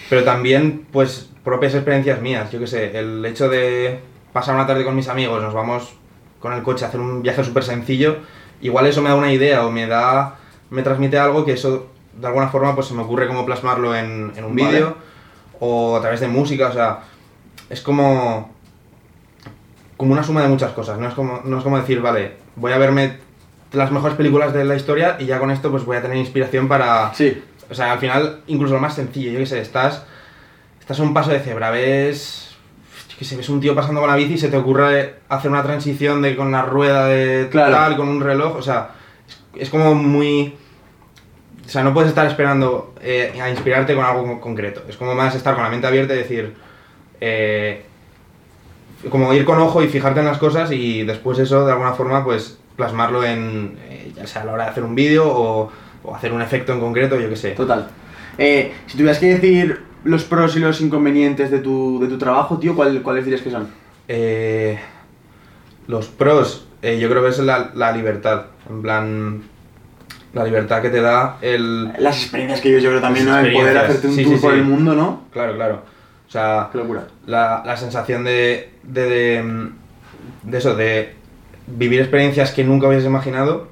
pero 0.09 0.23
también 0.23 0.85
pues 0.91 1.29
propias 1.43 1.73
experiencias 1.73 2.21
mías, 2.21 2.51
yo 2.51 2.59
qué 2.59 2.67
sé, 2.67 2.97
el 2.97 3.25
hecho 3.25 3.49
de 3.49 3.99
pasar 4.33 4.55
una 4.55 4.67
tarde 4.67 4.83
con 4.83 4.95
mis 4.95 5.07
amigos, 5.07 5.41
nos 5.41 5.53
vamos 5.53 5.93
con 6.39 6.53
el 6.53 6.63
coche 6.63 6.85
a 6.85 6.89
hacer 6.89 6.99
un 6.99 7.21
viaje 7.21 7.43
súper 7.43 7.63
sencillo, 7.63 8.17
igual 8.61 8.87
eso 8.87 9.01
me 9.01 9.09
da 9.09 9.15
una 9.15 9.31
idea 9.31 9.65
o 9.65 9.71
me 9.71 9.87
da, 9.87 10.37
me 10.69 10.81
transmite 10.83 11.17
algo 11.17 11.45
que 11.45 11.53
eso 11.53 11.87
de 12.19 12.27
alguna 12.27 12.47
forma 12.47 12.75
pues 12.75 12.87
se 12.87 12.93
me 12.93 13.01
ocurre 13.01 13.27
cómo 13.27 13.45
plasmarlo 13.45 13.95
en, 13.95 14.31
en 14.35 14.45
un 14.45 14.55
Vale. 14.55 14.69
vídeo 14.69 14.97
o 15.59 15.97
a 15.97 16.01
través 16.01 16.19
de 16.19 16.27
música, 16.27 16.67
o 16.67 16.73
sea, 16.73 16.99
es 17.69 17.81
como 17.81 18.53
como 19.97 20.11
una 20.11 20.23
suma 20.23 20.41
de 20.41 20.49
muchas 20.49 20.71
cosas, 20.73 20.99
no 20.99 21.07
es 21.07 21.13
como, 21.13 21.41
no 21.45 21.57
es 21.57 21.63
como 21.63 21.77
decir, 21.77 22.01
vale, 22.01 22.33
voy 22.55 22.73
a 22.73 22.77
verme 22.77 23.17
las 23.71 23.91
mejores 23.91 24.17
películas 24.17 24.53
de 24.53 24.65
la 24.65 24.75
historia 24.75 25.17
y 25.19 25.25
ya 25.25 25.39
con 25.39 25.51
esto 25.51 25.71
pues 25.71 25.85
voy 25.85 25.97
a 25.97 26.01
tener 26.01 26.17
inspiración 26.17 26.67
para... 26.67 27.13
Sí. 27.13 27.41
O 27.69 27.73
sea, 27.73 27.93
al 27.93 27.99
final, 27.99 28.41
incluso 28.47 28.73
lo 28.75 28.79
más 28.79 28.93
sencillo, 28.95 29.31
yo 29.31 29.39
qué 29.39 29.45
sé, 29.45 29.59
estás, 29.61 30.03
estás 30.79 30.99
a 30.99 31.03
un 31.03 31.13
paso 31.13 31.31
de 31.31 31.39
cebra, 31.39 31.71
ves... 31.71 32.41
Yo 33.09 33.15
qué 33.19 33.25
sé, 33.25 33.37
ves 33.37 33.47
un 33.49 33.61
tío 33.61 33.73
pasando 33.73 34.01
con 34.01 34.09
la 34.09 34.15
bici 34.17 34.33
y 34.33 34.37
se 34.37 34.49
te 34.49 34.57
ocurre 34.57 35.15
hacer 35.29 35.49
una 35.49 35.63
transición 35.63 36.21
de 36.21 36.35
con 36.35 36.51
la 36.51 36.63
rueda 36.63 37.05
de 37.07 37.47
Claro. 37.49 37.71
tal, 37.73 37.95
con 37.97 38.09
un 38.09 38.19
reloj, 38.21 38.57
o 38.57 38.61
sea, 38.61 38.89
es, 39.55 39.61
es 39.63 39.69
como 39.69 39.95
muy... 39.95 40.53
O 41.65 41.69
sea, 41.69 41.81
no 41.83 41.93
puedes 41.93 42.09
estar 42.09 42.27
esperando 42.27 42.93
eh, 43.01 43.33
a 43.41 43.49
inspirarte 43.49 43.95
con 43.95 44.05
algo 44.05 44.23
con- 44.23 44.39
concreto. 44.39 44.83
Es 44.89 44.97
como 44.97 45.15
más 45.15 45.33
estar 45.33 45.55
con 45.55 45.63
la 45.63 45.69
mente 45.69 45.87
abierta 45.87 46.13
y 46.13 46.17
decir... 46.17 46.53
eh, 47.21 47.83
como 49.09 49.33
ir 49.33 49.45
con 49.45 49.59
ojo 49.59 49.81
y 49.83 49.87
fijarte 49.87 50.19
en 50.19 50.25
las 50.25 50.37
cosas 50.37 50.71
y 50.71 51.03
después 51.03 51.37
eso 51.39 51.65
de 51.65 51.71
alguna 51.71 51.93
forma 51.93 52.23
pues 52.23 52.57
plasmarlo 52.75 53.23
en 53.23 53.77
eh, 53.87 54.11
ya 54.15 54.25
sea 54.27 54.41
a 54.41 54.45
la 54.45 54.53
hora 54.53 54.63
de 54.65 54.69
hacer 54.71 54.83
un 54.83 54.95
vídeo 54.95 55.27
o, 55.27 55.71
o 56.05 56.15
hacer 56.15 56.31
un 56.33 56.41
efecto 56.41 56.73
en 56.73 56.79
concreto, 56.79 57.19
yo 57.19 57.29
qué 57.29 57.35
sé. 57.35 57.51
Total. 57.51 57.87
Eh, 58.37 58.73
si 58.87 58.97
tuvieras 58.97 59.19
que 59.19 59.27
decir 59.35 59.81
los 60.03 60.23
pros 60.23 60.55
y 60.55 60.59
los 60.59 60.81
inconvenientes 60.81 61.49
de 61.51 61.59
tu, 61.59 61.99
de 62.01 62.07
tu 62.07 62.17
trabajo, 62.17 62.57
tío, 62.59 62.75
¿cuál, 62.75 63.01
¿cuáles 63.01 63.25
dirías 63.25 63.41
que 63.41 63.51
son? 63.51 63.67
Eh, 64.07 64.77
los 65.87 66.07
pros, 66.07 66.67
Eh, 66.81 66.99
yo 66.99 67.09
creo 67.09 67.23
que 67.23 67.29
es 67.29 67.39
la, 67.39 67.71
la 67.73 67.91
libertad, 67.91 68.45
en 68.69 68.81
plan, 68.83 69.41
la 70.33 70.43
libertad 70.43 70.81
que 70.83 70.89
te 70.89 71.01
da 71.01 71.37
el... 71.41 71.91
Las 71.97 72.21
experiencias 72.21 72.61
que 72.61 72.71
yo, 72.71 72.77
yo 72.77 72.89
creo 72.89 73.01
también, 73.01 73.25
¿no? 73.25 73.39
El 73.39 73.53
poder 73.53 73.75
hacerte 73.77 74.07
un 74.07 74.13
sí, 74.15 74.23
tour 74.23 74.35
sí, 74.35 74.41
por 74.41 74.53
sí. 74.53 74.59
el 74.59 74.65
mundo, 74.65 74.93
¿no? 74.93 75.23
Claro, 75.31 75.55
claro. 75.55 75.81
O 76.27 76.31
sea, 76.31 76.69
Qué 76.71 76.77
locura. 76.77 77.07
la, 77.25 77.63
la 77.65 77.75
sensación 77.77 78.23
de, 78.23 78.69
de, 78.83 79.01
de, 79.09 79.69
de 80.43 80.57
eso, 80.57 80.75
de 80.75 81.15
vivir 81.65 82.01
experiencias 82.01 82.51
que 82.51 82.63
nunca 82.63 82.87
hubieses 82.87 83.07
imaginado 83.07 83.67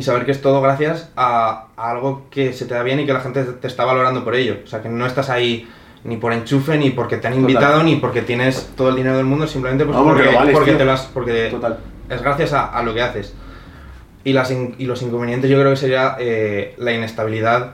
y 0.00 0.02
saber 0.02 0.24
que 0.24 0.32
es 0.32 0.40
todo 0.40 0.62
gracias 0.62 1.10
a, 1.16 1.66
a 1.76 1.90
algo 1.90 2.26
que 2.30 2.52
se 2.54 2.64
te 2.64 2.72
da 2.74 2.82
bien 2.82 2.98
y 3.00 3.06
que 3.06 3.12
la 3.12 3.20
gente 3.20 3.44
te 3.44 3.66
está 3.66 3.84
valorando 3.84 4.24
por 4.24 4.34
ello. 4.34 4.56
O 4.64 4.66
sea, 4.66 4.80
que 4.82 4.88
no 4.88 5.04
estás 5.06 5.28
ahí 5.30 5.68
ni 6.04 6.16
por 6.16 6.32
enchufe, 6.32 6.78
ni 6.78 6.88
porque 6.90 7.18
te 7.18 7.26
han 7.28 7.34
Total. 7.34 7.50
invitado, 7.50 7.82
ni 7.82 7.96
porque 7.96 8.22
tienes 8.22 8.70
todo 8.76 8.88
el 8.88 8.96
dinero 8.96 9.16
del 9.18 9.26
mundo, 9.26 9.46
simplemente 9.46 9.84
pues 9.84 9.96
No, 9.96 10.02
porque 10.04 10.22
porque, 10.22 10.36
vales, 10.36 10.54
porque 10.56 10.72
te 10.72 10.84
lo 10.86 10.92
has- 10.92 11.10
porque 11.12 11.48
Total. 11.50 11.78
es 12.08 12.22
gracias 12.22 12.52
a, 12.54 12.66
a 12.66 12.82
lo 12.82 12.94
que 12.94 13.02
haces. 13.02 13.34
Y, 14.24 14.32
las 14.32 14.50
in- 14.50 14.74
y 14.78 14.86
los 14.86 15.02
inconvenientes 15.02 15.50
yo 15.50 15.58
creo 15.58 15.70
que 15.70 15.76
sería 15.76 16.16
eh, 16.18 16.74
la 16.78 16.92
inestabilidad 16.92 17.72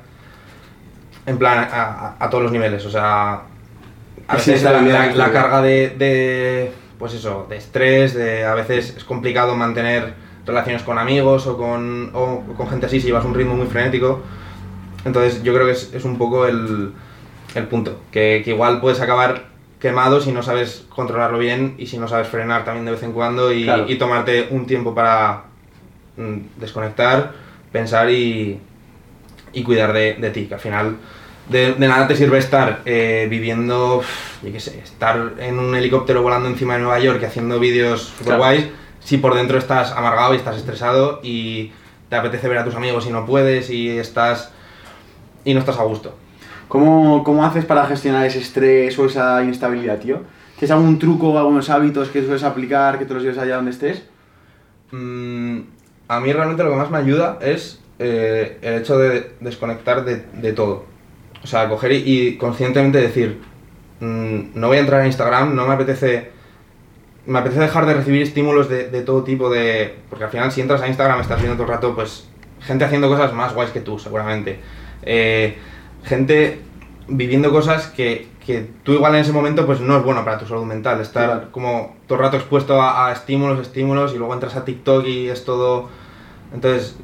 en 1.27 1.39
plan 1.39 1.69
a, 1.73 2.15
a- 2.19 2.31
todos 2.31 2.43
los 2.43 2.53
niveles. 2.53 2.85
O 2.87 2.91
sea, 2.91 3.43
a 4.29 4.35
veces 4.35 4.63
la, 4.65 4.73
la- 4.81 5.07
la 5.15 5.31
carga 5.33 5.63
de, 5.63 5.91
de, 5.91 6.73
pues 6.99 7.15
eso, 7.15 7.47
de 7.49 7.57
estrés, 7.57 8.15
de 8.15 8.45
a 8.45 8.55
veces 8.55 8.95
es 8.97 9.05
complicado 9.05 9.55
mantener 9.57 10.26
relaciones 10.47 10.83
con 10.83 10.99
amigos 10.99 11.47
o 11.47 11.57
con, 11.57 12.11
o 12.15 12.43
con 12.57 12.69
gente 12.69 12.87
así 12.87 13.01
si 13.01 13.09
llevas 13.09 13.25
un 13.25 13.35
ritmo 13.35 13.55
muy 13.55 13.67
frenético. 13.67 14.23
Entonces 15.05 15.43
yo 15.43 15.53
creo 15.55 15.67
que 15.67 15.73
es, 15.73 15.93
es 15.95 16.05
un 16.05 16.19
poco 16.19 16.47
el, 16.47 16.93
el 17.55 17.65
punto, 17.65 18.01
que, 18.11 18.43
que 18.45 18.51
igual 18.51 18.81
puedes 18.81 19.01
acabar 19.01 19.45
quemado 19.81 20.21
si 20.21 20.33
no 20.33 20.43
sabes 20.43 20.87
controlarlo 20.89 21.39
bien 21.39 21.75
y 21.79 21.87
si 21.87 21.99
no 21.99 22.09
sabes 22.09 22.29
frenar 22.29 22.65
también 22.65 22.87
de 22.87 22.93
vez 22.93 23.03
en 23.03 23.13
cuando 23.13 23.53
y, 23.53 23.65
Claro. 23.65 23.85
y 23.89 23.97
tomarte 23.97 24.49
un 24.51 24.67
tiempo 24.67 24.95
para 24.95 25.45
mm, 26.17 26.37
desconectar, 26.59 27.33
pensar 27.71 28.11
y, 28.11 28.59
y 29.53 29.63
cuidar 29.63 29.93
de, 29.93 30.15
de 30.15 30.31
ti, 30.31 30.47
que 30.47 30.55
al 30.55 30.61
final 30.61 30.97
de, 31.49 31.75
de 31.75 31.89
nada 31.89 32.09
te 32.09 32.17
sirve 32.17 32.39
estar 32.39 32.81
eh, 32.87 33.27
viviendo, 33.31 34.03
yo 34.43 34.53
qué 34.53 34.59
sé, 34.59 34.81
estar 34.81 35.35
en 35.39 35.59
un 35.59 35.75
helicóptero 35.77 36.23
volando 36.23 36.49
encima 36.49 36.75
de 36.75 36.81
Nueva 36.81 36.99
York 36.99 37.21
y 37.23 37.25
haciendo 37.27 37.61
vídeos 37.61 38.13
Claro. 38.25 38.39
guays 38.39 38.67
si 39.07 39.19
por 39.19 39.37
dentro 39.37 39.57
estás 39.57 39.93
amargado 39.93 40.35
y 40.35 40.37
estás 40.37 40.57
estresado 40.57 41.21
y 41.23 41.71
te 42.09 42.17
apetece 42.17 42.49
ver 42.49 42.59
a 42.59 42.65
tus 42.65 42.75
amigos 42.75 43.07
y 43.07 43.11
no 43.11 43.25
puedes 43.25 43.71
y 43.71 43.89
estás 43.89 44.51
y 45.45 45.55
no 45.55 45.61
estás 45.61 45.79
a 45.79 45.85
gusto. 45.85 46.13
¿Cómo, 46.67 47.23
¿Cómo 47.23 47.45
haces 47.45 47.65
para 47.65 47.87
gestionar 47.87 48.27
ese 48.27 48.41
estrés 48.41 48.99
o 48.99 49.07
esa 49.07 49.45
inestabilidad, 49.45 50.01
tío? 50.01 50.23
¿Tienes 50.59 50.73
algún 50.73 50.99
truco 50.99 51.29
o 51.29 51.39
algunos 51.39 51.71
hábitos 51.71 52.09
que 52.09 52.21
sueles 52.23 52.43
aplicar, 52.43 52.99
que 52.99 53.05
te 53.05 53.15
los 53.15 53.23
lleves 53.23 53.39
allá 53.39 53.55
donde 53.55 53.71
estés? 53.71 54.03
Mm, 54.91 55.61
a 56.09 56.19
mí 56.19 56.33
realmente 56.33 56.65
lo 56.65 56.71
que 56.71 56.77
más 56.77 56.91
me 56.91 56.99
ayuda 56.99 57.39
es 57.41 57.81
eh, 58.01 58.59
el 58.61 58.75
hecho 58.75 58.99
de 58.99 59.35
desconectar 59.39 60.05
de, 60.05 60.25
de 60.33 60.53
todo. 60.53 60.85
O 61.45 61.47
sea, 61.47 61.69
coger 61.69 61.93
y, 61.93 62.03
y 62.07 62.37
conscientemente 62.39 63.01
decir, 63.01 63.41
mm, 64.01 64.59
no 64.59 64.67
voy 64.67 64.79
a 64.79 64.81
entrar 64.81 65.03
a 65.03 65.07
Instagram, 65.07 65.55
no 65.55 65.65
me 65.69 65.75
apetece... 65.75 66.35
Me 67.27 67.39
apetece 67.39 67.61
dejar 67.61 67.87
de 67.87 67.95
recibir 67.95 68.23
estímulos 68.23 68.69
de, 68.69 68.89
de 68.89 69.03
todo 69.03 69.25
tipo 69.25 69.51
de... 69.51 69.95
Porque 70.09 70.25
al 70.25 70.31
final 70.31 70.53
si 70.53 70.61
entras 70.61 70.81
a 70.83 70.89
Instagram 70.89 71.21
estás 71.21 71.41
viendo 71.41 71.57
todo 71.57 71.67
el 71.67 71.75
rato, 71.75 71.95
pues, 71.95 72.29
gente 72.61 72.85
haciendo 72.85 73.09
cosas 73.09 73.33
más 73.33 73.53
guays 73.55 73.71
que 73.71 73.81
tú, 73.81 73.99
seguramente. 73.99 74.61
Eh, 75.03 75.57
gente 76.05 76.61
viviendo 77.09 77.51
cosas 77.51 77.89
que, 77.89 78.29
que 78.45 78.67
tú 78.83 78.93
igual 78.93 79.15
en 79.15 79.21
ese 79.21 79.33
momento 79.33 79.67
pues 79.67 79.81
no 79.81 79.97
es 79.97 80.05
bueno 80.05 80.25
para 80.25 80.39
tu 80.39 80.47
salud 80.47 80.65
mental. 80.65 81.01
Estar 81.01 81.51
como 81.51 81.97
todo 82.07 82.19
el 82.19 82.25
rato 82.25 82.37
expuesto 82.37 82.81
a, 82.81 83.09
a 83.09 83.13
estímulos, 83.13 83.61
estímulos 83.61 84.15
y 84.15 84.19
luego 84.19 84.35
entras 84.35 84.57
a 84.57 84.65
TikTok 84.65 85.07
y 85.07 85.29
es 85.29 85.45
todo... 85.45 85.89
Entonces, 86.55 86.97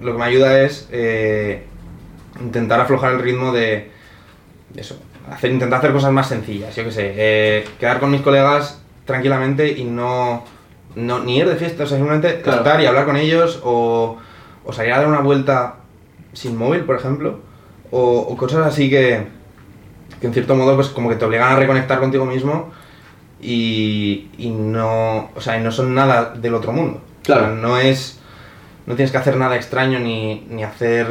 lo 0.00 0.12
que 0.12 0.18
me 0.18 0.24
ayuda 0.24 0.60
es 0.62 0.88
eh, 0.90 1.64
intentar 2.40 2.80
aflojar 2.80 3.12
el 3.12 3.20
ritmo 3.20 3.52
de 3.52 3.94
de 4.70 4.80
eso, 4.80 4.98
hacer, 5.30 5.50
intentar 5.50 5.78
hacer 5.78 5.92
cosas 5.92 6.12
más 6.12 6.28
sencillas, 6.28 6.74
yo 6.74 6.84
qué 6.84 6.90
sé, 6.90 7.14
eh, 7.16 7.64
quedar 7.78 8.00
con 8.00 8.10
mis 8.10 8.20
colegas 8.20 8.82
tranquilamente 9.06 9.68
y 9.72 9.84
no, 9.84 10.44
no 10.94 11.20
ni 11.20 11.38
ir 11.38 11.48
de 11.48 11.56
fiesta, 11.56 11.84
o 11.84 11.86
sea, 11.86 11.96
simplemente 11.96 12.42
Claro. 12.42 12.58
estar 12.58 12.80
y 12.82 12.86
hablar 12.86 13.06
con 13.06 13.16
ellos 13.16 13.60
o, 13.64 14.18
o 14.64 14.72
salir 14.72 14.92
a 14.92 14.98
dar 14.98 15.06
una 15.06 15.20
vuelta 15.20 15.76
sin 16.34 16.56
móvil, 16.58 16.82
por 16.84 16.96
ejemplo, 16.96 17.40
o, 17.90 18.18
o 18.18 18.36
cosas 18.36 18.66
así 18.66 18.90
que, 18.90 19.26
que 20.20 20.26
en 20.26 20.34
cierto 20.34 20.54
modo 20.54 20.74
pues 20.74 20.88
como 20.88 21.08
que 21.08 21.16
te 21.16 21.24
obligan 21.24 21.52
a 21.52 21.56
reconectar 21.56 21.98
contigo 22.00 22.26
mismo 22.26 22.70
y, 23.40 24.28
y 24.36 24.50
no, 24.50 25.30
o 25.34 25.40
sea, 25.40 25.58
y 25.58 25.62
no 25.62 25.70
son 25.72 25.94
nada 25.94 26.34
del 26.34 26.54
otro 26.54 26.72
mundo. 26.72 27.00
Claro. 27.22 27.42
O 27.42 27.46
sea, 27.46 27.54
no 27.56 27.78
es, 27.78 28.20
no 28.86 28.94
tienes 28.96 29.12
que 29.12 29.18
hacer 29.18 29.36
nada 29.36 29.56
extraño 29.56 29.98
ni, 29.98 30.46
ni 30.50 30.62
hacer 30.64 31.06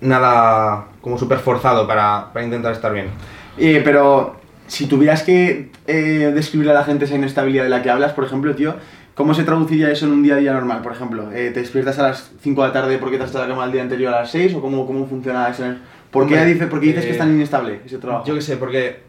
nada 0.00 0.86
como 1.00 1.18
súper 1.18 1.38
forzado 1.38 1.86
para, 1.86 2.32
para 2.32 2.44
intentar 2.44 2.72
estar 2.72 2.92
bien. 2.92 3.08
Eh, 3.56 3.80
pero 3.84 4.36
si 4.68 4.86
tuvieras 4.86 5.22
que 5.24 5.70
eh, 5.86 6.30
describirle 6.34 6.72
a 6.72 6.74
la 6.76 6.84
gente 6.84 7.04
esa 7.06 7.16
inestabilidad 7.16 7.64
de 7.64 7.70
la 7.70 7.82
que 7.82 7.90
hablas, 7.90 8.12
por 8.12 8.24
ejemplo, 8.24 8.54
tío, 8.54 8.76
¿cómo 9.14 9.34
se 9.34 9.42
traduciría 9.42 9.90
eso 9.90 10.06
en 10.06 10.12
un 10.12 10.22
día 10.22 10.34
a 10.34 10.38
día 10.38 10.52
normal? 10.52 10.80
Por 10.82 10.92
ejemplo, 10.92 11.30
eh, 11.32 11.50
¿te 11.52 11.60
despiertas 11.60 11.98
a 11.98 12.02
las 12.04 12.30
5 12.40 12.62
de 12.62 12.68
la 12.68 12.72
tarde 12.72 12.98
porque 12.98 13.16
te 13.16 13.24
has 13.24 13.30
estado 13.30 13.46
la 13.46 13.50
cama 13.54 13.64
el 13.64 13.72
día 13.72 13.82
anterior 13.82 14.14
a 14.14 14.20
las 14.20 14.30
6? 14.30 14.54
¿O 14.54 14.60
cómo, 14.60 14.86
cómo 14.86 15.06
funciona 15.06 15.48
eso? 15.48 15.64
¿Por 16.10 16.26
qué, 16.26 16.34
Hombre, 16.34 16.52
dice, 16.54 16.66
por 16.68 16.80
qué 16.80 16.86
dices 16.86 17.02
que 17.04 17.08
eh, 17.10 17.12
es 17.12 17.18
tan 17.18 17.34
inestable 17.34 17.80
ese 17.84 17.98
trabajo? 17.98 18.24
Yo 18.26 18.34
qué 18.34 18.40
sé, 18.42 18.56
porque 18.56 19.00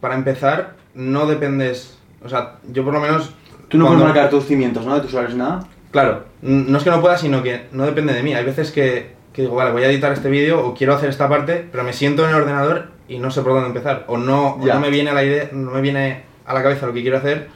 para 0.00 0.14
empezar 0.14 0.74
no 0.94 1.26
dependes, 1.26 1.98
o 2.24 2.28
sea, 2.28 2.56
yo 2.70 2.84
por 2.84 2.94
lo 2.94 3.00
menos... 3.00 3.34
Tú 3.68 3.78
no 3.78 3.86
cuando- 3.86 4.04
puedes 4.04 4.14
marcar 4.14 4.30
tus 4.30 4.44
cimientos, 4.46 4.86
¿no? 4.86 4.94
De 4.94 5.00
tus 5.00 5.12
horarios 5.14 5.36
nada. 5.36 5.66
Claro, 5.90 6.24
no 6.42 6.78
es 6.78 6.84
que 6.84 6.90
no 6.90 7.00
pueda, 7.00 7.16
sino 7.16 7.42
que 7.42 7.66
no 7.72 7.84
depende 7.84 8.12
de 8.12 8.22
mí. 8.22 8.34
Hay 8.34 8.44
veces 8.44 8.70
que, 8.70 9.12
que 9.32 9.42
digo, 9.42 9.54
vale, 9.54 9.72
voy 9.72 9.82
a 9.82 9.90
editar 9.90 10.12
este 10.12 10.28
vídeo 10.30 10.64
o 10.64 10.74
quiero 10.74 10.94
hacer 10.94 11.08
esta 11.08 11.28
parte, 11.28 11.66
pero 11.72 11.84
me 11.84 11.92
siento 11.92 12.22
en 12.24 12.30
el 12.30 12.36
ordenador 12.36 12.88
y 13.08 13.18
no 13.18 13.30
sé 13.30 13.42
por 13.42 13.52
dónde 13.52 13.68
empezar. 13.68 14.04
O 14.08 14.16
no, 14.16 14.54
o 14.54 14.66
no 14.66 14.80
me 14.80 14.90
viene 14.90 15.10
a 15.10 15.14
la 15.14 15.24
idea, 15.24 15.48
no 15.52 15.70
me 15.70 15.80
viene 15.80 16.24
a 16.44 16.54
la 16.54 16.62
cabeza 16.62 16.86
lo 16.86 16.92
que 16.92 17.02
quiero 17.02 17.18
hacer. 17.18 17.48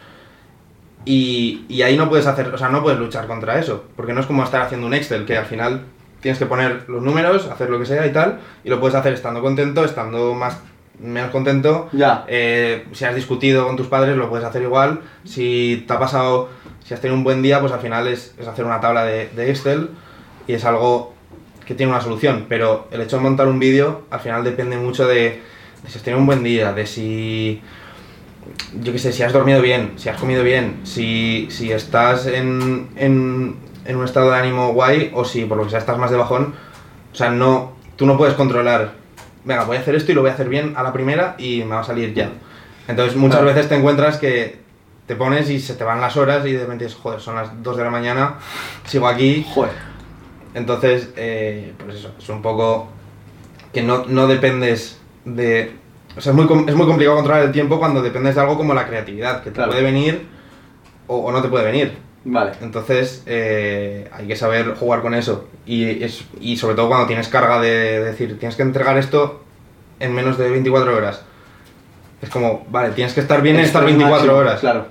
Y, 1.04 1.64
y 1.68 1.82
ahí 1.82 1.96
no 1.96 2.08
puedes 2.08 2.26
hacer, 2.26 2.48
o 2.48 2.58
sea, 2.58 2.68
no 2.68 2.82
puedes 2.82 2.98
luchar 2.98 3.26
contra 3.26 3.58
eso. 3.58 3.84
Porque 3.96 4.12
no 4.12 4.20
es 4.20 4.26
como 4.26 4.44
estar 4.44 4.62
haciendo 4.62 4.86
un 4.86 4.94
Excel, 4.94 5.24
que 5.24 5.36
al 5.36 5.46
final 5.46 5.82
tienes 6.20 6.38
que 6.38 6.46
poner 6.46 6.84
los 6.88 7.02
números, 7.02 7.48
hacer 7.48 7.70
lo 7.70 7.78
que 7.78 7.86
sea 7.86 8.06
y 8.06 8.12
tal, 8.12 8.40
y 8.62 8.68
lo 8.68 8.78
puedes 8.78 8.94
hacer 8.94 9.14
estando 9.14 9.40
contento, 9.40 9.84
estando 9.84 10.34
más 10.34 10.58
menos 10.98 11.30
contento. 11.30 11.88
Ya. 11.92 12.24
Eh, 12.28 12.86
si 12.92 13.04
has 13.04 13.14
discutido 13.14 13.66
con 13.66 13.76
tus 13.76 13.86
padres, 13.86 14.16
lo 14.16 14.28
puedes 14.28 14.46
hacer 14.46 14.62
igual. 14.62 15.00
Si 15.24 15.84
te 15.86 15.94
ha 15.94 15.98
pasado, 15.98 16.50
si 16.84 16.94
has 16.94 17.00
tenido 17.00 17.16
un 17.16 17.24
buen 17.24 17.42
día, 17.42 17.60
pues 17.60 17.72
al 17.72 17.80
final 17.80 18.06
es, 18.06 18.34
es 18.38 18.46
hacer 18.46 18.64
una 18.66 18.80
tabla 18.80 19.04
de, 19.04 19.28
de 19.28 19.50
Excel 19.50 19.90
y 20.46 20.52
es 20.52 20.64
algo 20.64 21.14
que 21.70 21.76
tiene 21.76 21.92
una 21.92 22.00
solución. 22.00 22.46
Pero 22.48 22.88
el 22.90 23.00
hecho 23.00 23.16
de 23.16 23.22
montar 23.22 23.46
un 23.46 23.61
vídeo, 23.61 24.02
al 24.11 24.18
final 24.18 24.42
depende 24.42 24.76
mucho 24.76 25.06
de, 25.06 25.40
de 25.85 25.88
si 25.88 25.98
has 25.98 26.02
tenido 26.02 26.18
un 26.18 26.26
buen 26.26 26.42
día, 26.42 26.72
de 26.72 26.85
si. 26.85 27.62
Yo 28.83 28.92
qué 28.92 28.98
sé, 28.98 29.12
si 29.12 29.22
has 29.22 29.33
dormido 29.33 29.62
bien, 29.62 29.92
si 29.94 30.09
has 30.09 30.18
comido 30.18 30.42
bien, 30.42 30.80
si, 30.83 31.46
si 31.48 31.70
estás 31.70 32.26
en, 32.26 32.88
en, 32.96 33.54
en 33.85 33.96
un 33.96 34.04
estado 34.04 34.33
de 34.33 34.38
ánimo 34.38 34.72
guay 34.72 35.12
o 35.14 35.24
si 35.24 35.44
por 35.44 35.59
lo 35.59 35.64
que 35.64 35.70
sea 35.70 35.78
estás 35.78 35.96
más 35.96 36.11
de 36.11 36.16
bajón. 36.16 36.54
O 37.12 37.14
sea, 37.14 37.30
no, 37.30 37.74
tú 37.94 38.04
no 38.04 38.18
puedes 38.18 38.35
controlar, 38.35 38.94
venga, 39.44 39.62
voy 39.62 39.76
a 39.76 39.80
hacer 39.80 39.94
esto 39.94 40.11
y 40.11 40.16
lo 40.16 40.22
voy 40.22 40.30
a 40.30 40.35
hacer 40.35 40.48
bien 40.48 40.74
a 40.76 40.83
la 40.83 40.92
primera 40.92 41.37
y 41.38 41.62
me 41.62 41.76
va 41.76 41.83
a 41.83 41.85
salir 41.85 42.14
ya. 42.14 42.30
Entonces 42.88 43.14
muchas 43.14 43.44
veces 43.44 43.68
te 43.68 43.76
encuentras 43.76 44.18
que 44.18 44.59
te 45.06 45.14
pones 45.14 45.48
y 45.50 45.61
se 45.61 45.74
te 45.74 45.85
van 45.85 46.00
las 46.00 46.16
horas 46.16 46.44
y 46.46 46.52
de 46.52 46.62
repente 46.62 46.87
dices, 46.87 46.98
joder, 47.00 47.20
son 47.20 47.37
las 47.37 47.62
2 47.62 47.76
de 47.76 47.85
la 47.85 47.90
mañana, 47.90 48.35
sigo 48.87 49.06
aquí. 49.06 49.46
Joder. 49.54 49.89
Entonces, 50.54 51.10
eh, 51.16 51.72
pues 51.78 51.96
eso, 51.96 52.12
es 52.18 52.28
un 52.28 52.42
poco 52.42 52.88
que 53.72 53.82
no, 53.82 54.04
no 54.06 54.26
dependes 54.26 54.98
de... 55.24 55.72
O 56.16 56.20
sea, 56.20 56.32
es 56.32 56.36
muy, 56.36 56.44
es 56.68 56.74
muy 56.74 56.86
complicado 56.86 57.16
controlar 57.16 57.44
el 57.44 57.52
tiempo 57.52 57.78
cuando 57.78 58.02
dependes 58.02 58.34
de 58.34 58.40
algo 58.40 58.56
como 58.56 58.74
la 58.74 58.86
creatividad, 58.86 59.42
que 59.42 59.50
te 59.50 59.54
Claro. 59.56 59.70
puede 59.70 59.84
venir 59.84 60.26
o, 61.06 61.18
o 61.18 61.32
no 61.32 61.40
te 61.40 61.48
puede 61.48 61.64
venir. 61.64 61.96
Vale. 62.24 62.52
Entonces, 62.60 63.22
eh, 63.26 64.10
hay 64.12 64.26
que 64.26 64.36
saber 64.36 64.74
jugar 64.74 65.02
con 65.02 65.14
eso. 65.14 65.48
Y, 65.66 66.02
es, 66.04 66.24
y 66.40 66.56
sobre 66.56 66.74
todo 66.74 66.88
cuando 66.88 67.06
tienes 67.06 67.28
carga 67.28 67.60
de 67.60 68.00
decir, 68.04 68.38
tienes 68.38 68.56
que 68.56 68.62
entregar 68.62 68.98
esto 68.98 69.42
en 70.00 70.12
menos 70.14 70.36
de 70.36 70.50
24 70.50 70.96
horas. 70.96 71.22
Es 72.20 72.28
como, 72.28 72.66
vale, 72.68 72.90
tienes 72.90 73.14
que 73.14 73.20
estar 73.20 73.40
bien 73.40 73.56
en 73.56 73.62
Estrés 73.62 73.84
24 73.84 74.16
máximo, 74.16 74.36
horas. 74.36 74.60
Claro. 74.60 74.86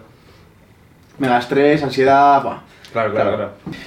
Mega 1.19 1.37
estrés, 1.37 1.83
ansiedad. 1.83 2.41
buah. 2.41 2.59
claro, 2.93 3.11
claro. 3.11 3.35
Claro. 3.35 3.35
claro. 3.65 3.77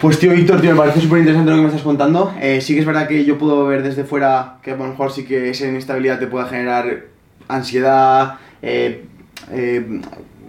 Pues 0.00 0.18
tío 0.18 0.32
Víctor, 0.32 0.60
tío, 0.60 0.72
me 0.72 0.76
parece 0.78 1.00
súper 1.00 1.20
interesante 1.20 1.50
lo 1.50 1.56
que 1.56 1.62
me 1.62 1.68
estás 1.68 1.82
contando. 1.82 2.32
Eh, 2.40 2.60
sí 2.60 2.74
que 2.74 2.80
es 2.80 2.86
verdad 2.86 3.08
que 3.08 3.24
yo 3.24 3.38
puedo 3.38 3.66
ver 3.66 3.82
desde 3.82 4.04
fuera 4.04 4.58
que 4.62 4.72
a 4.72 4.76
lo 4.76 4.84
mejor 4.84 5.10
sí 5.10 5.24
que 5.24 5.48
esa 5.50 5.66
inestabilidad 5.66 6.18
te 6.18 6.26
pueda 6.26 6.44
generar 6.46 7.04
ansiedad, 7.48 8.34
eh, 8.62 9.04
eh, 9.52 10.00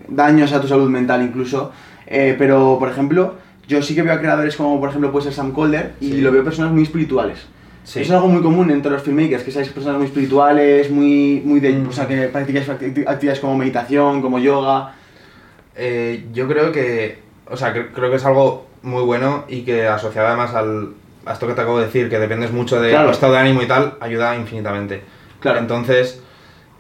daños 0.10 0.52
a 0.52 0.60
tu 0.60 0.68
salud 0.68 0.90
mental 0.90 1.24
incluso. 1.24 1.72
Pero, 2.06 2.78
por 2.80 2.90
ejemplo, 2.90 3.36
yo 3.68 3.82
sí 3.82 3.94
que 3.94 4.02
veo 4.02 4.14
a 4.14 4.20
creadores 4.20 4.56
como, 4.56 4.80
por 4.80 4.90
ejemplo, 4.90 5.12
puede 5.12 5.26
ser 5.26 5.34
Sam 5.34 5.54
Calder 5.54 5.94
y 6.00 6.12
Sí. 6.12 6.22
lo 6.22 6.32
veo 6.32 6.42
personas 6.44 6.72
muy 6.72 6.84
espirituales. 6.84 7.40
Sí. 7.84 8.00
Es 8.02 8.12
algo 8.12 8.28
muy 8.30 8.42
común 8.42 8.70
entre 8.72 8.92
los 8.92 9.02
filmmakers, 9.02 9.44
que 9.44 9.52
seáis 9.52 9.70
personas 9.70 9.98
muy 9.98 10.08
espirituales, 10.08 10.90
muy, 10.90 11.42
muy 11.44 11.60
de... 11.60 11.74
Mm. 11.74 11.88
O 11.90 11.92
sea, 11.92 12.08
que 12.08 12.28
practicáis 12.28 12.68
acti- 12.70 13.04
actividades 13.08 13.40
como 13.42 13.58
meditación, 13.58 14.22
como 14.22 14.40
yoga. 14.40 14.94
Yo 16.34 16.48
creo 16.48 16.72
que, 16.72 17.20
o 17.50 17.56
sea, 17.58 17.74
cre- 17.74 17.90
creo 17.94 18.10
que 18.10 18.16
es 18.18 18.26
algo 18.26 18.67
muy 18.84 19.04
bueno 19.04 19.46
y 19.48 19.64
que 19.64 19.88
asociado 19.88 20.28
además 20.28 20.54
al, 20.54 20.90
a 21.26 21.34
esto 21.34 21.48
que 21.48 21.54
te 21.54 21.62
acabo 21.62 21.80
de 21.80 21.86
decir, 21.86 22.10
que 22.10 22.20
dependes 22.20 22.52
mucho 22.52 22.80
de 22.82 22.90
Claro. 22.92 23.08
tu 23.08 23.14
estado 23.14 23.34
de 23.34 23.40
ánimo 23.40 23.62
y 23.62 23.68
tal, 23.68 23.96
ayuda 24.00 24.36
infinitamente. 24.36 25.02
Claro. 25.40 25.60
Entonces, 25.60 26.22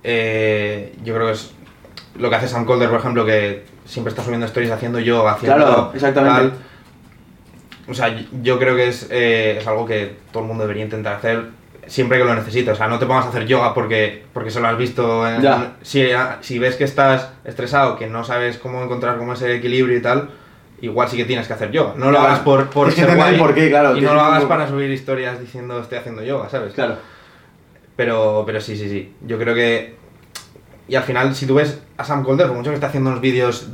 eh, 0.04 0.96
yo 1.04 1.14
creo 1.14 1.28
que 1.28 1.34
es 1.34 1.52
lo 2.18 2.30
que 2.30 2.36
hace 2.36 2.48
Sam 2.48 2.66
Calder, 2.66 2.90
por 2.90 3.00
ejemplo, 3.00 3.26
que 3.26 3.64
siempre 3.86 4.10
está 4.10 4.24
subiendo 4.24 4.46
stories 4.46 4.72
haciendo 4.72 5.00
yoga, 5.00 5.34
haciendo 5.34 5.58
Claro, 5.58 5.92
exactamente. 5.94 6.40
tal. 6.40 6.54
O 7.90 7.94
sea, 7.94 8.14
yo- 8.42 8.60
creo 8.60 8.76
que 8.76 8.88
es, 8.90 9.08
eh, 9.10 9.58
es 9.60 9.68
algo 9.68 9.86
que 9.86 10.18
todo 10.32 10.44
el 10.44 10.48
mundo 10.50 10.64
debería 10.64 10.84
intentar 10.84 11.16
hacer 11.16 11.46
siempre 11.88 12.18
que 12.18 12.26
lo 12.26 12.36
necesite. 12.36 12.72
O 12.72 12.76
sea, 12.76 12.88
no 12.88 13.00
te 13.00 13.06
pongas 13.06 13.26
a 13.26 13.30
hacer 13.30 13.46
yoga 13.46 13.74
porque, 13.74 14.26
porque 14.34 14.52
se 14.52 14.60
lo 14.60 14.68
has 14.68 14.78
visto. 14.78 15.26
En, 15.28 15.42
si, 15.84 16.06
si 16.42 16.60
ves 16.60 16.76
que 16.76 16.84
estás 16.84 17.30
estresado, 17.46 17.96
que 17.98 18.08
no 18.08 18.24
sabes 18.26 18.58
cómo 18.58 18.84
encontrar 18.84 19.18
como 19.18 19.34
ese 19.34 19.56
equilibrio 19.56 19.98
y 19.98 20.02
tal, 20.02 20.30
igual 20.82 21.10
sí 21.10 21.18
que 21.18 21.26
tienes 21.26 21.48
que 21.48 21.54
hacer 21.54 21.72
yoga. 21.72 21.94
No 21.98 22.06
lo 22.06 22.12
Claro. 22.12 22.28
hagas 22.28 22.40
por, 22.40 22.70
por 22.70 22.90
Es 22.90 22.96
ser 22.96 23.16
guay 23.16 23.38
porqué, 23.38 23.70
claro, 23.70 23.98
y 23.98 24.02
no 24.02 24.13
lo 24.13 24.22
hagas 24.22 24.46
para 24.46 24.68
subir 24.68 24.90
historias 24.92 25.40
diciendo 25.40 25.80
estoy 25.80 25.98
haciendo 25.98 26.24
yoga, 26.24 26.50
¿sabes? 26.50 26.74
Claro. 26.74 26.98
Pero, 27.96 28.44
pero 28.46 28.62
sí, 28.62 28.78
sí, 28.78 28.90
sí. 28.90 29.13
Yo 29.26 29.38
creo 29.40 29.56
que. 29.56 29.96
Y 30.88 30.96
al 30.96 31.04
final, 31.04 31.34
si 31.36 31.46
tú 31.46 31.56
ves 31.56 31.82
a 31.98 32.04
Sam 32.04 32.24
Calder, 32.26 32.48
por 32.48 32.56
mucho 32.56 32.70
que 32.70 32.76
está 32.76 32.88
haciendo 32.88 33.10
unos 33.10 33.22
vídeos 33.22 33.68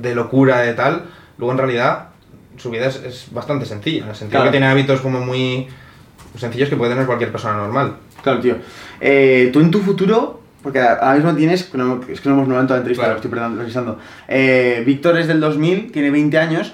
de 0.00 0.14
locura 0.14 0.60
de 0.60 0.74
tal, 0.74 1.06
luego 1.38 1.52
en 1.52 1.58
realidad 1.58 2.08
su 2.56 2.70
vida 2.70 2.86
es, 2.86 2.96
es 3.02 3.26
bastante 3.32 3.66
sencilla. 3.66 4.04
En 4.04 4.10
el 4.10 4.14
sentido 4.14 4.38
Claro. 4.38 4.44
que 4.46 4.50
tiene 4.58 4.66
hábitos 4.68 5.00
como 5.00 5.20
muy 5.20 5.66
sencillos 6.38 6.68
que 6.68 6.76
puede 6.76 6.92
tener 6.92 7.06
cualquier 7.06 7.32
persona 7.32 7.56
normal. 7.56 7.96
Claro, 8.22 8.40
tío. 8.40 8.56
Eh, 9.00 9.50
tú 9.52 9.60
en 9.60 9.70
tu 9.70 9.80
futuro, 9.80 10.40
porque 10.64 10.80
ahora 10.80 11.14
mismo 11.14 11.32
tienes, 11.36 11.72
no- 11.74 12.00
es 12.08 12.20
que 12.20 12.28
no 12.28 12.34
hemos 12.34 12.48
no 12.48 12.58
en 12.58 12.66
toda 12.66 12.78
la 12.78 12.80
entrevista, 12.80 13.04
Claro. 13.04 13.20
lo 13.20 13.46
estoy 13.52 13.58
revisando. 13.58 13.98
Eh, 14.26 14.82
Víctor 14.84 15.16
es 15.18 15.28
del 15.28 15.38
2000, 15.38 15.92
tiene 15.92 16.10
20 16.10 16.38
años 16.38 16.72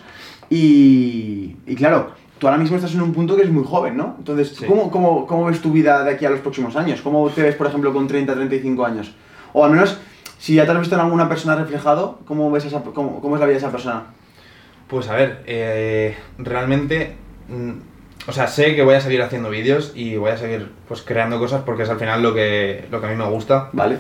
y, 0.49 1.57
y 1.67 1.75
claro, 1.75 2.13
tú 2.39 2.47
ahora 2.47 2.59
mismo 2.59 2.77
estás 2.77 2.95
en 2.95 3.03
un 3.03 3.13
punto 3.13 3.37
que 3.37 3.43
es 3.43 3.51
muy 3.51 3.65
joven, 3.65 3.97
¿no? 3.97 4.15
Entonces, 4.19 4.55
Sí. 4.57 4.65
¿cómo, 4.65 4.91
cómo, 4.91 5.27
cómo 5.27 5.45
ves 5.47 5.61
tu 5.61 5.73
vida 5.73 6.05
de 6.05 6.13
aquí 6.13 6.25
a 6.25 6.31
los 6.31 6.41
próximos 6.41 6.77
años? 6.77 7.01
¿Cómo 7.03 7.29
te 7.31 7.43
ves, 7.43 7.57
por 7.57 7.67
ejemplo, 7.67 7.93
con 7.93 8.07
30, 8.07 8.33
35 8.35 8.87
años? 8.87 9.13
O 9.53 9.65
al 9.65 9.73
menos, 9.73 9.99
si 10.39 10.55
ya 10.55 10.65
te 10.65 10.71
has 10.71 10.79
visto 10.79 10.95
en 10.95 11.01
alguna 11.03 11.29
persona 11.29 11.57
reflejado, 11.57 12.21
¿cómo, 12.27 12.51
ves 12.51 12.65
esa, 12.65 12.81
cómo, 12.83 13.21
cómo 13.21 13.35
es 13.35 13.41
la 13.41 13.47
vida 13.47 13.55
de 13.55 13.59
esa 13.59 13.71
persona? 13.73 14.05
Pues 14.89 15.09
a 15.09 15.15
ver, 15.17 15.43
eh, 15.47 16.17
realmente. 16.39 17.17
O 18.31 18.33
sea, 18.33 18.47
sé 18.47 18.75
que 18.75 18.83
voy 18.83 18.95
a 18.95 19.01
seguir 19.01 19.21
haciendo 19.23 19.51
vídeos 19.51 19.93
y 19.95 20.17
voy 20.17 20.31
a 20.31 20.37
seguir 20.39 20.69
pues 20.89 21.03
creando 21.03 21.39
cosas 21.39 21.63
porque 21.67 21.83
es 21.83 21.91
al 21.91 21.99
final 21.99 22.23
lo 22.23 22.33
que, 22.33 22.85
lo 22.91 23.01
que 23.01 23.07
a 23.09 23.11
mí 23.11 23.17
me 23.17 23.25
gusta. 23.29 23.69
¿Vale? 23.73 23.97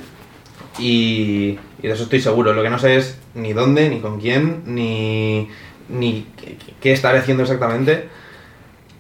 Y, 0.78 1.58
y 1.82 1.86
de 1.88 1.92
eso 1.92 2.04
estoy 2.04 2.20
seguro. 2.20 2.52
Lo 2.52 2.62
que 2.62 2.70
no 2.70 2.78
sé 2.78 2.96
es 2.96 3.18
ni 3.34 3.52
dónde, 3.52 3.88
ni 3.90 4.00
con 4.00 4.20
quién, 4.20 4.62
ni, 4.66 5.48
ni 5.88 6.26
qué, 6.36 6.56
qué 6.80 6.92
estaré 6.92 7.18
haciendo 7.18 7.42
exactamente. 7.42 8.08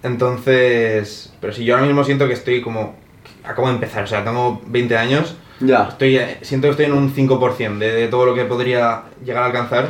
Entonces, 0.02 1.32
pero 1.40 1.52
si 1.52 1.64
yo 1.64 1.74
ahora 1.74 1.86
mismo 1.86 2.04
siento 2.04 2.26
que 2.26 2.34
estoy 2.34 2.60
como... 2.60 2.96
Acabo 3.44 3.68
de 3.68 3.74
empezar, 3.74 4.04
o 4.04 4.06
sea, 4.06 4.22
tengo 4.22 4.60
20 4.66 4.96
años, 4.98 5.34
Ya. 5.60 5.88
estoy, 5.90 6.20
siento 6.42 6.66
que 6.66 6.70
estoy 6.72 6.86
en 6.86 6.92
un 6.92 7.14
5% 7.14 7.78
de, 7.78 7.92
de 7.92 8.08
todo 8.08 8.26
lo 8.26 8.34
que 8.34 8.44
podría 8.44 9.04
llegar 9.24 9.42
a 9.44 9.46
alcanzar 9.46 9.88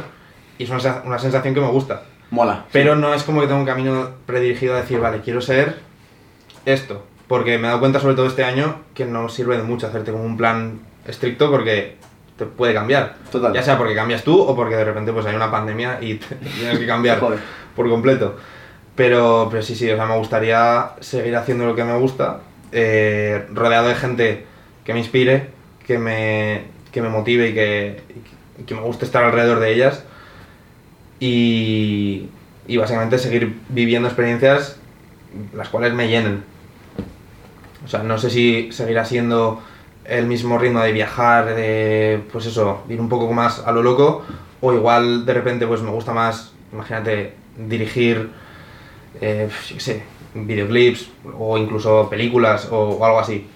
y 0.56 0.64
es 0.64 0.70
una, 0.70 1.02
una 1.04 1.18
sensación 1.18 1.52
que 1.54 1.60
me 1.60 1.66
gusta. 1.66 2.04
Mola. 2.30 2.64
Pero 2.72 2.94
no 2.96 3.12
es 3.14 3.22
como 3.24 3.40
que 3.40 3.46
tengo 3.46 3.60
un 3.60 3.66
camino 3.66 4.10
predirigido 4.26 4.74
a 4.76 4.80
decir, 4.80 5.00
vale, 5.00 5.20
quiero 5.20 5.40
ser 5.40 5.78
esto. 6.64 7.04
Porque 7.28 7.58
me 7.58 7.64
he 7.64 7.68
dado 7.68 7.80
cuenta, 7.80 8.00
sobre 8.00 8.14
todo 8.14 8.26
este 8.26 8.44
año, 8.44 8.80
que 8.94 9.04
no 9.04 9.28
sirve 9.28 9.56
de 9.56 9.62
mucho 9.62 9.86
hacerte 9.86 10.10
como 10.12 10.24
un 10.24 10.36
plan 10.36 10.80
estricto 11.06 11.50
porque 11.50 11.96
te 12.36 12.46
puede 12.46 12.74
cambiar. 12.74 13.16
Total. 13.30 13.52
Ya 13.52 13.62
sea 13.62 13.78
porque 13.78 13.94
cambias 13.94 14.22
tú 14.24 14.40
o 14.40 14.54
porque 14.56 14.76
de 14.76 14.84
repente 14.84 15.12
pues 15.12 15.26
hay 15.26 15.34
una 15.34 15.50
pandemia 15.50 15.98
y 16.00 16.14
te- 16.14 16.34
tienes 16.56 16.78
que 16.78 16.86
cambiar 16.86 17.20
por 17.20 17.88
completo. 17.88 18.36
Pero, 18.96 19.48
pero 19.50 19.62
sí, 19.62 19.74
sí, 19.74 19.90
o 19.90 19.96
sea, 19.96 20.06
me 20.06 20.16
gustaría 20.16 20.90
seguir 21.00 21.34
haciendo 21.36 21.64
lo 21.66 21.74
que 21.74 21.84
me 21.84 21.96
gusta, 21.96 22.40
eh, 22.72 23.46
rodeado 23.52 23.88
de 23.88 23.94
gente 23.94 24.46
que 24.84 24.92
me 24.92 24.98
inspire, 24.98 25.48
que 25.86 25.98
me, 25.98 26.64
que 26.92 27.00
me 27.00 27.08
motive 27.08 27.48
y 27.50 27.54
que, 27.54 28.02
y 28.58 28.62
que 28.64 28.74
me 28.74 28.80
guste 28.82 29.04
estar 29.04 29.24
alrededor 29.24 29.60
de 29.60 29.72
ellas 29.72 30.04
y, 31.20 32.28
y 32.66 32.76
básicamente 32.76 33.18
seguir 33.18 33.58
viviendo 33.68 34.08
experiencias 34.08 34.76
las 35.54 35.68
cuales 35.68 35.92
me 35.94 36.08
llenen. 36.08 36.42
O 37.84 37.88
sea, 37.88 38.02
no 38.02 38.18
sé 38.18 38.30
si 38.30 38.72
seguirá 38.72 39.04
siendo 39.04 39.62
el 40.04 40.26
mismo 40.26 40.58
ritmo 40.58 40.80
de 40.80 40.92
viajar, 40.92 41.54
de 41.54 42.20
pues 42.32 42.46
eso, 42.46 42.82
ir 42.88 43.00
un 43.00 43.08
poco 43.08 43.32
más 43.32 43.60
a 43.64 43.70
lo 43.72 43.82
loco, 43.82 44.24
o 44.60 44.72
igual 44.72 45.24
de 45.24 45.34
repente 45.34 45.66
pues 45.66 45.82
me 45.82 45.90
gusta 45.90 46.12
más, 46.12 46.52
imagínate, 46.72 47.34
dirigir, 47.56 48.30
eh, 49.20 49.48
yo 49.68 49.74
qué 49.76 49.80
sé, 49.80 50.02
videoclips 50.34 51.10
o 51.38 51.58
incluso 51.58 52.08
películas 52.10 52.68
o, 52.70 52.76
o 52.90 53.04
algo 53.04 53.20
así. 53.20 53.46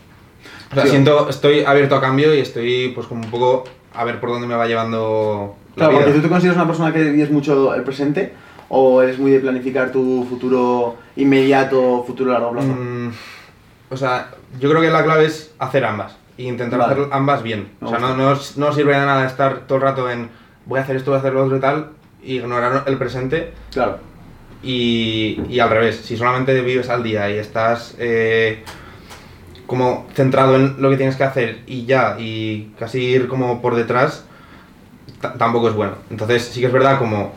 O 0.71 0.75
sea, 0.75 0.85
Sí. 0.85 0.91
siento, 0.91 1.29
estoy 1.29 1.65
abierto 1.65 1.97
a 1.97 2.01
cambio 2.01 2.35
y 2.35 2.39
estoy 2.41 2.91
pues 2.95 3.07
como 3.07 3.25
un 3.25 3.31
poco 3.31 3.65
a 3.93 4.05
ver 4.05 4.21
por 4.21 4.31
dónde 4.31 4.47
me 4.47 4.55
va 4.55 4.67
llevando 4.67 5.57
Claro, 5.75 5.93
vida. 5.93 6.01
porque 6.03 6.17
tú 6.19 6.23
te 6.23 6.29
consideras 6.29 6.57
una 6.57 6.67
persona 6.67 6.93
que 6.93 7.03
vives 7.11 7.31
mucho 7.31 7.75
el 7.75 7.83
presente 7.83 8.33
o 8.69 9.03
eres 9.03 9.19
muy 9.19 9.31
de 9.31 9.41
planificar 9.41 9.91
tu 9.93 10.25
futuro 10.29 10.97
inmediato, 11.17 12.03
futuro 12.07 12.31
a 12.31 12.35
largo 12.35 12.53
plazo. 12.53 12.69
Mm, 12.69 13.11
o 13.91 13.97
sea, 13.97 14.31
yo 14.59 14.69
creo 14.71 14.81
que 14.81 14.91
la 14.91 15.05
clave 15.05 15.27
es 15.27 15.53
hacer 15.59 15.85
ambas 15.85 16.17
e 16.39 16.45
intentar 16.45 16.79
Vale. 16.79 16.93
hacer 16.95 17.07
ambas 17.13 17.43
bien. 17.43 17.69
Me 17.81 17.87
o 17.89 17.91
sea, 17.91 17.99
no, 17.99 18.17
no, 18.17 18.35
no 18.57 18.73
sirve 18.73 18.93
de 18.95 18.99
nada 19.07 19.27
estar 19.27 19.61
todo 19.67 19.77
el 19.77 19.83
rato 19.83 20.11
en 20.11 20.29
voy 20.67 20.79
a 20.79 20.83
hacer 20.83 20.97
esto, 20.97 21.11
voy 21.11 21.17
a 21.17 21.21
hacer 21.21 21.33
lo 21.35 21.45
otro 21.45 21.57
y 21.57 21.61
tal, 21.61 21.91
y 22.23 22.37
ignorar 22.37 22.85
el 22.87 22.97
presente 22.97 23.53
Claro. 23.73 23.99
y, 24.63 25.41
y 25.49 25.61
al 25.61 25.71
revés. 25.71 25.97
Si 25.97 26.17
solamente 26.17 26.59
vives 26.63 26.89
al 26.89 27.03
día 27.03 27.31
y 27.31 27.37
estás 27.39 27.95
eh, 27.99 28.65
como 29.67 30.07
centrado 30.15 30.57
en 30.57 30.77
lo 30.81 30.91
que 30.91 30.97
tienes 30.97 31.17
que 31.17 31.25
hacer 31.25 31.61
y 31.67 31.85
ya, 31.87 32.17
y 32.19 32.73
casi 32.79 33.01
ir 33.01 33.29
como 33.29 33.61
por 33.63 33.75
detrás, 33.77 34.25
tampoco 35.33 35.69
es 35.69 35.75
bueno. 35.75 35.95
Entonces 36.11 36.45
sí 36.45 36.61
que 36.61 36.67
es 36.67 36.73
verdad 36.73 36.99
como 36.99 37.33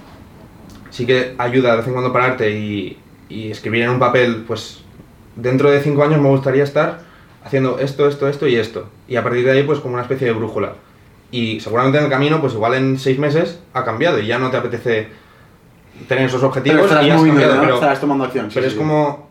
sí 0.89 1.05
que 1.05 1.35
ayuda 1.37 1.71
de 1.71 1.77
vez 1.77 1.87
en 1.87 1.93
cuando 1.93 2.11
pararte 2.13 2.51
y, 2.51 2.97
y 3.29 3.51
escribir 3.51 3.83
en 3.83 3.89
un 3.91 3.99
papel, 3.99 4.43
pues 4.47 4.83
dentro 5.35 5.69
de 5.71 5.81
cinco 5.81 6.03
años 6.03 6.19
me 6.21 6.29
gustaría 6.29 6.63
estar 6.63 7.01
haciendo 7.43 7.79
esto, 7.79 8.07
esto, 8.07 8.27
esto 8.27 8.47
y 8.47 8.55
esto. 8.55 8.89
Y 9.07 9.15
a 9.15 9.23
partir 9.23 9.45
de 9.45 9.51
ahí 9.51 9.63
pues 9.63 9.79
como 9.79 9.93
una 9.93 10.03
especie 10.03 10.27
de 10.27 10.33
brújula. 10.33 10.73
Y 11.31 11.59
seguramente 11.59 11.97
en 11.97 12.05
el 12.05 12.09
camino 12.09 12.39
pues 12.41 12.53
igual 12.53 12.73
en 12.75 12.97
seis 12.99 13.19
meses 13.19 13.59
ha 13.73 13.83
cambiado 13.83 14.19
y 14.19 14.27
ya 14.27 14.39
no 14.39 14.49
te 14.49 14.57
apetece 14.57 15.07
tener 16.07 16.25
esos 16.25 16.43
objetivos 16.43 16.87
Pero 16.89 17.01
y 17.03 17.09
has 17.09 17.17
moviendo, 17.17 17.41
cambiado, 17.41 17.55
¿no? 17.55 17.61
pero- 17.61 17.75
estarás 17.75 17.99
tomando 18.01 18.23
acción. 18.25 18.45
sí, 18.49 18.55
pero 18.55 18.63
sí, 18.65 18.67
es 18.67 18.73
sí. 18.73 18.79
como. 18.79 19.27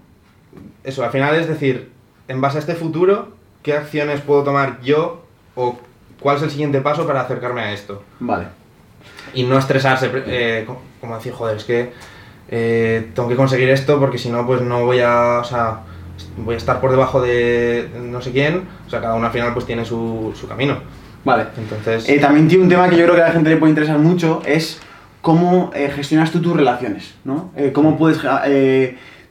Eso, 0.84 1.04
al 1.04 1.10
final 1.10 1.34
es 1.34 1.48
decir, 1.48 1.90
en 2.28 2.40
base 2.40 2.58
a 2.58 2.60
este 2.60 2.74
futuro, 2.74 3.28
¿qué 3.62 3.72
acciones 3.74 4.20
puedo 4.20 4.44
tomar 4.44 4.80
yo 4.82 5.24
o 5.56 5.78
cuál 6.20 6.36
es 6.36 6.42
el 6.42 6.50
siguiente 6.50 6.80
paso 6.80 7.06
para 7.06 7.20
acercarme 7.22 7.60
a 7.62 7.72
esto? 7.72 8.02
Vale. 8.20 8.46
Y 9.34 9.44
no 9.44 9.58
estresarse, 9.58 10.10
eh, 10.26 10.64
co- 10.66 10.80
como 11.00 11.16
decir, 11.16 11.32
joder, 11.32 11.56
es 11.56 11.64
que 11.64 11.92
eh, 12.48 13.10
tengo 13.14 13.28
que 13.28 13.36
conseguir 13.36 13.68
esto 13.70 13.98
porque 13.98 14.18
si 14.18 14.28
no, 14.30 14.46
pues 14.46 14.60
no 14.62 14.84
voy 14.84 15.00
a. 15.00 15.38
O 15.40 15.44
sea, 15.44 15.80
voy 16.38 16.54
a 16.54 16.58
estar 16.58 16.80
por 16.80 16.90
debajo 16.90 17.20
de 17.20 17.88
no 18.00 18.20
sé 18.22 18.30
quién. 18.32 18.62
O 18.86 18.90
sea, 18.90 19.00
cada 19.00 19.14
uno 19.14 19.26
al 19.26 19.32
final 19.32 19.52
pues 19.52 19.66
tiene 19.66 19.84
su, 19.84 20.32
su 20.38 20.46
camino. 20.48 20.78
Vale. 21.24 21.46
Entonces. 21.58 22.08
Eh, 22.08 22.18
también 22.18 22.46
tiene 22.48 22.64
un 22.64 22.70
tema 22.70 22.88
que 22.88 22.96
yo 22.96 23.04
creo 23.04 23.16
que 23.16 23.22
a 23.22 23.26
la 23.26 23.32
gente 23.32 23.50
le 23.50 23.56
puede 23.56 23.70
interesar 23.70 23.98
mucho, 23.98 24.42
es 24.46 24.80
cómo 25.22 25.72
eh, 25.74 25.90
gestionas 25.94 26.30
tú 26.30 26.40
tus 26.40 26.54
relaciones, 26.56 27.14
¿no? 27.24 27.50
Cómo 27.72 27.98
puedes 27.98 28.18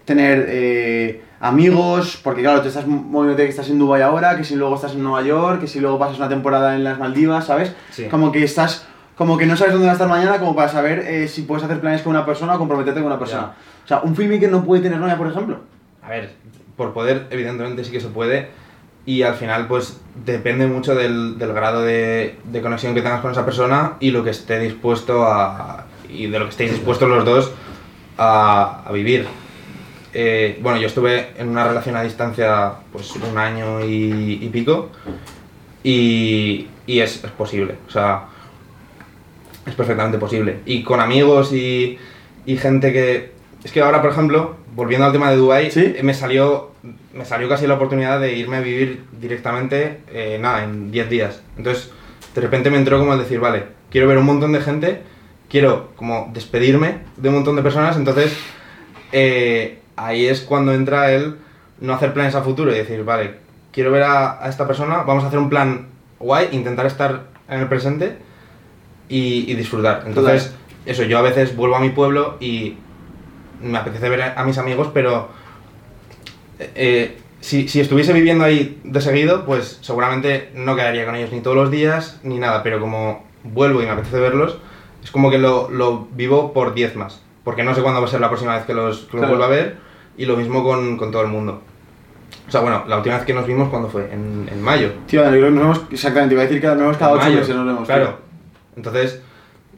tener 0.03 1.21
amigos, 1.39 2.19
porque 2.23 2.41
claro, 2.41 2.61
te 2.61 2.69
estás 2.69 2.87
moviéndote 2.87 3.43
que 3.43 3.49
estás 3.49 3.69
en 3.69 3.79
Dubai 3.79 4.01
ahora, 4.01 4.37
que 4.37 4.43
si 4.43 4.55
luego 4.55 4.75
estás 4.75 4.93
en 4.93 5.03
Nueva 5.03 5.21
York, 5.21 5.61
que 5.61 5.67
si 5.67 5.79
luego 5.79 5.99
pasas 5.99 6.17
una 6.17 6.29
temporada 6.29 6.75
en 6.75 6.83
las 6.83 6.97
Maldivas, 6.97 7.45
¿sabes? 7.45 7.73
Sí. 7.91 8.05
Como 8.05 8.31
que 8.31 8.43
estás, 8.43 8.87
como 9.17 9.37
que 9.37 9.45
no 9.45 9.55
sabes 9.57 9.73
dónde 9.73 9.87
va 9.87 9.91
a 9.91 9.95
estar 9.95 10.09
mañana, 10.09 10.39
como 10.39 10.55
para 10.55 10.69
saber 10.69 10.99
eh, 10.99 11.27
si 11.27 11.43
puedes 11.43 11.63
hacer 11.63 11.79
planes 11.79 12.01
con 12.01 12.11
una 12.11 12.25
persona 12.25 12.55
o 12.55 12.57
comprometerte 12.57 12.99
con 12.99 13.07
una 13.07 13.19
persona. 13.19 13.53
O 13.83 13.87
sea, 13.87 13.99
un 14.01 14.15
filmmaker 14.15 14.49
no 14.49 14.63
puede 14.63 14.81
tener 14.81 14.99
novia, 14.99 15.17
por 15.17 15.27
ejemplo. 15.27 15.59
A 16.01 16.09
ver, 16.09 16.31
por 16.75 16.93
poder, 16.93 17.27
evidentemente 17.29 17.83
sí 17.83 17.91
que 17.91 17.99
se 17.99 18.07
puede. 18.07 18.49
Y 19.07 19.21
al 19.21 19.35
final, 19.35 19.67
pues 19.67 20.01
depende 20.25 20.65
mucho 20.65 20.95
del, 20.95 21.37
del 21.37 21.53
grado 21.53 21.83
de, 21.83 22.39
de 22.43 22.61
conexión 22.61 22.95
que 22.95 23.03
tengas 23.03 23.21
con 23.21 23.31
esa 23.31 23.45
persona 23.45 23.97
y 23.99 24.09
lo 24.09 24.23
que 24.23 24.31
esté 24.31 24.59
dispuesto 24.59 25.25
a. 25.25 25.85
y 26.09 26.25
de 26.25 26.39
lo 26.39 26.45
que 26.45 26.51
estéis 26.51 26.71
dispuestos 26.71 27.07
los 27.07 27.23
dos 27.23 27.51
a, 28.17 28.81
a 28.83 28.91
vivir. 28.91 29.27
Eh, 30.17 30.57
bueno, 30.61 30.79
yo 30.79 30.87
estuve 30.87 31.31
en 31.37 31.49
una 31.49 31.67
relación 31.67 31.97
a 31.97 32.03
distancia, 32.03 32.71
pues 32.93 33.13
un 33.17 33.37
año 33.37 33.83
y, 33.83 34.39
y 34.41 34.49
pico. 34.49 34.89
Y, 35.83 36.67
y 36.87 36.99
es, 37.01 37.21
es 37.23 37.31
posible. 37.31 37.75
O 37.85 37.91
sea, 37.91 38.27
es 39.65 39.75
perfectamente 39.75 40.17
posible. 40.17 40.59
Y 40.65 40.83
con 40.83 41.01
amigos 41.01 41.51
y, 41.51 41.97
y 42.45 42.55
gente 42.55 42.93
que... 42.93 43.33
Es 43.63 43.73
que 43.73 43.81
ahora, 43.81 44.01
por 44.01 44.11
ejemplo, 44.11 44.55
volviendo 44.73 45.05
al 45.05 45.11
tema 45.11 45.29
de 45.31 45.35
Dubai, 45.35 45.69
¿Sí? 45.69 45.95
me 46.01 46.13
salió 46.13 46.71
me 47.13 47.25
salió 47.25 47.49
casi 47.49 47.65
la 47.67 47.75
oportunidad 47.75 48.19
de 48.19 48.33
irme 48.33 48.57
a 48.57 48.61
vivir 48.61 49.03
directamente, 49.19 50.01
eh, 50.11 50.37
nada, 50.39 50.63
en 50.63 50.91
10 50.91 51.09
días. 51.09 51.41
Entonces, 51.57 51.91
de 52.33 52.41
repente 52.41 52.69
me 52.69 52.77
entró 52.77 52.99
como 52.99 53.13
el 53.13 53.19
decir, 53.19 53.39
vale, 53.39 53.63
quiero 53.89 54.07
ver 54.07 54.17
un 54.17 54.25
montón 54.25 54.51
de 54.51 54.61
gente, 54.61 55.01
quiero 55.49 55.91
como 55.95 56.29
despedirme 56.33 56.99
de 57.17 57.29
un 57.29 57.35
montón 57.35 57.55
de 57.55 57.61
personas, 57.61 57.95
entonces 57.95 58.37
eh, 59.11 59.79
ahí 59.95 60.25
es 60.25 60.41
cuando 60.41 60.73
entra 60.73 61.11
el 61.11 61.35
no 61.79 61.93
hacer 61.93 62.13
planes 62.13 62.35
a 62.35 62.41
futuro 62.41 62.71
y 62.71 62.75
decir, 62.77 63.03
vale, 63.03 63.35
quiero 63.71 63.91
ver 63.91 64.03
a, 64.03 64.43
a 64.43 64.49
esta 64.49 64.65
persona, 64.67 65.03
vamos 65.03 65.23
a 65.23 65.27
hacer 65.27 65.39
un 65.39 65.49
plan 65.49 65.87
guay, 66.19 66.49
intentar 66.51 66.85
estar 66.85 67.23
en 67.49 67.59
el 67.59 67.67
presente 67.67 68.17
y, 69.09 69.51
y 69.51 69.55
disfrutar. 69.55 70.03
Entonces, 70.07 70.53
eso, 70.85 71.03
yo 71.03 71.17
a 71.17 71.21
veces 71.21 71.55
vuelvo 71.55 71.75
a 71.75 71.79
mi 71.79 71.89
pueblo 71.89 72.37
y 72.39 72.77
me 73.61 73.77
apetece 73.77 74.09
ver 74.09 74.21
a, 74.21 74.39
a 74.41 74.43
mis 74.45 74.57
amigos, 74.57 74.89
pero 74.93 75.29
eh, 76.59 77.17
si, 77.41 77.67
si 77.67 77.79
estuviese 77.81 78.13
viviendo 78.13 78.43
ahí 78.45 78.79
de 78.83 79.01
seguido, 79.01 79.45
pues 79.45 79.79
seguramente 79.81 80.51
no 80.55 80.75
quedaría 80.75 81.05
con 81.05 81.15
ellos 81.15 81.31
ni 81.31 81.41
todos 81.41 81.55
los 81.57 81.71
días 81.71 82.19
ni 82.23 82.39
nada, 82.39 82.63
pero 82.63 82.79
como 82.79 83.25
vuelvo 83.43 83.81
y 83.81 83.85
me 83.85 83.91
apetece 83.91 84.19
verlos, 84.19 84.57
es 85.03 85.11
como 85.11 85.29
que 85.29 85.37
lo, 85.37 85.69
lo 85.69 86.07
vivo 86.11 86.53
por 86.53 86.73
10 86.73 86.95
más, 86.95 87.21
porque 87.43 87.63
no 87.63 87.75
sé 87.75 87.81
cuándo 87.81 88.01
va 88.01 88.07
a 88.07 88.09
ser 88.09 88.21
la 88.21 88.29
próxima 88.29 88.55
vez 88.55 88.65
que 88.65 88.73
los, 88.73 88.99
que 88.99 89.17
los 89.17 89.25
Claro. 89.25 89.27
vuelva 89.29 89.45
a 89.45 89.49
ver 89.49 89.77
y 90.17 90.25
lo 90.25 90.37
mismo 90.37 90.63
con, 90.63 90.97
con 90.97 91.11
todo 91.11 91.21
el 91.23 91.27
mundo. 91.29 91.61
O 92.47 92.51
sea, 92.51 92.61
bueno, 92.61 92.83
la 92.87 92.97
última 92.97 93.15
vez 93.15 93.25
que 93.25 93.33
nos 93.33 93.45
vimos, 93.47 93.69
¿cuándo 93.69 93.89
fue? 93.89 94.09
En, 94.11 94.47
en 94.51 94.61
mayo. 94.61 94.91
Tío, 95.07 95.23
yo 95.23 95.29
creo 95.29 95.45
que 95.45 95.51
nos 95.51 95.59
vemos, 95.61 95.81
exactamente, 95.91 96.35
iba 96.35 96.43
a 96.43 96.45
decir 96.45 96.61
que 96.61 96.67
nos 96.67 96.77
vemos 96.77 96.97
cada 96.97 97.11
En 97.11 97.17
ocho 97.17 97.25
mayo, 97.25 97.39
meses, 97.39 97.55
nos 97.55 97.65
vemos. 97.65 97.85
Claro. 97.87 98.05
tío. 98.05 98.15
Entonces, 98.77 99.21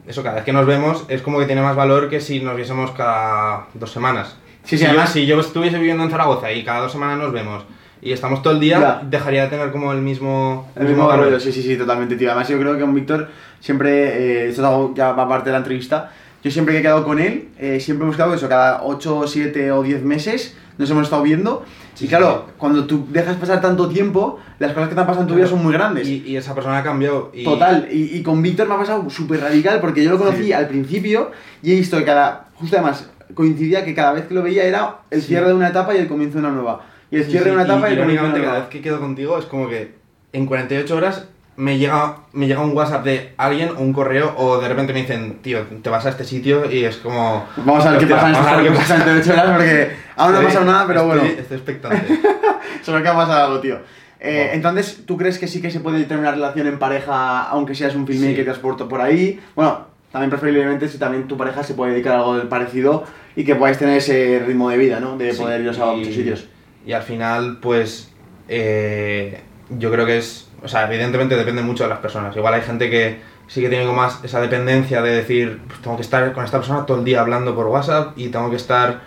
eso 0.06 0.22
cada 0.22 0.36
vez 0.36 0.44
que 0.44 0.52
nos 0.52 0.66
vemos 0.66 1.04
es 1.08 1.22
como 1.22 1.38
que 1.38 1.46
tiene 1.46 1.62
más 1.62 1.76
valor 1.76 2.08
que 2.08 2.20
si 2.20 2.40
nos 2.40 2.56
viésemos 2.56 2.90
cada 2.92 3.66
dos 3.74 3.90
semanas. 3.90 4.36
Sí, 4.64 4.76
sí, 4.76 4.78
si, 4.78 4.84
yo, 4.84 4.90
además- 4.90 5.10
si 5.12 5.26
yo 5.26 5.40
estuviese 5.40 5.78
viviendo 5.78 6.02
en 6.04 6.10
Zaragoza 6.10 6.52
y 6.52 6.62
cada 6.64 6.80
dos 6.80 6.92
semanas 6.92 7.18
nos 7.18 7.32
vemos 7.32 7.64
y 8.02 8.12
estamos 8.12 8.42
todo 8.42 8.52
el 8.52 8.60
día, 8.60 8.78
Ya. 8.80 9.00
dejaría 9.08 9.44
de 9.44 9.48
tener 9.48 9.72
como 9.72 9.92
el 9.92 10.02
mismo, 10.02 10.70
El 10.76 10.88
mismo 10.88 11.10
rollo, 11.10 11.40
sí, 11.40 11.50
sí, 11.52 11.62
sí, 11.62 11.76
totalmente, 11.76 12.16
tío. 12.16 12.28
Además, 12.30 12.48
yo 12.48 12.58
creo 12.58 12.74
que 12.74 12.80
con 12.80 12.94
Víctor 12.94 13.28
siempre, 13.60 14.44
eh, 14.44 14.48
esto 14.50 14.60
es 14.62 14.68
algo 14.68 14.92
ya 14.94 15.12
va 15.12 15.26
parte 15.28 15.46
de 15.46 15.52
la 15.52 15.58
entrevista, 15.58 16.10
yo 16.42 16.50
siempre 16.50 16.74
que 16.74 16.80
he 16.80 16.82
quedado 16.82 17.04
con 17.04 17.18
él, 17.18 17.48
eh, 17.58 17.80
siempre 17.80 18.04
hemos 18.04 18.16
quedado 18.16 18.34
eso, 18.34 18.48
cada 18.48 18.82
8, 18.84 19.24
7 19.26 19.72
o 19.72 19.82
10 19.82 20.02
meses 20.04 20.56
nos 20.78 20.88
hemos 20.90 21.04
estado 21.04 21.22
viendo. 21.22 21.64
Sí, 21.94 22.04
y 22.04 22.08
claro, 22.08 22.44
sí. 22.46 22.52
cuando 22.56 22.84
tú 22.86 23.06
dejas 23.10 23.36
pasar 23.36 23.60
tanto 23.60 23.88
tiempo, 23.88 24.38
las 24.60 24.72
cosas 24.72 24.88
que 24.88 24.94
te 24.94 25.00
han 25.00 25.06
pasado 25.06 25.22
en 25.22 25.28
tu 25.28 25.34
vida 25.34 25.48
son 25.48 25.62
muy 25.64 25.72
grandes. 25.72 26.06
Y, 26.06 26.22
y 26.24 26.36
esa 26.36 26.54
persona 26.54 26.78
ha 26.78 26.82
cambiado. 26.84 27.32
Y, 27.34 27.42
Total, 27.42 27.88
y, 27.90 28.16
y 28.16 28.22
con 28.22 28.40
Víctor 28.40 28.68
me 28.68 28.74
ha 28.74 28.78
pasado 28.78 29.10
súper 29.10 29.40
radical 29.40 29.80
porque 29.80 30.04
yo 30.04 30.10
lo 30.10 30.18
conocí 30.18 30.44
Sí. 30.44 30.52
al 30.52 30.68
principio 30.68 31.32
y 31.62 31.72
he 31.72 31.74
visto 31.74 31.98
que 31.98 32.04
cada, 32.04 32.46
justo 32.54 32.76
además, 32.76 33.10
coincidía 33.34 33.84
que 33.84 33.94
cada 33.94 34.12
vez 34.12 34.26
que 34.26 34.34
lo 34.34 34.42
veía 34.44 34.62
era 34.64 34.98
el 35.10 35.20
cierre 35.22 35.48
de 35.48 35.54
una 35.54 35.68
etapa 35.70 35.92
y 35.94 35.98
el 35.98 36.06
comienzo 36.06 36.38
de 36.38 36.44
una 36.46 36.54
nueva. 36.54 36.86
Y 37.10 37.16
el 37.16 37.24
cierre 37.24 37.46
de 37.46 37.52
una 37.56 37.64
etapa 37.64 37.88
y, 37.90 37.94
el 37.94 37.98
comienzo 37.98 38.22
de 38.22 38.28
una 38.28 38.38
cada 38.38 38.46
nueva. 38.52 38.58
vez 38.60 38.68
que 38.68 38.80
quedo 38.80 39.00
contigo 39.00 39.36
es 39.38 39.46
como 39.46 39.68
que 39.68 39.94
en 40.32 40.46
48 40.46 40.94
horas 40.96 41.26
me 41.58 41.76
llega, 41.76 42.18
me 42.32 42.46
llega 42.46 42.60
un 42.60 42.74
WhatsApp 42.76 43.04
de 43.04 43.32
alguien 43.36 43.70
o 43.76 43.80
un 43.80 43.92
correo 43.92 44.32
o 44.36 44.58
de 44.60 44.68
repente 44.68 44.92
me 44.92 45.00
dicen, 45.00 45.38
tío, 45.42 45.60
te 45.82 45.90
vas 45.90 46.06
a 46.06 46.10
este 46.10 46.22
sitio 46.24 46.70
y 46.70 46.84
es 46.84 46.96
como... 46.98 47.46
Vamos 47.56 47.84
a 47.84 47.90
ver 47.90 48.00
qué 48.00 48.06
pasa 48.06 48.28
en 48.28 48.32
estos 48.34 48.46
a 48.46 48.56
ver 48.56 48.64
qué 48.64 48.70
próximos 48.70 49.02
48 49.02 49.32
horas 49.32 49.56
porque 49.56 49.90
aún 50.16 50.32
no 50.32 50.38
ha 50.38 50.42
pasado 50.42 50.64
nada, 50.64 50.86
pero 50.86 51.00
estoy- 51.00 51.18
bueno. 51.18 51.40
Estoy 51.40 51.56
expectante. 51.56 52.20
Solo 52.82 53.02
que 53.02 53.08
ha 53.08 53.14
pasado 53.14 53.44
algo, 53.46 53.60
tío. 53.60 53.78
Eh, 54.20 54.44
Wow. 54.46 54.54
Entonces, 54.54 55.02
¿tú 55.04 55.16
crees 55.16 55.38
que 55.38 55.46
sí 55.48 55.60
que 55.60 55.70
se 55.70 55.80
puede 55.80 56.02
tener 56.04 56.20
una 56.20 56.30
relación 56.32 56.66
en 56.68 56.78
pareja, 56.78 57.42
aunque 57.48 57.74
seas 57.74 57.94
un 57.96 58.06
filmmaker 58.06 58.36
Sí. 58.38 58.44
que 58.44 58.50
has 58.50 58.58
por, 58.58 58.88
por 58.88 59.00
ahí? 59.00 59.40
Bueno, 59.56 59.86
también 60.12 60.30
preferiblemente 60.30 60.88
si 60.88 60.96
también 60.98 61.26
tu 61.28 61.36
pareja 61.36 61.62
se 61.64 61.74
puede 61.74 61.92
dedicar 61.92 62.14
a 62.14 62.18
algo 62.18 62.36
del 62.36 62.48
parecido 62.48 63.04
y 63.36 63.44
que 63.44 63.54
podáis 63.56 63.78
tener 63.78 63.98
ese 63.98 64.42
ritmo 64.46 64.70
de 64.70 64.78
vida, 64.78 65.00
¿no? 65.00 65.16
De 65.16 65.32
Sí, 65.32 65.40
poder 65.40 65.60
iros 65.60 65.78
a 65.80 65.86
muchos 65.86 66.14
sitios. 66.14 66.46
Y 66.86 66.92
al 66.92 67.02
final, 67.02 67.58
pues, 67.60 68.10
eh, 68.48 69.40
yo 69.70 69.90
creo 69.92 70.06
que 70.06 70.18
es, 70.18 70.47
o 70.62 70.68
sea, 70.68 70.86
evidentemente 70.86 71.36
depende 71.36 71.62
mucho 71.62 71.84
de 71.84 71.90
las 71.90 71.98
personas. 71.98 72.34
Igual 72.36 72.54
hay 72.54 72.62
gente 72.62 72.90
que 72.90 73.20
sí 73.46 73.60
que 73.60 73.68
tiene 73.68 73.84
como 73.84 73.96
más 73.96 74.22
esa 74.24 74.40
dependencia 74.40 75.02
de 75.02 75.10
decir, 75.10 75.60
pues 75.66 75.80
tengo 75.80 75.96
que 75.96 76.02
estar 76.02 76.32
con 76.32 76.44
esta 76.44 76.58
persona 76.58 76.84
todo 76.86 76.98
el 76.98 77.04
día 77.04 77.20
hablando 77.20 77.54
por 77.54 77.66
WhatsApp 77.66 78.12
y 78.16 78.28
tengo 78.28 78.50
que 78.50 78.56
estar 78.56 79.00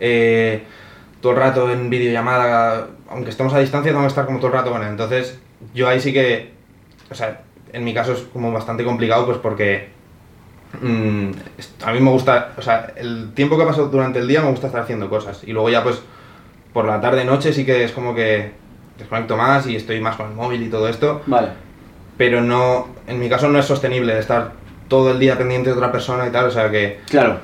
eh, 0.00 0.64
todo 1.20 1.32
el 1.32 1.38
rato 1.38 1.70
en 1.70 1.90
videollamada, 1.90 2.88
aunque 3.08 3.30
estemos 3.30 3.54
a 3.54 3.60
distancia, 3.60 3.92
tengo 3.92 4.02
que 4.02 4.08
estar 4.08 4.26
como 4.26 4.38
todo 4.38 4.48
el 4.48 4.54
rato 4.54 4.70
con 4.70 4.82
él. 4.82 4.88
Entonces, 4.88 5.38
yo 5.74 5.88
ahí 5.88 6.00
sí 6.00 6.12
que, 6.12 6.52
o 7.10 7.14
sea, 7.14 7.42
en 7.72 7.84
mi 7.84 7.94
caso 7.94 8.12
es 8.12 8.20
como 8.32 8.52
bastante 8.52 8.84
complicado, 8.84 9.26
pues 9.26 9.38
porque 9.38 9.88
mm, 10.80 11.30
a 11.84 11.92
mí 11.92 12.00
me 12.00 12.10
gusta, 12.10 12.52
o 12.56 12.62
sea, 12.62 12.92
el 12.96 13.32
tiempo 13.34 13.58
que 13.58 13.64
paso 13.64 13.86
durante 13.88 14.18
el 14.18 14.28
día 14.28 14.42
me 14.42 14.50
gusta 14.50 14.66
estar 14.66 14.82
haciendo 14.82 15.08
cosas. 15.08 15.42
Y 15.44 15.52
luego 15.52 15.70
ya, 15.70 15.82
pues, 15.82 16.00
por 16.72 16.84
la 16.84 17.00
tarde, 17.00 17.24
noche 17.24 17.52
sí 17.52 17.64
que 17.64 17.84
es 17.84 17.92
como 17.92 18.14
que 18.14 18.52
desconecto 18.98 19.36
más 19.36 19.66
y 19.66 19.76
estoy 19.76 20.00
más 20.00 20.16
con 20.16 20.28
el 20.28 20.34
móvil 20.34 20.62
y 20.62 20.68
todo 20.68 20.88
esto. 20.88 21.22
Vale. 21.26 21.48
Pero 22.16 22.40
no, 22.40 22.88
en 23.06 23.18
mi 23.18 23.28
caso 23.28 23.48
no 23.48 23.58
es 23.58 23.64
sostenible 23.66 24.18
estar 24.18 24.52
todo 24.88 25.10
el 25.10 25.18
día 25.18 25.36
pendiente 25.36 25.70
de 25.70 25.76
otra 25.76 25.90
persona 25.90 26.26
y 26.26 26.30
tal, 26.30 26.46
o 26.46 26.50
sea 26.50 26.70
que 26.70 27.00
Claro. 27.08 27.38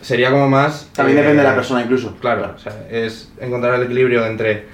sería 0.00 0.30
como 0.30 0.48
más... 0.48 0.88
También 0.94 1.18
eh, 1.18 1.22
depende 1.22 1.42
de 1.42 1.48
la 1.48 1.54
persona 1.54 1.82
incluso. 1.82 2.14
Claro, 2.20 2.52
o 2.54 2.58
sea, 2.58 2.86
es 2.90 3.32
encontrar 3.40 3.74
el 3.74 3.82
equilibrio 3.82 4.24
entre 4.26 4.66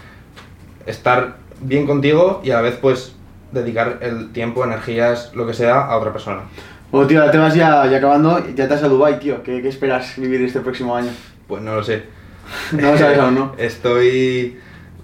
estar 0.87 1.37
bien 1.61 1.87
contigo 1.87 2.41
y 2.45 2.51
a 2.51 2.57
la 2.57 2.61
vez 2.63 2.77
pues 2.81 3.15
dedicar 3.53 3.99
el 4.03 4.33
tiempo, 4.33 4.65
energías, 4.65 5.33
lo 5.35 5.47
que 5.47 5.55
sea 5.55 5.81
a 5.87 5.97
otra 5.97 6.13
persona. 6.13 6.43
Bueno, 6.91 7.07
tío, 7.07 7.21
ahora 7.21 7.33
te 7.33 7.39
vas 7.39 7.55
ya, 7.55 7.87
ya 7.87 7.97
acabando, 7.99 8.41
ya 8.55 8.69
te 8.69 8.75
vas 8.75 8.83
a 8.83 8.89
Dubai, 8.89 9.19
tío. 9.19 9.43
¿Qué, 9.43 9.63
qué 9.63 9.69
esperas 9.69 10.15
vivir 10.17 10.43
este 10.43 10.61
próximo 10.61 10.95
año? 10.95 11.11
Pues 11.49 11.63
no 11.63 11.75
lo 11.77 11.83
sé. 11.83 12.03
No 12.73 12.93
lo 12.93 12.99
sabes 12.99 13.19
aún, 13.19 13.35
¿no? 13.37 13.55
Estoy... 13.59 14.59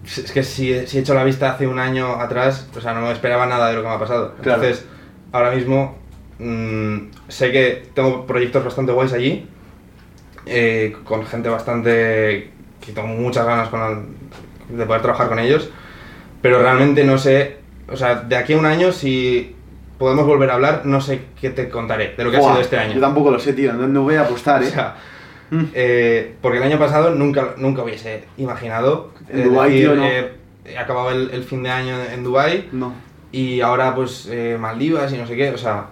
Es 0.04 0.32
que 0.32 0.42
si, 0.42 0.86
si 0.86 0.98
he 0.98 1.00
hecho 1.00 1.14
la 1.14 1.24
vista 1.24 1.52
hace 1.52 1.66
un 1.66 1.78
año 1.78 2.14
atrás, 2.20 2.68
o 2.76 2.80
sea, 2.80 2.94
no 2.94 3.02
me 3.02 3.12
esperaba 3.12 3.46
nada 3.46 3.68
de 3.68 3.74
lo 3.74 3.82
que 3.82 3.88
me 3.88 3.94
ha 3.94 3.98
pasado. 3.98 4.34
Claro. 4.42 4.62
Entonces, 4.62 4.86
ahora 5.32 5.50
mismo 5.52 5.98
mm, 6.38 6.96
sé 7.28 7.52
que 7.52 7.88
tengo 7.94 8.26
proyectos 8.26 8.64
bastante 8.64 8.92
guays 8.92 9.12
allí, 9.12 9.46
eh, 10.46 10.96
con 11.04 11.24
gente 11.26 11.48
bastante... 11.48 12.50
que 12.80 12.92
tengo 12.92 13.08
muchas 13.08 13.44
ganas 13.44 13.68
con 13.68 14.16
de 14.70 14.86
poder 14.86 15.02
trabajar 15.02 15.28
con 15.28 15.38
ellos, 15.38 15.68
pero 16.40 16.62
realmente 16.62 17.04
no 17.04 17.18
sé, 17.18 17.58
o 17.88 17.96
sea, 17.96 18.14
de 18.16 18.36
aquí 18.36 18.52
a 18.52 18.58
un 18.58 18.66
año 18.66 18.92
si 18.92 19.54
podemos 19.98 20.26
volver 20.26 20.50
a 20.50 20.54
hablar, 20.54 20.82
no 20.84 21.00
sé 21.00 21.22
qué 21.40 21.50
te 21.50 21.68
contaré 21.68 22.14
de 22.16 22.24
lo 22.24 22.30
que 22.30 22.38
ha 22.38 22.40
Buah, 22.40 22.52
sido 22.52 22.62
este 22.62 22.78
año. 22.78 22.94
Yo 22.94 23.00
tampoco 23.00 23.30
lo 23.30 23.38
sé, 23.38 23.52
tío. 23.52 23.72
No, 23.72 23.86
no 23.86 24.02
voy 24.02 24.14
a 24.14 24.22
apostar, 24.22 24.62
O 24.62 24.64
¿eh? 24.64 24.70
sea, 24.70 24.96
Mm. 25.50 25.64
eh, 25.74 26.34
porque 26.40 26.58
el 26.58 26.64
año 26.64 26.78
pasado 26.78 27.10
nunca, 27.14 27.54
nunca 27.56 27.82
hubiese 27.82 28.24
imaginado 28.36 29.12
En 29.28 29.40
eh, 29.40 29.44
Dubái, 29.44 29.70
decir, 29.72 29.86
tío, 29.88 29.96
no. 29.96 30.04
eh, 30.06 30.32
he 30.64 30.78
acabado 30.78 31.10
el, 31.10 31.30
el 31.32 31.42
fin 31.44 31.62
de 31.62 31.70
año 31.70 31.96
en 32.12 32.22
Dubai 32.22 32.68
No. 32.72 32.92
y 33.32 33.60
ahora 33.60 33.94
pues 33.94 34.28
eh, 34.30 34.56
Maldivas 34.60 35.12
y 35.12 35.18
no 35.18 35.26
sé 35.26 35.34
qué, 35.36 35.50
o 35.50 35.58
sea, 35.58 35.86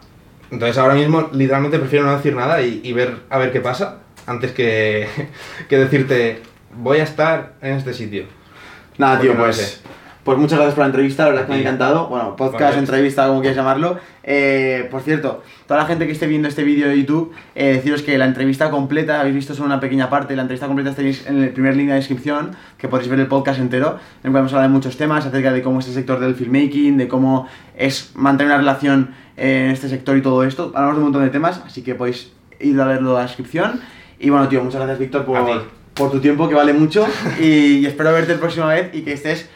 entonces 0.51 0.79
ahora 0.79 0.95
mismo 0.95 1.29
literalmente 1.33 1.79
prefiero 1.79 2.05
no 2.07 2.17
decir 2.17 2.35
nada 2.37 2.63
y, 2.63 2.81
y 2.85 2.93
ver 2.93 3.17
a 3.31 3.39
ver 3.39 3.51
qué 3.53 3.61
pasa 3.61 3.99
antes 4.27 4.53
que, 4.53 5.09
que 5.69 5.77
decirte 5.79 6.41
voy 6.77 6.99
a 6.99 7.03
estar 7.05 7.55
en 7.61 7.73
este 7.75 7.93
sitio. 7.95 8.25
Nada, 8.99 9.21
tío, 9.21 9.35
no 9.35 9.41
pues. 9.41 9.57
sé. 9.57 9.81
Pues 10.25 10.37
muchas 10.37 10.59
gracias 10.59 10.75
por 10.75 10.83
la 10.83 10.89
entrevista, 10.89 11.25
la 11.25 11.31
verdad 11.31 11.47
que 11.47 11.53
me 11.53 11.55
ha 11.55 11.59
A 11.59 11.63
encantado. 11.63 12.09
Bueno, 12.09 12.37
podcast, 12.37 12.77
entrevista, 12.77 13.27
como 13.29 13.41
quieras 13.41 13.57
llamarlo. 13.57 13.99
Eh, 14.23 14.87
por 14.91 15.01
cierto, 15.01 15.43
toda 15.67 15.81
la 15.81 15.87
gente 15.87 16.05
que 16.05 16.13
esté 16.13 16.27
viendo 16.27 16.49
este 16.49 16.65
vídeo 16.65 16.87
de 16.87 16.99
YouTube, 16.99 17.33
eh, 17.55 17.73
deciros 17.73 18.03
que 18.03 18.19
la 18.19 18.27
entrevista 18.27 18.71
completa, 18.71 19.21
habéis 19.21 19.37
visto 19.37 19.55
solo 19.55 19.67
una 19.67 19.81
pequeña 19.81 20.11
parte, 20.11 20.37
la 20.37 20.43
entrevista 20.43 20.67
completa 20.67 20.93
tenéis 20.93 21.27
en 21.27 21.43
el 21.43 21.51
primer 21.51 21.77
link 21.77 21.89
de 21.89 21.95
descripción, 21.95 22.51
que 22.77 22.89
podéis 22.89 23.09
ver 23.09 23.21
el 23.21 23.27
podcast 23.27 23.59
entero, 23.59 23.99
en 24.23 24.27
el 24.27 24.31
cual 24.33 24.43
hemos 24.43 24.53
hablado 24.53 24.69
de 24.69 24.75
muchos 24.75 24.99
temas 24.99 25.25
acerca 25.25 25.51
de 25.51 25.63
cómo 25.63 25.79
es 25.81 25.89
el 25.89 25.95
sector 25.95 26.21
del 26.21 26.35
filmmaking, 26.35 26.99
de 26.99 27.09
cómo 27.09 27.49
es 27.75 28.13
mantener 28.15 28.53
una 28.53 28.59
relación 28.59 29.15
eh, 29.39 29.65
en 29.65 29.71
este 29.71 29.89
sector 29.89 30.15
y 30.19 30.21
todo 30.21 30.45
esto. 30.45 30.73
Hablamos 30.75 30.97
de 30.97 30.99
un 30.99 31.05
montón 31.05 31.25
de 31.25 31.31
temas, 31.31 31.63
así 31.65 31.81
que 31.83 31.95
podéis 31.95 32.33
ir 32.61 32.79
a 32.79 32.85
verlo 32.85 33.13
a 33.13 33.21
la 33.21 33.27
descripción. 33.27 33.81
Y 34.19 34.29
bueno, 34.29 34.47
tío, 34.49 34.63
muchas 34.63 34.81
gracias, 34.81 34.99
Víctor, 34.99 35.23
A 35.23 35.25
por, 35.25 35.65
por 35.95 36.11
tu 36.11 36.21
tiempo, 36.21 36.51
que 36.51 36.55
vale 36.55 36.75
mucho. 36.75 37.07
y, 37.41 37.79
y 37.79 37.87
espero 37.87 38.13
verte 38.13 38.35
la 38.35 38.41
próxima 38.41 38.67
vez 38.67 38.91
y 38.93 39.01
que 39.01 39.15
estés 39.15 39.49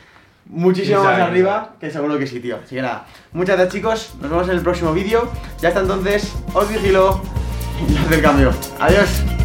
muchísimo 0.46 1.02
más 1.04 1.20
arriba, 1.20 1.74
que 1.80 1.90
seguro 1.90 2.18
que 2.18 2.26
sí, 2.26 2.40
tío. 2.40 2.58
Así 2.64 2.74
que 2.74 2.82
nada, 2.82 3.06
muchas 3.32 3.56
gracias 3.56 3.74
chicos, 3.74 4.14
nos 4.20 4.30
vemos 4.30 4.48
en 4.48 4.56
el 4.56 4.62
próximo 4.62 4.92
vídeo. 4.92 5.30
Ya 5.60 5.68
hasta 5.68 5.80
entonces, 5.80 6.32
os 6.54 6.68
vigilo 6.68 7.22
y 7.88 7.96
haz 7.96 8.12
el 8.12 8.22
cambio. 8.22 8.52
Adiós. 8.78 9.41